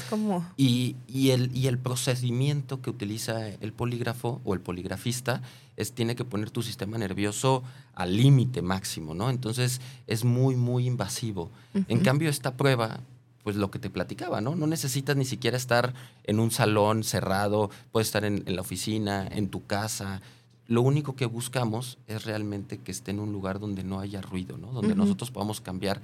Y, 0.57 0.97
y, 1.07 1.31
el, 1.31 1.57
y 1.57 1.69
el 1.69 1.79
procedimiento 1.79 2.83
que 2.83 2.91
utiliza 2.91 3.49
el 3.49 3.73
polígrafo 3.73 4.41
o 4.45 4.53
el 4.53 4.61
poligrafista 4.61 5.43
es 5.77 5.93
tiene 5.93 6.17
que 6.17 6.25
poner 6.25 6.51
tu 6.51 6.63
sistema 6.63 6.99
nervioso 6.99 7.63
al 7.95 8.17
límite 8.17 8.63
máximo, 8.63 9.15
¿no? 9.15 9.31
Entonces 9.31 9.81
es 10.07 10.25
muy, 10.25 10.57
muy 10.57 10.87
invasivo. 10.87 11.51
En 11.89 12.01
cambio, 12.01 12.31
esta 12.31 12.57
prueba 12.57 13.01
pues 13.45 13.57
lo 13.57 13.71
que 13.71 13.79
te 13.79 13.91
platicaba, 13.91 14.41
¿no? 14.41 14.57
No 14.57 14.67
necesitas 14.67 15.17
ni 15.17 15.27
siquiera 15.27 15.59
estar 15.59 15.93
en 16.25 16.41
un 16.41 16.51
salón 16.51 17.05
cerrado, 17.05 17.71
puedes 17.93 18.09
estar 18.09 18.25
en, 18.25 18.43
la 18.47 18.63
oficina, 18.63 19.29
en 19.31 19.49
tu 19.49 19.67
casa. 19.67 20.23
Lo 20.67 20.81
único 20.81 21.15
que 21.15 21.27
buscamos 21.27 21.99
es 22.09 22.25
realmente 22.25 22.79
que 22.79 22.91
esté 22.91 23.11
en 23.11 23.21
un 23.21 23.33
lugar 23.33 23.61
donde 23.61 23.85
no 23.85 24.01
haya 24.01 24.23
ruido, 24.23 24.57
¿no? 24.57 24.73
Donde 24.73 24.95
nosotros 24.95 25.31
podamos 25.31 25.61
cambiar, 25.61 26.01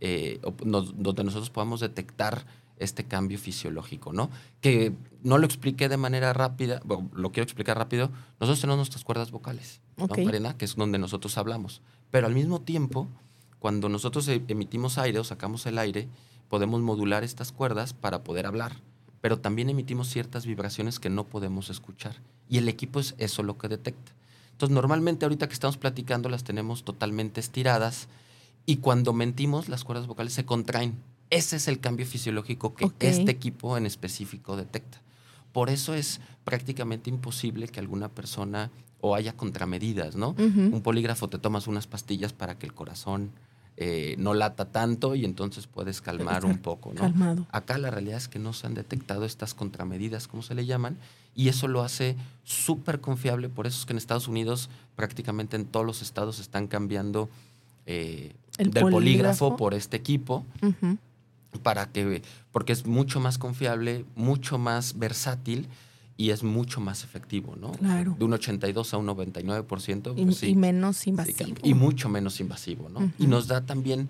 eh, 0.00 0.40
donde 0.64 1.24
nosotros 1.24 1.50
podamos 1.50 1.80
detectar 1.80 2.46
este 2.78 3.04
cambio 3.04 3.38
fisiológico, 3.38 4.12
¿no? 4.12 4.30
Que 4.60 4.92
no 5.24 5.38
lo 5.38 5.46
expliqué 5.46 5.88
de 5.88 5.96
manera 5.96 6.32
rápida, 6.32 6.80
bueno, 6.84 7.10
lo 7.12 7.32
quiero 7.32 7.42
explicar 7.42 7.76
rápido. 7.76 8.10
Nosotros 8.38 8.60
tenemos 8.60 8.78
nuestras 8.78 9.02
cuerdas 9.02 9.32
vocales, 9.32 9.80
¿no, 9.96 10.06
Marina? 10.06 10.56
Que 10.56 10.64
es 10.64 10.76
donde 10.76 10.98
nosotros 10.98 11.36
hablamos. 11.38 11.82
Pero 12.10 12.26
al 12.26 12.34
mismo 12.34 12.60
tiempo, 12.60 13.08
cuando 13.58 13.88
nosotros 13.88 14.28
e-, 14.28 14.42
emitimos 14.48 14.98
aire 14.98 15.18
o 15.18 15.24
sacamos 15.24 15.66
el 15.66 15.78
aire, 15.78 16.08
podemos 16.48 16.80
modular 16.82 17.24
estas 17.24 17.52
cuerdas 17.52 17.92
para 17.94 18.22
poder 18.22 18.46
hablar, 18.46 18.72
pero 19.20 19.38
también 19.38 19.70
emitimos 19.70 20.08
ciertas 20.08 20.46
vibraciones 20.46 21.00
que 21.00 21.10
no 21.10 21.24
podemos 21.24 21.70
escuchar. 21.70 22.16
Y 22.48 22.58
el 22.58 22.68
equipo 22.68 23.00
es 23.00 23.14
eso 23.18 23.42
lo 23.42 23.58
que 23.58 23.68
detecta. 23.68 24.12
Entonces, 24.52 24.74
normalmente 24.74 25.24
ahorita 25.24 25.48
que 25.48 25.54
estamos 25.54 25.78
platicando 25.78 26.28
las 26.28 26.44
tenemos 26.44 26.84
totalmente 26.84 27.40
estiradas 27.40 28.08
y 28.66 28.76
cuando 28.76 29.12
mentimos 29.12 29.68
las 29.68 29.82
cuerdas 29.84 30.06
vocales 30.06 30.32
se 30.32 30.44
contraen. 30.44 30.94
Ese 31.30 31.56
es 31.56 31.66
el 31.66 31.80
cambio 31.80 32.06
fisiológico 32.06 32.74
que 32.74 32.92
este 33.00 33.30
equipo 33.30 33.76
en 33.76 33.86
específico 33.86 34.56
detecta. 34.56 35.00
Por 35.54 35.70
eso 35.70 35.94
es 35.94 36.20
prácticamente 36.42 37.08
imposible 37.08 37.68
que 37.68 37.78
alguna 37.78 38.08
persona 38.08 38.72
o 39.00 39.14
haya 39.14 39.34
contramedidas, 39.34 40.16
¿no? 40.16 40.34
Un 40.36 40.80
polígrafo 40.82 41.28
te 41.28 41.38
tomas 41.38 41.68
unas 41.68 41.86
pastillas 41.86 42.32
para 42.32 42.58
que 42.58 42.66
el 42.66 42.74
corazón 42.74 43.30
eh, 43.76 44.16
no 44.18 44.34
lata 44.34 44.64
tanto 44.64 45.14
y 45.14 45.24
entonces 45.24 45.68
puedes 45.68 46.00
calmar 46.00 46.44
un 46.44 46.58
poco. 46.58 46.92
¿no? 46.92 47.46
Acá 47.52 47.78
la 47.78 47.92
realidad 47.92 48.16
es 48.16 48.26
que 48.26 48.40
no 48.40 48.52
se 48.52 48.66
han 48.66 48.74
detectado 48.74 49.24
estas 49.24 49.54
contramedidas, 49.54 50.26
como 50.26 50.42
se 50.42 50.56
le 50.56 50.66
llaman, 50.66 50.96
y 51.36 51.48
eso 51.48 51.68
lo 51.68 51.82
hace 51.82 52.16
súper 52.42 53.00
confiable. 53.00 53.48
Por 53.48 53.68
eso 53.68 53.78
es 53.78 53.86
que 53.86 53.92
en 53.92 53.98
Estados 53.98 54.26
Unidos 54.26 54.70
prácticamente 54.96 55.54
en 55.54 55.66
todos 55.66 55.86
los 55.86 56.02
estados 56.02 56.40
están 56.40 56.66
cambiando 56.66 57.28
eh, 57.86 58.34
del 58.58 58.72
polígrafo? 58.72 59.56
por 59.56 59.72
este 59.72 59.96
equipo. 59.96 60.44
Para 61.62 61.90
que, 61.90 62.22
porque 62.52 62.72
es 62.72 62.86
mucho 62.86 63.20
más 63.20 63.38
confiable, 63.38 64.04
mucho 64.14 64.58
más 64.58 64.98
versátil 64.98 65.68
y 66.16 66.30
es 66.30 66.42
mucho 66.42 66.80
más 66.80 67.02
efectivo, 67.04 67.56
¿no? 67.56 67.72
Claro. 67.72 68.14
De 68.18 68.24
un 68.24 68.32
82 68.32 68.94
a 68.94 68.98
un 68.98 69.06
99%. 69.06 70.14
Pues 70.14 70.42
y, 70.42 70.54
menos 70.54 71.06
invasivo. 71.06 71.56
y 71.62 71.74
mucho 71.74 72.08
menos 72.08 72.40
invasivo, 72.40 72.88
¿no? 72.88 73.12
Y 73.18 73.26
nos 73.26 73.48
da 73.48 73.62
también 73.62 74.08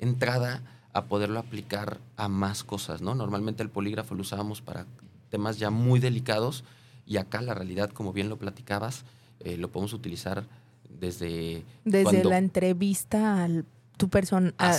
entrada 0.00 0.62
a 0.92 1.04
poderlo 1.04 1.38
aplicar 1.38 2.00
a 2.16 2.28
más 2.28 2.64
cosas, 2.64 3.02
¿no? 3.02 3.14
Normalmente 3.14 3.62
el 3.62 3.70
polígrafo 3.70 4.14
lo 4.14 4.22
usábamos 4.22 4.60
para 4.60 4.86
temas 5.30 5.58
ya 5.58 5.70
muy 5.70 6.00
delicados 6.00 6.64
y 7.06 7.16
acá 7.18 7.42
la 7.42 7.54
realidad, 7.54 7.90
como 7.90 8.12
bien 8.12 8.28
lo 8.28 8.36
platicabas, 8.36 9.04
eh, 9.40 9.56
lo 9.56 9.70
podemos 9.70 9.92
utilizar 9.92 10.44
desde... 11.00 11.64
Desde 11.84 12.24
la 12.24 12.38
entrevista 12.38 13.44
al 13.44 13.64
tu 13.96 14.08
persona, 14.08 14.52
a 14.58 14.74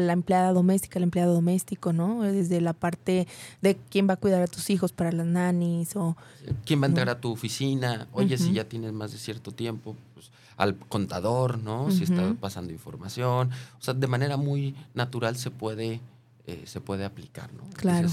la, 0.00 0.12
empleada 0.12 0.52
doméstica, 0.52 0.98
el 0.98 1.04
empleado 1.04 1.34
doméstico, 1.34 1.92
¿no? 1.92 2.22
Desde 2.22 2.60
la 2.60 2.72
parte 2.72 3.26
de 3.62 3.76
quién 3.90 4.08
va 4.08 4.14
a 4.14 4.16
cuidar 4.16 4.42
a 4.42 4.46
tus 4.46 4.70
hijos 4.70 4.92
para 4.92 5.10
las 5.10 5.26
nanis 5.26 5.96
o... 5.96 6.16
¿Quién 6.64 6.80
va 6.80 6.86
a 6.86 6.88
entrar 6.88 7.08
a 7.08 7.20
tu 7.20 7.32
oficina? 7.32 8.06
Oye, 8.12 8.38
si 8.38 8.52
ya 8.52 8.68
tienes 8.68 8.92
más 8.92 9.12
de 9.12 9.18
cierto 9.18 9.50
tiempo, 9.50 9.96
pues 10.14 10.30
al 10.56 10.76
contador, 10.76 11.58
¿no? 11.58 11.90
Si 11.90 12.04
está 12.04 12.34
pasando 12.40 12.72
información. 12.72 13.50
O 13.80 13.82
sea, 13.82 13.94
de 13.94 14.06
manera 14.06 14.36
muy 14.36 14.76
natural 14.94 15.36
se 15.36 15.50
puede, 15.50 16.00
eh, 16.46 16.62
se 16.64 16.80
puede 16.80 17.04
aplicar, 17.04 17.52
¿no? 17.54 17.64
Claro. 17.74 18.08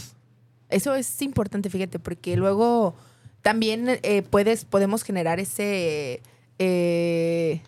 Eso 0.69 0.95
es 0.95 1.21
importante, 1.21 1.69
fíjate, 1.69 1.99
porque 1.99 2.35
luego 2.35 2.95
también 3.41 3.87
eh, 3.89 4.23
puedes, 4.23 4.65
podemos 4.65 5.03
generar 5.03 5.39
ese... 5.39 6.21
Eh, 6.57 7.61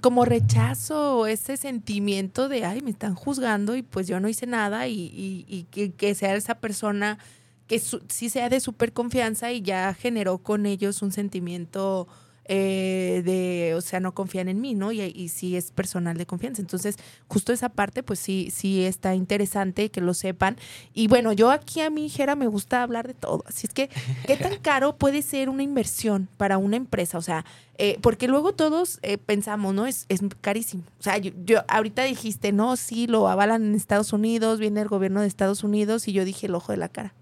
como 0.00 0.24
rechazo 0.24 1.26
ese 1.26 1.56
sentimiento 1.56 2.48
de, 2.48 2.64
ay, 2.64 2.82
me 2.82 2.90
están 2.90 3.14
juzgando 3.14 3.76
y 3.76 3.82
pues 3.82 4.06
yo 4.06 4.20
no 4.20 4.28
hice 4.28 4.46
nada 4.46 4.88
y, 4.88 5.66
que, 5.70 6.14
sea 6.14 6.34
esa 6.34 6.56
persona 6.56 7.18
que 7.66 7.78
sí 7.78 8.28
sea 8.28 8.48
de 8.48 8.60
súper 8.60 8.92
confianza 8.92 9.52
y 9.52 9.62
ya 9.62 9.94
generó 9.94 10.38
con 10.38 10.66
ellos 10.66 11.02
un 11.02 11.12
sentimiento 11.12 12.08
eh, 12.46 13.22
de, 13.24 13.74
o 13.74 13.80
sea, 13.80 14.00
no 14.00 14.12
confían 14.12 14.48
en 14.48 14.60
mí, 14.60 14.74
¿no? 14.74 14.90
Y, 14.92 15.00
y, 15.02 15.28
sí 15.28 15.56
es 15.56 15.70
personal 15.70 16.16
de 16.16 16.26
confianza. 16.26 16.60
Entonces, 16.60 16.96
justo 17.28 17.52
esa 17.52 17.68
parte, 17.68 18.02
pues 18.02 18.18
sí, 18.18 18.50
sí 18.52 18.84
está 18.84 19.14
interesante 19.14 19.90
que 19.90 20.00
lo 20.00 20.14
sepan. 20.14 20.56
Y 20.92 21.06
bueno, 21.06 21.32
yo 21.32 21.50
aquí 21.50 21.80
a 21.80 21.90
mi 21.90 22.06
hijera 22.06 22.34
me 22.34 22.48
gusta 22.48 22.82
hablar 22.82 23.06
de 23.06 23.14
todo. 23.14 23.44
Así 23.46 23.66
es 23.66 23.72
que, 23.72 23.88
¿qué 24.26 24.36
tan 24.36 24.56
caro 24.62 24.96
puede 24.96 25.22
ser 25.22 25.48
una 25.48 25.62
inversión 25.62 26.28
para 26.36 26.58
una 26.58 26.76
empresa? 26.76 27.18
O 27.18 27.22
sea, 27.22 27.44
eh, 27.78 27.98
porque 28.02 28.26
luego 28.26 28.52
todos 28.52 28.98
eh, 29.02 29.16
pensamos, 29.16 29.72
¿no? 29.74 29.86
Es, 29.86 30.06
es 30.08 30.20
carísimo. 30.40 30.82
O 30.98 31.02
sea, 31.02 31.18
yo, 31.18 31.30
yo, 31.44 31.62
ahorita 31.68 32.02
dijiste, 32.02 32.52
no, 32.52 32.76
sí, 32.76 33.06
lo 33.06 33.28
avalan 33.28 33.62
en 33.62 33.74
Estados 33.74 34.12
Unidos, 34.12 34.58
viene 34.58 34.80
el 34.80 34.88
gobierno 34.88 35.20
de 35.20 35.28
Estados 35.28 35.62
Unidos 35.62 36.08
y 36.08 36.12
yo 36.12 36.24
dije 36.24 36.46
el 36.46 36.54
ojo 36.54 36.72
de 36.72 36.78
la 36.78 36.88
cara. 36.88 37.14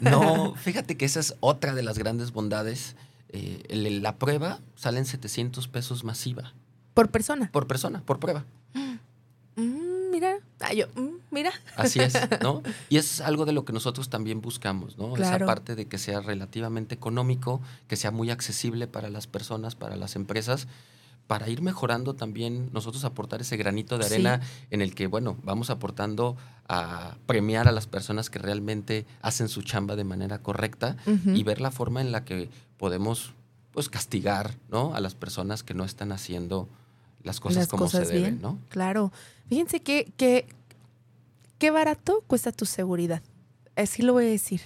No, 0.00 0.54
fíjate 0.56 0.96
que 0.96 1.04
esa 1.04 1.20
es 1.20 1.36
otra 1.40 1.74
de 1.74 1.82
las 1.82 1.98
grandes 1.98 2.32
bondades 2.32 2.96
eh, 3.34 4.00
la 4.00 4.16
prueba 4.16 4.60
sale 4.76 4.98
en 4.98 5.06
700 5.06 5.66
pesos 5.66 6.04
masiva. 6.04 6.52
¿Por 6.94 7.10
persona? 7.10 7.50
Por 7.50 7.66
persona, 7.66 8.00
por 8.06 8.20
prueba. 8.20 8.44
Mm, 9.56 10.10
mira, 10.12 10.38
yo, 10.72 10.86
mm, 10.94 11.16
mira. 11.32 11.50
Así 11.76 11.98
es, 11.98 12.14
¿no? 12.42 12.62
Y 12.88 12.98
es 12.98 13.20
algo 13.20 13.44
de 13.44 13.52
lo 13.52 13.64
que 13.64 13.72
nosotros 13.72 14.08
también 14.08 14.40
buscamos, 14.40 14.98
¿no? 14.98 15.16
Esa 15.16 15.40
parte 15.40 15.74
de 15.74 15.86
que 15.86 15.98
sea 15.98 16.20
relativamente 16.20 16.94
económico, 16.94 17.60
que 17.88 17.96
sea 17.96 18.12
muy 18.12 18.30
accesible 18.30 18.86
para 18.86 19.10
las 19.10 19.26
personas, 19.26 19.74
para 19.74 19.96
las 19.96 20.14
empresas 20.14 20.68
para 21.26 21.48
ir 21.48 21.62
mejorando 21.62 22.14
también 22.14 22.70
nosotros 22.72 23.04
aportar 23.04 23.40
ese 23.40 23.56
granito 23.56 23.98
de 23.98 24.06
arena 24.06 24.40
en 24.70 24.82
el 24.82 24.94
que, 24.94 25.06
bueno, 25.06 25.38
vamos 25.42 25.70
aportando 25.70 26.36
a 26.68 27.16
premiar 27.26 27.66
a 27.66 27.72
las 27.72 27.86
personas 27.86 28.30
que 28.30 28.38
realmente 28.38 29.06
hacen 29.22 29.48
su 29.48 29.62
chamba 29.62 29.96
de 29.96 30.04
manera 30.04 30.38
correcta 30.38 30.96
y 31.26 31.42
ver 31.42 31.60
la 31.60 31.70
forma 31.70 32.00
en 32.00 32.12
la 32.12 32.24
que 32.24 32.50
podemos 32.84 33.32
pues 33.72 33.88
castigar, 33.88 34.56
¿no? 34.68 34.94
A 34.94 35.00
las 35.00 35.14
personas 35.14 35.62
que 35.62 35.72
no 35.72 35.86
están 35.86 36.12
haciendo 36.12 36.68
las 37.22 37.40
cosas 37.40 37.66
como 37.66 37.88
se 37.88 38.04
deben, 38.04 38.42
¿no? 38.42 38.58
Claro. 38.68 39.10
Fíjense 39.48 39.80
que, 39.80 40.12
que 40.18 40.44
qué 41.58 41.70
barato 41.70 42.22
cuesta 42.26 42.52
tu 42.52 42.66
seguridad. 42.66 43.22
Así 43.74 44.02
lo 44.02 44.12
voy 44.12 44.26
a 44.26 44.28
decir. 44.28 44.60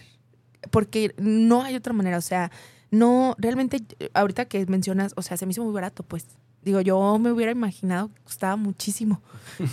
Porque 0.72 1.14
no 1.16 1.62
hay 1.62 1.76
otra 1.76 1.92
manera. 1.92 2.18
O 2.18 2.22
sea, 2.22 2.50
no, 2.90 3.36
realmente, 3.38 3.84
ahorita 4.14 4.46
que 4.46 4.66
mencionas, 4.66 5.12
o 5.16 5.22
sea, 5.22 5.36
se 5.36 5.46
me 5.46 5.52
hizo 5.52 5.62
muy 5.62 5.72
barato, 5.72 6.02
pues. 6.02 6.26
Digo, 6.68 6.82
yo 6.82 7.18
me 7.18 7.32
hubiera 7.32 7.50
imaginado 7.50 8.12
que 8.12 8.20
costaba 8.20 8.56
muchísimo. 8.56 9.22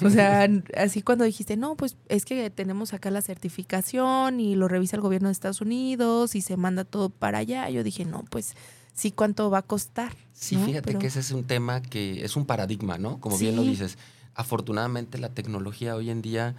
O 0.01 0.09
sea, 0.09 0.47
así 0.77 1.01
cuando 1.01 1.25
dijiste, 1.25 1.57
no, 1.57 1.75
pues 1.75 1.97
es 2.07 2.23
que 2.23 2.49
tenemos 2.49 2.93
acá 2.93 3.11
la 3.11 3.21
certificación 3.21 4.39
y 4.39 4.55
lo 4.55 4.69
revisa 4.69 4.95
el 4.95 5.01
gobierno 5.01 5.27
de 5.27 5.33
Estados 5.33 5.59
Unidos 5.59 6.35
y 6.35 6.41
se 6.41 6.55
manda 6.55 6.85
todo 6.85 7.09
para 7.09 7.39
allá, 7.39 7.69
yo 7.69 7.83
dije, 7.83 8.05
no, 8.05 8.23
pues 8.29 8.55
sí, 8.93 9.11
¿cuánto 9.11 9.49
va 9.49 9.57
a 9.57 9.61
costar? 9.63 10.15
Sí, 10.31 10.55
fíjate 10.55 10.97
que 10.97 11.07
ese 11.07 11.19
es 11.19 11.31
un 11.31 11.43
tema 11.43 11.81
que 11.81 12.23
es 12.23 12.37
un 12.37 12.45
paradigma, 12.45 12.97
¿no? 12.97 13.19
Como 13.19 13.37
bien 13.37 13.57
lo 13.57 13.63
dices. 13.63 13.97
Afortunadamente 14.33 15.17
la 15.17 15.33
tecnología 15.33 15.97
hoy 15.97 16.09
en 16.09 16.21
día 16.21 16.55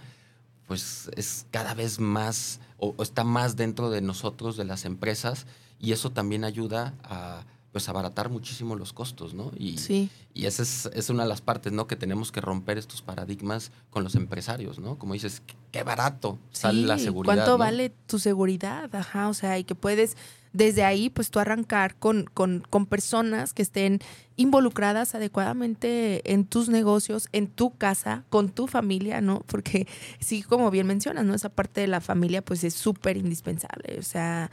pues 0.67 1.09
es 1.15 1.47
cada 1.49 1.73
vez 1.73 1.99
más 1.99 2.59
o 2.77 2.93
está 3.01 3.23
más 3.23 3.55
dentro 3.55 3.89
de 3.89 4.01
nosotros, 4.01 4.55
de 4.55 4.65
las 4.65 4.85
empresas, 4.85 5.47
y 5.79 5.93
eso 5.93 6.11
también 6.11 6.43
ayuda 6.43 6.93
a 7.03 7.43
pues 7.71 7.89
abaratar 7.89 8.29
muchísimo 8.29 8.75
los 8.75 8.93
costos, 8.93 9.33
¿no? 9.33 9.51
Y, 9.57 9.77
sí. 9.77 10.09
y 10.33 10.45
esa 10.45 10.63
es, 10.63 11.09
una 11.09 11.23
de 11.23 11.29
las 11.29 11.41
partes, 11.41 11.73
¿no? 11.73 11.85
Que 11.87 11.95
tenemos 11.95 12.31
que 12.31 12.41
romper 12.41 12.77
estos 12.77 13.01
paradigmas 13.01 13.71
con 13.89 14.03
los 14.03 14.15
empresarios, 14.15 14.79
¿no? 14.79 14.97
Como 14.97 15.13
dices, 15.13 15.41
qué 15.71 15.83
barato 15.83 16.39
sale 16.51 16.81
la 16.81 16.97
seguridad. 16.97 17.35
¿Cuánto 17.35 17.57
vale 17.57 17.91
tu 18.07 18.19
seguridad? 18.19 18.93
Ajá, 18.95 19.27
o 19.29 19.33
sea, 19.33 19.59
y 19.59 19.63
que 19.63 19.75
puedes 19.75 20.15
desde 20.53 20.83
ahí, 20.83 21.09
pues 21.09 21.29
tú 21.29 21.39
arrancar 21.39 21.95
con, 21.95 22.25
con, 22.33 22.63
con 22.67 22.87
personas 22.87 23.53
que 23.53 23.61
estén 23.61 23.99
involucradas 24.37 25.13
adecuadamente 25.13 26.33
en 26.33 26.45
tus 26.45 26.69
negocios, 26.69 27.27
en 27.31 27.47
tu 27.47 27.77
casa, 27.77 28.23
con 28.29 28.49
tu 28.49 28.65
familia, 28.65 29.21
¿no? 29.21 29.41
Porque 29.45 29.87
sí, 30.19 30.41
como 30.41 30.71
bien 30.71 30.87
mencionas, 30.87 31.25
¿no? 31.25 31.35
Esa 31.35 31.49
parte 31.49 31.81
de 31.81 31.87
la 31.87 32.01
familia, 32.01 32.43
pues 32.43 32.63
es 32.63 32.73
súper 32.73 33.17
indispensable, 33.17 33.99
o 33.99 34.03
sea 34.03 34.49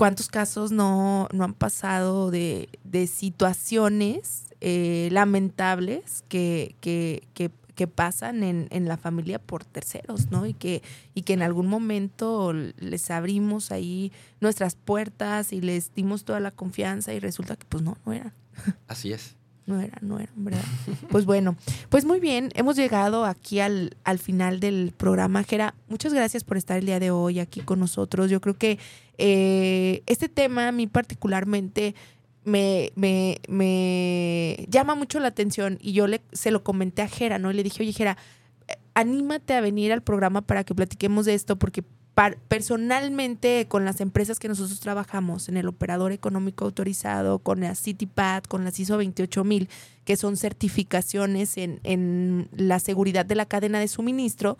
cuántos 0.00 0.28
casos 0.28 0.72
no, 0.72 1.28
han 1.30 1.52
pasado 1.52 2.30
de, 2.30 2.70
situaciones 3.06 4.44
eh, 4.62 5.10
lamentables 5.12 6.24
que, 6.26 6.74
que, 6.80 7.20
pasan 7.86 8.42
en, 8.42 8.88
la 8.88 8.96
familia 8.96 9.38
por 9.38 9.66
terceros, 9.66 10.30
¿no? 10.30 10.46
Y 10.46 10.54
que, 10.54 10.82
y 11.14 11.22
que 11.22 11.34
en 11.34 11.42
algún 11.42 11.66
momento 11.66 12.54
les 12.54 13.10
abrimos 13.10 13.72
ahí 13.72 14.10
nuestras 14.40 14.74
puertas 14.74 15.52
y 15.52 15.60
les 15.60 15.94
dimos 15.94 16.24
toda 16.24 16.40
la 16.40 16.50
confianza 16.50 17.12
y 17.12 17.20
resulta 17.20 17.56
que 17.56 17.66
pues 17.66 17.82
no, 17.82 17.98
no 18.06 18.14
eran. 18.14 18.32
Así 18.88 19.12
es. 19.12 19.36
No 19.66 19.80
era, 19.80 19.98
no 20.00 20.18
era, 20.18 20.32
¿verdad? 20.34 20.64
Pues 21.10 21.24
bueno, 21.24 21.56
pues 21.88 22.04
muy 22.04 22.18
bien, 22.18 22.50
hemos 22.54 22.76
llegado 22.76 23.24
aquí 23.24 23.60
al, 23.60 23.96
al 24.04 24.18
final 24.18 24.58
del 24.58 24.92
programa. 24.96 25.44
Jera, 25.44 25.74
muchas 25.88 26.12
gracias 26.12 26.44
por 26.44 26.56
estar 26.56 26.78
el 26.78 26.86
día 26.86 26.98
de 26.98 27.10
hoy 27.10 27.38
aquí 27.38 27.60
con 27.60 27.78
nosotros. 27.78 28.30
Yo 28.30 28.40
creo 28.40 28.56
que 28.56 28.78
eh, 29.18 30.02
este 30.06 30.28
tema 30.28 30.68
a 30.68 30.72
mí 30.72 30.86
particularmente 30.86 31.94
me, 32.44 32.90
me, 32.96 33.40
me, 33.48 34.66
llama 34.68 34.94
mucho 34.94 35.20
la 35.20 35.28
atención 35.28 35.78
y 35.80 35.92
yo 35.92 36.06
le, 36.06 36.22
se 36.32 36.50
lo 36.50 36.64
comenté 36.64 37.02
a 37.02 37.08
Jera, 37.08 37.38
¿no? 37.38 37.50
Y 37.50 37.54
le 37.54 37.62
dije, 37.62 37.82
oye, 37.82 37.92
Jera, 37.92 38.16
eh, 38.66 38.76
anímate 38.94 39.54
a 39.54 39.60
venir 39.60 39.92
al 39.92 40.02
programa 40.02 40.40
para 40.40 40.64
que 40.64 40.74
platiquemos 40.74 41.26
de 41.26 41.34
esto, 41.34 41.56
porque 41.58 41.84
personalmente 42.48 43.66
con 43.68 43.84
las 43.84 44.00
empresas 44.00 44.38
que 44.38 44.48
nosotros 44.48 44.80
trabajamos, 44.80 45.48
en 45.48 45.56
el 45.56 45.68
operador 45.68 46.12
económico 46.12 46.64
autorizado, 46.64 47.38
con 47.38 47.60
la 47.60 47.74
CityPad, 47.74 48.44
con 48.44 48.64
las 48.64 48.78
ISO 48.78 48.96
28000, 48.96 49.68
que 50.04 50.16
son 50.16 50.36
certificaciones 50.36 51.56
en, 51.56 51.80
en 51.82 52.48
la 52.52 52.78
seguridad 52.80 53.24
de 53.24 53.36
la 53.36 53.46
cadena 53.46 53.80
de 53.80 53.88
suministro, 53.88 54.58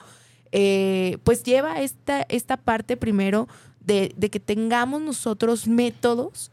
eh, 0.52 1.18
pues 1.24 1.42
lleva 1.42 1.80
esta, 1.80 2.22
esta 2.28 2.56
parte 2.56 2.96
primero 2.96 3.48
de, 3.80 4.12
de 4.16 4.30
que 4.30 4.40
tengamos 4.40 5.00
nosotros 5.00 5.68
métodos 5.68 6.50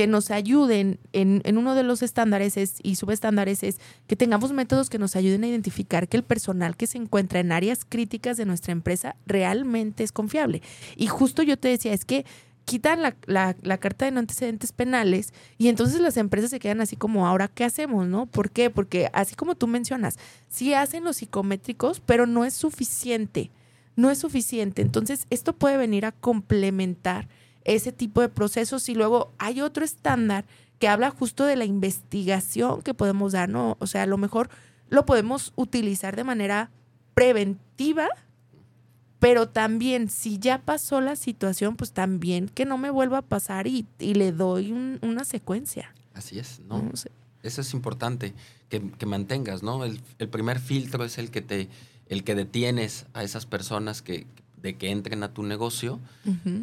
que 0.00 0.06
nos 0.06 0.30
ayuden 0.30 0.98
en, 1.12 1.42
uno 1.58 1.74
de 1.74 1.82
los 1.82 2.00
estándares 2.00 2.54
y 2.82 2.94
subestándares 2.94 3.62
es 3.62 3.78
que 4.06 4.16
tengamos 4.16 4.50
métodos 4.50 4.88
que 4.88 4.98
nos 4.98 5.14
ayuden 5.14 5.44
a 5.44 5.48
identificar 5.48 6.08
que 6.08 6.16
el 6.16 6.22
personal 6.22 6.74
que 6.74 6.86
se 6.86 6.96
encuentra 6.96 7.38
en 7.38 7.52
áreas 7.52 7.84
críticas 7.86 8.38
de 8.38 8.46
nuestra 8.46 8.72
empresa 8.72 9.16
realmente 9.26 10.02
es 10.02 10.10
confiable. 10.10 10.62
Y 10.96 11.08
justo 11.08 11.42
yo 11.42 11.58
te 11.58 11.68
decía, 11.68 11.92
es 11.92 12.06
que 12.06 12.24
quitan 12.64 13.02
la, 13.02 13.14
la, 13.26 13.54
la, 13.60 13.76
carta 13.76 14.06
de 14.06 14.12
no 14.12 14.20
antecedentes 14.20 14.72
penales 14.72 15.34
y 15.58 15.68
entonces 15.68 16.00
las 16.00 16.16
empresas 16.16 16.48
se 16.48 16.60
quedan 16.60 16.80
así 16.80 16.96
como, 16.96 17.26
ahora, 17.26 17.48
¿qué 17.48 17.64
hacemos? 17.64 18.06
¿No? 18.06 18.24
¿Por 18.24 18.50
qué? 18.50 18.70
Porque 18.70 19.10
así 19.12 19.34
como 19.34 19.54
tú 19.54 19.66
mencionas, 19.66 20.18
sí 20.48 20.72
hacen 20.72 21.04
los 21.04 21.18
psicométricos, 21.18 22.00
pero 22.00 22.24
no 22.24 22.46
es 22.46 22.54
suficiente. 22.54 23.50
No 23.96 24.10
es 24.10 24.16
suficiente. 24.16 24.80
Entonces, 24.80 25.26
esto 25.28 25.52
puede 25.52 25.76
venir 25.76 26.06
a 26.06 26.12
complementar 26.12 27.28
ese 27.64 27.92
tipo 27.92 28.20
de 28.20 28.28
procesos 28.28 28.88
y 28.88 28.94
luego 28.94 29.32
hay 29.38 29.60
otro 29.60 29.84
estándar 29.84 30.44
que 30.78 30.88
habla 30.88 31.10
justo 31.10 31.44
de 31.44 31.56
la 31.56 31.66
investigación 31.66 32.82
que 32.82 32.94
podemos 32.94 33.32
dar, 33.32 33.48
¿no? 33.48 33.76
O 33.80 33.86
sea, 33.86 34.02
a 34.02 34.06
lo 34.06 34.16
mejor 34.16 34.48
lo 34.88 35.06
podemos 35.06 35.52
utilizar 35.54 36.16
de 36.16 36.24
manera 36.24 36.70
preventiva, 37.14 38.08
pero 39.18 39.48
también 39.48 40.08
si 40.08 40.38
ya 40.38 40.62
pasó 40.62 41.02
la 41.02 41.16
situación, 41.16 41.76
pues 41.76 41.92
también 41.92 42.48
que 42.48 42.64
no 42.64 42.78
me 42.78 42.90
vuelva 42.90 43.18
a 43.18 43.22
pasar 43.22 43.66
y, 43.66 43.86
le 43.98 44.32
doy 44.32 44.72
una 45.02 45.24
secuencia. 45.24 45.94
Así 46.14 46.38
es, 46.38 46.60
¿no? 46.60 46.90
Eso 47.42 47.60
es 47.60 47.74
importante, 47.74 48.34
que, 48.68 48.90
que 48.90 49.06
mantengas, 49.06 49.62
¿no? 49.62 49.84
El, 49.84 50.00
el, 50.18 50.28
primer 50.28 50.60
filtro 50.60 51.04
es 51.04 51.18
el 51.18 51.30
que 51.30 51.40
te, 51.40 51.68
el 52.08 52.24
que 52.24 52.34
detienes 52.34 53.06
a 53.12 53.22
esas 53.22 53.46
personas 53.46 54.02
que, 54.02 54.26
de 54.62 54.76
que 54.76 54.90
entren 54.90 55.22
a 55.22 55.32
tu 55.32 55.42
negocio 55.42 56.00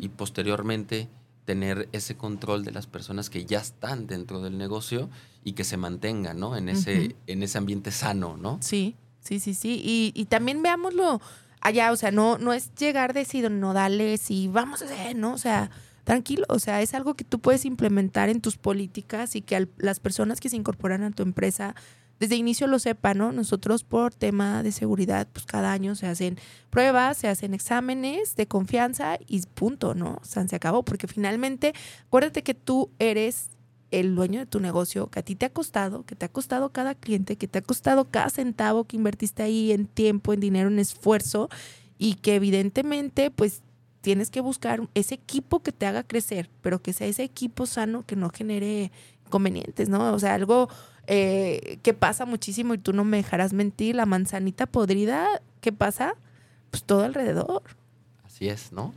y 0.02 0.10
posteriormente 0.10 1.10
tener 1.46 1.88
ese 1.94 2.18
control 2.18 2.66
de 2.66 2.72
las 2.72 2.88
personas 2.88 3.30
que 3.30 3.46
ya 3.46 3.60
están 3.60 4.06
dentro 4.06 4.42
del 4.42 4.58
negocio 4.58 5.10
y 5.44 5.54
que 5.54 5.64
se 5.64 5.78
mantengan, 5.78 6.40
¿no? 6.40 6.58
En 6.58 6.68
ese, 6.68 7.16
en 7.26 7.42
ese 7.42 7.58
ambiente 7.58 7.92
sano, 7.92 8.36
¿no? 8.36 8.58
Sí, 8.62 8.96
sí, 9.22 9.40
sí, 9.40 9.54
sí. 9.54 9.82
Y, 9.84 10.12
y 10.14 10.26
también 10.26 10.62
veámoslo 10.62 11.22
allá, 11.62 11.92
o 11.92 11.96
sea, 11.96 12.12
no, 12.12 12.38
no 12.38 12.54
es 12.54 12.76
llegar 12.76 13.14
decir 13.14 13.50
no 13.50 13.74
dale, 13.74 14.20
y 14.28 14.48
vamos 14.48 14.82
a 14.82 14.86
hacer, 14.86 15.16
¿no? 15.16 15.34
O 15.34 15.38
sea, 15.38 15.72
tranquilo, 16.04 16.46
o 16.50 16.60
sea, 16.60 16.82
es 16.82 16.94
algo 16.94 17.16
que 17.16 17.24
tú 17.24 17.40
puedes 17.40 17.66
implementar 17.66 18.30
en 18.30 18.42
tus 18.42 18.58
políticas 18.58 19.36
y 19.36 19.42
que 19.42 19.68
las 19.78 20.00
personas 20.00 20.40
que 20.40 20.50
se 20.50 20.56
incorporan 20.56 21.04
a 21.04 21.12
tu 21.12 21.24
empresa 21.24 21.76
desde 22.20 22.36
inicio 22.36 22.68
lo 22.68 22.80
sepa, 22.80 23.14
¿no? 23.14 23.32
Nosotros 23.32 23.84
por 23.84 24.14
tema 24.14 24.64
de 24.64 24.72
seguridad, 24.72 25.28
pues 25.32 25.46
cada 25.46 25.72
año 25.72 25.96
se 25.96 26.08
hacen 26.08 26.38
pruebas, 26.70 27.18
se 27.18 27.28
hacen 27.28 27.54
exámenes 27.54 28.36
de 28.36 28.48
confianza 28.48 29.18
y 29.28 29.42
punto, 29.42 29.94
¿no? 29.94 30.20
Se 30.24 30.56
acabó, 30.56 30.84
porque 30.84 31.08
finalmente, 31.08 31.74
acuérdate 32.08 32.44
que 32.44 32.54
tú 32.54 32.90
eres 33.00 33.50
el 33.92 34.16
dueño 34.16 34.40
de 34.40 34.46
tu 34.46 34.60
negocio, 34.60 35.08
que 35.08 35.20
a 35.20 35.24
ti 35.24 35.36
te 35.36 35.46
ha 35.46 35.50
costado, 35.50 36.04
que 36.06 36.16
te 36.16 36.26
ha 36.26 36.30
costado 36.30 36.72
cada 36.72 36.96
cliente, 36.96 37.38
que 37.38 37.48
te 37.48 37.60
ha 37.60 37.62
costado 37.62 38.06
cada 38.06 38.30
centavo 38.30 38.84
que 38.84 38.98
invertiste 38.98 39.44
ahí 39.44 39.72
en 39.72 39.86
tiempo, 39.86 40.34
en 40.34 40.40
dinero, 40.40 40.70
en 40.70 40.80
esfuerzo 40.80 41.50
y 41.98 42.16
que 42.16 42.36
evidentemente, 42.36 43.32
pues 43.32 43.62
tienes 44.02 44.30
que 44.30 44.42
buscar 44.42 44.88
ese 44.94 45.16
equipo 45.16 45.62
que 45.62 45.72
te 45.72 45.86
haga 45.86 46.04
crecer, 46.04 46.50
pero 46.62 46.82
que 46.82 46.94
sea 46.94 47.08
ese 47.08 47.24
equipo 47.24 47.66
sano 47.66 48.06
que 48.06 48.16
no 48.16 48.30
genere 48.30 48.92
inconvenientes, 49.26 49.90
¿no? 49.90 50.14
O 50.14 50.20
sea, 50.20 50.34
algo 50.34 50.70
eh, 51.08 51.80
que 51.84 51.94
pasa 51.94 52.26
muchísimo 52.26 52.74
y 52.74 52.78
tú 52.78 52.94
no 52.94 53.06
me 53.06 53.18
dejarás 53.18 53.54
mentir, 53.54 53.96
la 53.96 54.06
manzanita 54.06 54.66
podrida, 54.66 55.26
¿qué 55.62 55.72
pasa? 55.72 56.16
Pues 56.70 56.84
todo 56.84 57.04
alrededor. 57.04 57.64
Así 58.24 58.50
es, 58.50 58.72
¿no? 58.72 58.94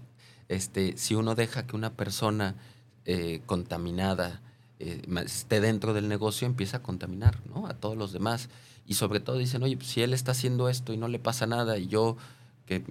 Este, 0.48 0.96
si 0.96 1.14
uno 1.14 1.36
deja 1.36 1.66
que 1.66 1.76
una 1.76 1.94
persona 1.94 2.56
eh, 3.04 3.42
contaminada 3.46 4.42
eh, 4.80 5.02
esté 5.24 5.60
dentro 5.60 5.94
del 5.94 6.08
negocio, 6.08 6.46
empieza 6.46 6.78
a 6.78 6.82
contaminar, 6.82 7.38
¿no? 7.46 7.66
A 7.66 7.74
todos 7.74 7.96
los 7.96 8.12
demás. 8.12 8.48
Y 8.86 8.94
sobre 8.94 9.20
todo 9.20 9.38
dicen, 9.38 9.62
oye, 9.62 9.76
pues, 9.76 9.88
si 9.88 10.02
él 10.02 10.12
está 10.12 10.32
haciendo 10.32 10.68
esto 10.68 10.92
y 10.92 10.96
no 10.96 11.06
le 11.06 11.20
pasa 11.20 11.46
nada 11.46 11.78
y 11.78 11.86
yo 11.86 12.16
que 12.66 12.82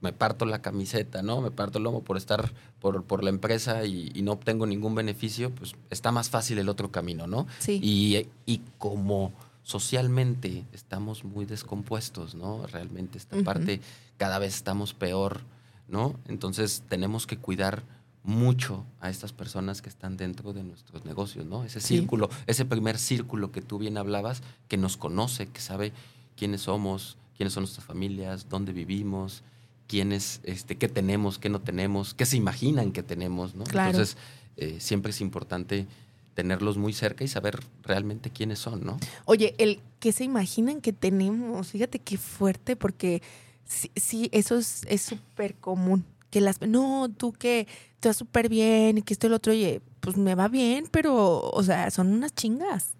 me 0.00 0.12
parto 0.12 0.44
la 0.46 0.62
camiseta, 0.62 1.22
¿no? 1.22 1.40
Me 1.40 1.50
parto 1.50 1.78
el 1.78 1.84
lomo 1.84 2.02
por 2.02 2.16
estar 2.16 2.52
por, 2.80 3.04
por 3.04 3.24
la 3.24 3.30
empresa 3.30 3.84
y, 3.84 4.10
no 4.22 4.32
obtengo 4.32 4.66
ningún 4.66 4.94
beneficio, 4.94 5.50
pues 5.50 5.74
está 5.90 6.12
más 6.12 6.30
fácil 6.30 6.58
el 6.58 6.68
otro 6.68 6.90
camino, 6.90 7.26
¿no? 7.26 7.46
Sí. 7.58 7.80
Y, 7.82 8.28
y 8.44 8.60
como 8.78 9.32
socialmente 9.62 10.64
estamos 10.72 11.24
muy 11.24 11.46
descompuestos, 11.46 12.34
¿no? 12.34 12.66
Realmente 12.66 13.18
esta 13.18 13.36
parte 13.42 13.80
cada 14.16 14.38
vez 14.38 14.54
estamos 14.54 14.94
peor, 14.94 15.40
¿no? 15.88 16.14
Entonces 16.28 16.84
tenemos 16.88 17.26
que 17.26 17.36
cuidar 17.36 17.82
mucho 18.22 18.84
a 19.00 19.08
estas 19.08 19.32
personas 19.32 19.82
que 19.82 19.88
están 19.88 20.16
dentro 20.16 20.52
de 20.52 20.64
nuestros 20.64 21.04
negocios, 21.04 21.46
¿no? 21.46 21.64
Ese 21.64 21.80
círculo, 21.80 22.28
ese 22.46 22.64
primer 22.64 22.98
círculo 22.98 23.52
que 23.52 23.62
tú 23.62 23.78
bien 23.78 23.98
hablabas, 23.98 24.42
que 24.68 24.76
nos 24.76 24.96
conoce, 24.96 25.46
que 25.46 25.60
sabe 25.60 25.92
quiénes 26.36 26.62
somos, 26.62 27.16
quiénes 27.36 27.52
son 27.52 27.62
nuestras 27.62 27.86
familias, 27.86 28.48
dónde 28.48 28.72
vivimos, 28.72 29.42
quiénes, 29.86 30.40
este, 30.44 30.76
qué 30.76 30.88
tenemos, 30.88 31.38
qué 31.38 31.48
no 31.48 31.60
tenemos, 31.60 32.14
qué 32.14 32.26
se 32.26 32.36
imaginan 32.36 32.92
que 32.92 33.02
tenemos, 33.02 33.54
¿no? 33.54 33.64
Entonces, 33.64 34.16
eh, 34.56 34.76
siempre 34.80 35.10
es 35.10 35.20
importante 35.20 35.86
tenerlos 36.34 36.76
muy 36.76 36.92
cerca 36.92 37.24
y 37.24 37.28
saber 37.28 37.60
realmente 37.82 38.30
quiénes 38.30 38.58
son, 38.58 38.84
¿no? 38.84 38.98
Oye, 39.24 39.54
el 39.58 39.80
qué 40.00 40.12
se 40.12 40.24
imaginan 40.24 40.80
que 40.80 40.92
tenemos, 40.92 41.68
fíjate 41.68 41.98
qué 41.98 42.18
fuerte, 42.18 42.76
porque 42.76 43.22
sí, 43.64 44.28
eso 44.32 44.58
es 44.58 45.02
súper 45.02 45.54
común. 45.54 46.04
Que 46.30 46.40
las, 46.40 46.60
no, 46.60 47.08
tú 47.16 47.32
que 47.32 47.66
te 48.00 48.08
vas 48.08 48.16
súper 48.16 48.48
bien 48.48 48.98
y 48.98 49.02
que 49.02 49.14
esto 49.14 49.28
y 49.28 49.30
lo 49.30 49.36
otro, 49.36 49.52
oye, 49.52 49.80
pues 50.00 50.16
me 50.16 50.34
va 50.34 50.48
bien, 50.48 50.86
pero, 50.90 51.40
o 51.40 51.62
sea, 51.62 51.90
son 51.90 52.12
unas 52.12 52.34
chingas 52.34 52.95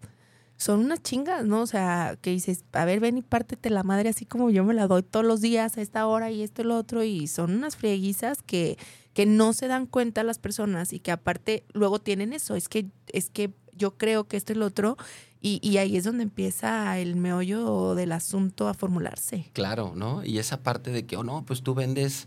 son 0.56 0.80
unas 0.80 1.02
chingas, 1.02 1.44
¿no? 1.44 1.60
O 1.60 1.66
sea, 1.66 2.18
que 2.20 2.30
dices, 2.30 2.64
a 2.72 2.84
ver, 2.84 3.00
ven 3.00 3.18
y 3.18 3.22
pártete 3.22 3.70
la 3.70 3.82
madre 3.82 4.08
así 4.08 4.24
como 4.24 4.50
yo 4.50 4.64
me 4.64 4.74
la 4.74 4.86
doy 4.86 5.02
todos 5.02 5.24
los 5.24 5.40
días 5.40 5.76
a 5.76 5.82
esta 5.82 6.06
hora 6.06 6.30
y 6.30 6.42
esto 6.42 6.62
y 6.62 6.64
lo 6.64 6.76
otro, 6.76 7.02
y 7.02 7.26
son 7.26 7.54
unas 7.54 7.76
frieguizas 7.76 8.42
que, 8.42 8.78
que 9.12 9.26
no 9.26 9.52
se 9.52 9.68
dan 9.68 9.86
cuenta 9.86 10.22
las 10.22 10.38
personas 10.38 10.92
y 10.92 11.00
que 11.00 11.10
aparte 11.12 11.64
luego 11.72 11.98
tienen 11.98 12.32
eso, 12.32 12.56
es 12.56 12.68
que, 12.68 12.86
es 13.12 13.30
que 13.30 13.52
yo 13.72 13.98
creo 13.98 14.24
que 14.24 14.36
esto 14.36 14.52
y 14.52 14.56
lo 14.56 14.66
otro, 14.66 14.96
y, 15.40 15.60
y 15.62 15.76
ahí 15.76 15.96
es 15.96 16.04
donde 16.04 16.22
empieza 16.22 16.98
el 16.98 17.16
meollo 17.16 17.94
del 17.94 18.12
asunto 18.12 18.68
a 18.68 18.74
formularse. 18.74 19.50
Claro, 19.52 19.92
¿no? 19.94 20.24
Y 20.24 20.38
esa 20.38 20.62
parte 20.62 20.90
de 20.90 21.04
que, 21.04 21.16
oh 21.16 21.22
no, 21.22 21.44
pues 21.44 21.62
tú 21.62 21.74
vendes 21.74 22.26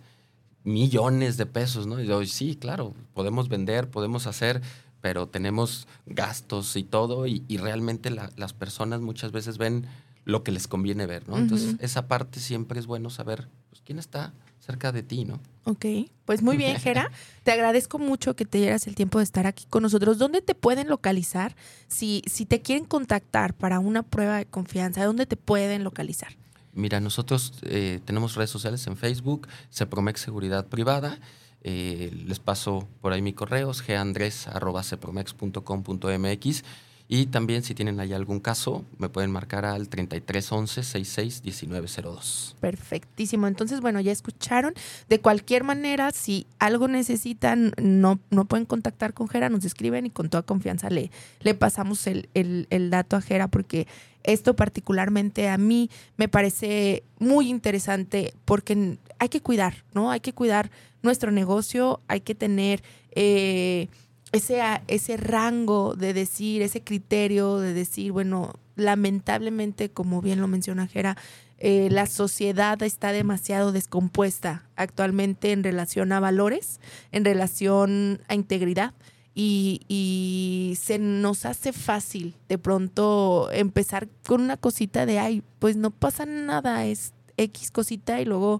millones 0.63 1.38
de 1.38 1.46
pesos, 1.46 1.88
¿no? 1.88 2.00
Y 2.00 2.06
yo, 2.06 2.24
sí, 2.26 2.56
claro, 2.56 2.94
podemos 3.13 3.50
vender, 3.50 3.89
podemos 3.89 4.28
hacer, 4.28 4.62
pero 5.02 5.28
tenemos 5.28 5.88
gastos 6.06 6.76
y 6.76 6.84
todo, 6.84 7.28
y, 7.28 7.44
realmente 7.58 8.10
las 8.10 8.54
personas 8.54 9.02
muchas 9.02 9.32
veces 9.32 9.58
ven 9.58 9.86
lo 10.26 10.44
que 10.44 10.52
les 10.52 10.68
conviene 10.68 11.06
ver, 11.06 11.28
¿no? 11.28 11.38
Entonces, 11.38 11.76
esa 11.80 12.08
parte 12.08 12.40
siempre 12.40 12.80
es 12.80 12.86
bueno 12.86 13.10
saber 13.10 13.48
pues, 13.70 13.82
quién 13.84 14.00
está 14.00 14.34
cerca 14.60 14.92
de 14.92 15.02
ti, 15.02 15.26
¿no? 15.26 15.40
Ok, 15.64 15.86
pues 16.26 16.42
muy 16.42 16.58
bien, 16.58 16.78
Jera. 16.78 17.12
te 17.44 17.52
agradezco 17.52 17.98
mucho 17.98 18.36
que 18.36 18.46
te 18.46 18.60
dieras 18.60 18.86
el 18.88 18.96
tiempo 18.96 19.18
de 19.18 19.24
estar 19.24 19.48
aquí 19.48 19.66
con 19.70 19.84
nosotros. 19.84 20.18
¿Dónde 20.18 20.41
te 20.41 20.54
pueden 20.54 20.88
localizar? 20.88 21.56
Si, 21.88 22.22
si 22.28 22.45
te 22.45 22.62
quieren 22.62 22.86
contactar 22.86 23.54
para 23.56 23.80
una 23.80 24.04
prueba 24.04 24.38
de 24.38 24.45
confianza, 24.45 25.04
¿dónde 25.06 25.26
te 25.26 25.38
pueden 25.38 25.84
localizar? 25.84 26.34
Mira, 26.74 27.00
nosotros 27.00 27.54
eh, 27.64 28.00
tenemos 28.06 28.36
redes 28.36 28.52
sociales 28.52 28.86
en 28.88 28.95
Facebook, 28.95 29.47
Sepromex 29.70 30.22
Seguridad 30.22 30.68
Privada, 30.68 31.20
eh, 31.64 32.12
les 32.26 32.39
paso 32.39 32.88
por 33.01 33.14
ahí 33.14 33.22
mi 33.22 33.34
correo, 33.34 33.72
gandres.cepromex.com.mx 33.88 36.64
Y 37.10 37.26
también 37.26 37.64
si 37.64 37.76
tienen 37.76 37.99
ahí 37.99 38.14
algún 38.14 38.39
caso, 38.39 38.86
me 38.97 39.10
pueden 39.10 39.32
marcar 39.32 39.66
al 39.66 39.89
3311 39.89 40.84
66 40.84 41.43
1902. 41.43 42.55
Perfectísimo. 42.62 43.47
Entonces, 43.47 43.82
bueno, 43.82 43.99
ya 43.99 44.12
escucharon. 44.12 44.74
De 45.10 45.20
cualquier 45.20 45.64
manera, 45.64 46.12
si 46.12 46.47
algo 46.60 46.88
necesitan, 46.88 47.74
no, 47.82 48.20
no 48.30 48.45
pueden 48.45 48.66
contactar 48.66 49.14
con 49.14 49.28
Jera, 49.28 49.49
nos 49.49 49.66
escriben 49.66 50.05
y 50.05 50.12
con 50.12 50.30
toda 50.30 50.43
confianza 50.43 50.89
le, 50.89 51.12
le 51.41 51.53
pasamos 51.55 52.07
el, 52.07 52.30
el 52.34 52.89
dato 52.89 53.18
a 53.18 53.22
Jera 53.22 53.49
porque 53.49 53.88
esto 54.24 54.55
particularmente 54.55 55.49
a 55.49 55.57
mí 55.57 55.89
me 56.18 56.28
parece 56.28 57.03
muy 57.20 57.49
interesante 57.49 58.34
porque 58.45 58.97
hay 59.20 59.30
que 59.30 59.41
cuidar, 59.41 59.84
¿no? 59.93 60.11
Hay 60.11 60.22
que 60.22 60.34
cuidar 60.34 60.72
nuestro 61.01 61.32
negocio, 61.32 62.01
hay 62.07 62.22
que 62.22 62.36
tener... 62.36 62.84
Eh, 63.11 63.88
ese, 64.32 64.61
ese 64.88 65.17
rango 65.17 65.95
de 65.95 66.13
decir, 66.13 66.61
ese 66.61 66.84
criterio 66.84 67.57
de 67.57 67.74
decir, 67.74 68.11
bueno, 68.11 68.53
lamentablemente, 68.76 69.89
como 69.89 70.22
bien 70.22 70.39
lo 70.39 70.47
menciona 70.47 70.88
Jera, 70.88 71.17
eh, 71.57 71.89
la 71.91 72.05
sociedad 72.05 72.82
está 72.84 73.11
demasiado 73.11 73.72
descompuesta 73.72 74.63
actualmente 74.76 75.51
en 75.51 75.63
relación 75.63 76.11
a 76.11 76.20
valores, 76.20 76.80
en 77.11 77.26
relación 77.26 78.22
a 78.28 78.36
integridad. 78.36 78.93
Y, 79.36 79.82
y, 79.88 80.76
se 80.82 80.99
nos 80.99 81.45
hace 81.45 81.72
fácil 81.72 82.36
de 82.49 82.57
pronto 82.57 83.49
empezar 83.53 84.09
con 84.28 84.41
una 84.41 84.57
cosita 84.57 85.05
de, 85.05 85.20
ay, 85.20 85.43
pues 85.59 85.78
no 85.78 85.91
pasa 85.91 86.26
nada, 86.26 86.86
es 86.86 87.13
X 87.38 87.72
cosita 87.72 88.20
y 88.20 88.26
luego 88.26 88.59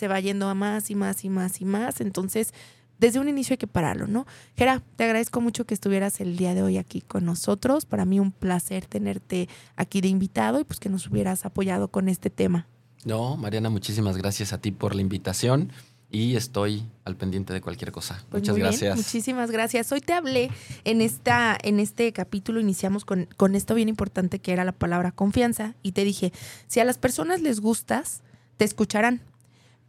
se 0.00 0.08
va 0.08 0.18
yendo 0.18 0.48
a 0.48 0.54
más 0.54 0.90
y 0.90 0.94
más 0.94 1.24
y 1.26 1.28
más 1.28 1.60
y 1.60 1.66
más. 1.66 2.00
Entonces, 2.00 2.54
desde 2.98 3.20
un 3.20 3.28
inicio 3.28 3.52
hay 3.52 3.58
que 3.58 3.66
pararlo, 3.66 4.06
¿no? 4.06 4.26
Gera, 4.56 4.82
te 4.96 5.04
agradezco 5.04 5.42
mucho 5.42 5.66
que 5.66 5.74
estuvieras 5.74 6.20
el 6.20 6.38
día 6.38 6.54
de 6.54 6.62
hoy 6.62 6.78
aquí 6.78 7.02
con 7.02 7.26
nosotros. 7.26 7.84
Para 7.84 8.06
mí 8.06 8.18
un 8.18 8.32
placer 8.32 8.86
tenerte 8.86 9.46
aquí 9.76 10.00
de 10.00 10.08
invitado 10.08 10.58
y 10.58 10.64
pues 10.64 10.80
que 10.80 10.88
nos 10.88 11.06
hubieras 11.06 11.44
apoyado 11.44 11.88
con 11.88 12.08
este 12.08 12.30
tema. 12.30 12.66
No, 13.04 13.36
Mariana, 13.36 13.68
muchísimas 13.68 14.16
gracias 14.16 14.54
a 14.54 14.58
ti 14.60 14.72
por 14.72 14.94
la 14.94 15.02
invitación 15.02 15.70
y 16.10 16.34
estoy 16.36 16.82
al 17.04 17.14
pendiente 17.16 17.52
de 17.52 17.60
cualquier 17.60 17.92
cosa. 17.92 18.24
Pues 18.30 18.42
Muchas 18.42 18.56
gracias. 18.56 18.96
muchísimas 18.96 19.50
gracias. 19.50 19.92
Hoy 19.92 20.00
te 20.00 20.14
hablé 20.14 20.50
en 20.84 21.02
esta 21.02 21.58
en 21.62 21.78
este 21.78 22.10
capítulo 22.14 22.58
iniciamos 22.58 23.04
con, 23.04 23.28
con 23.36 23.54
esto 23.54 23.74
bien 23.74 23.90
importante 23.90 24.38
que 24.38 24.52
era 24.54 24.64
la 24.64 24.72
palabra 24.72 25.12
confianza 25.12 25.74
y 25.82 25.92
te 25.92 26.04
dije, 26.04 26.32
si 26.68 26.80
a 26.80 26.84
las 26.86 26.96
personas 26.96 27.42
les 27.42 27.60
gustas, 27.60 28.22
te 28.56 28.64
escucharán. 28.64 29.22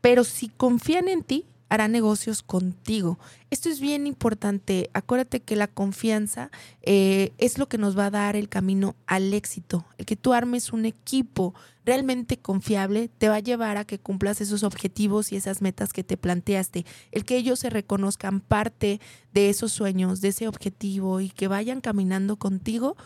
Pero 0.02 0.24
si 0.24 0.50
confían 0.50 1.08
en 1.08 1.24
ti, 1.24 1.46
hará 1.72 1.88
negocios 1.88 2.44
contigo. 2.44 3.18
Esto 3.50 3.70
es 3.70 3.80
bien 3.80 4.06
importante. 4.06 4.90
Acuérdate 4.94 5.40
que 5.40 5.56
la 5.56 5.68
confianza 5.68 6.52
eh, 6.82 7.32
es 7.38 7.58
lo 7.58 7.70
que 7.70 7.78
nos 7.78 7.98
va 7.98 8.08
a 8.08 8.12
dar 8.12 8.36
el 8.36 8.50
camino 8.50 8.98
al 9.08 9.34
éxito. 9.34 9.86
El 9.98 10.06
que 10.06 10.18
tú 10.18 10.34
armes 10.34 10.74
un 10.74 10.84
equipo 10.84 11.54
realmente 11.86 12.36
confiable 12.36 13.10
te 13.18 13.30
va 13.30 13.36
a 13.36 13.40
llevar 13.40 13.78
a 13.78 13.86
que 13.86 14.00
cumplas 14.00 14.42
esos 14.42 14.64
objetivos 14.64 15.32
y 15.32 15.38
esas 15.38 15.62
metas 15.62 15.94
que 15.94 16.04
te 16.04 16.18
planteaste. 16.18 16.86
El 17.14 17.24
que 17.24 17.38
ellos 17.38 17.60
se 17.60 17.70
reconozcan 17.70 18.42
parte 18.42 19.00
de 19.34 19.50
esos 19.50 19.72
sueños, 19.72 20.20
de 20.20 20.28
ese 20.28 20.50
objetivo 20.50 21.22
y 21.22 21.30
que 21.30 21.48
vayan 21.48 21.80
caminando 21.80 22.36
contigo 22.36 22.98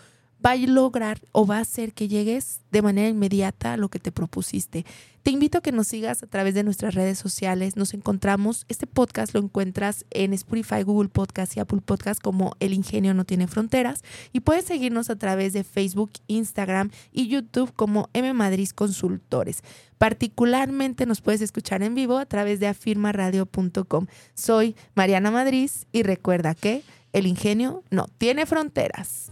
va 0.46 0.52
a 0.52 0.58
lograr 0.58 1.22
o 1.32 1.48
va 1.48 1.58
a 1.58 1.62
hacer 1.62 1.94
que 1.94 2.08
llegues 2.08 2.62
de 2.72 2.82
manera 2.82 3.10
inmediata 3.10 3.74
a 3.74 3.78
lo 3.78 3.90
que 3.90 4.00
te 4.00 4.12
propusiste. 4.12 4.86
Te 5.24 5.32
invito 5.32 5.58
a 5.58 5.62
que 5.62 5.72
nos 5.72 5.88
sigas 5.88 6.22
a 6.22 6.28
través 6.28 6.54
de 6.54 6.64
nuestras 6.64 6.94
redes 6.94 7.18
sociales. 7.18 7.78
Nos 7.78 7.96
encontramos, 7.96 8.66
este 8.70 8.86
podcast 8.86 9.34
lo 9.34 9.40
encuentras 9.40 10.06
en 10.12 10.34
Spotify, 10.34 10.84
Google 10.84 11.10
Podcast 11.10 11.58
y 11.58 11.62
Apple 11.62 11.82
Podcast 11.84 12.22
como 12.22 12.56
El 12.60 12.74
Ingenio 12.74 13.16
No 13.16 13.26
Tiene 13.26 13.48
Fronteras. 13.48 14.04
Y 14.34 14.42
puedes 14.42 14.66
seguirnos 14.66 15.10
a 15.10 15.16
través 15.16 15.54
de 15.54 15.64
Facebook, 15.64 16.12
Instagram 16.28 16.92
y 17.12 17.28
YouTube 17.28 17.74
como 17.76 18.10
M 18.14 18.32
Madrid 18.34 18.70
Consultores. 18.76 19.64
Particularmente 19.98 21.08
nos 21.08 21.22
puedes 21.22 21.42
escuchar 21.42 21.82
en 21.82 21.96
vivo 21.96 22.20
a 22.20 22.28
través 22.28 22.60
de 22.60 22.68
afirmaradio.com. 22.68 24.06
Soy 24.36 24.76
Mariana 24.94 25.32
Madrid 25.32 25.72
y 25.92 26.04
recuerda 26.04 26.54
que 26.54 26.84
el 27.14 27.26
ingenio 27.26 27.84
no 27.90 28.06
tiene 28.20 28.46
fronteras. 28.46 29.32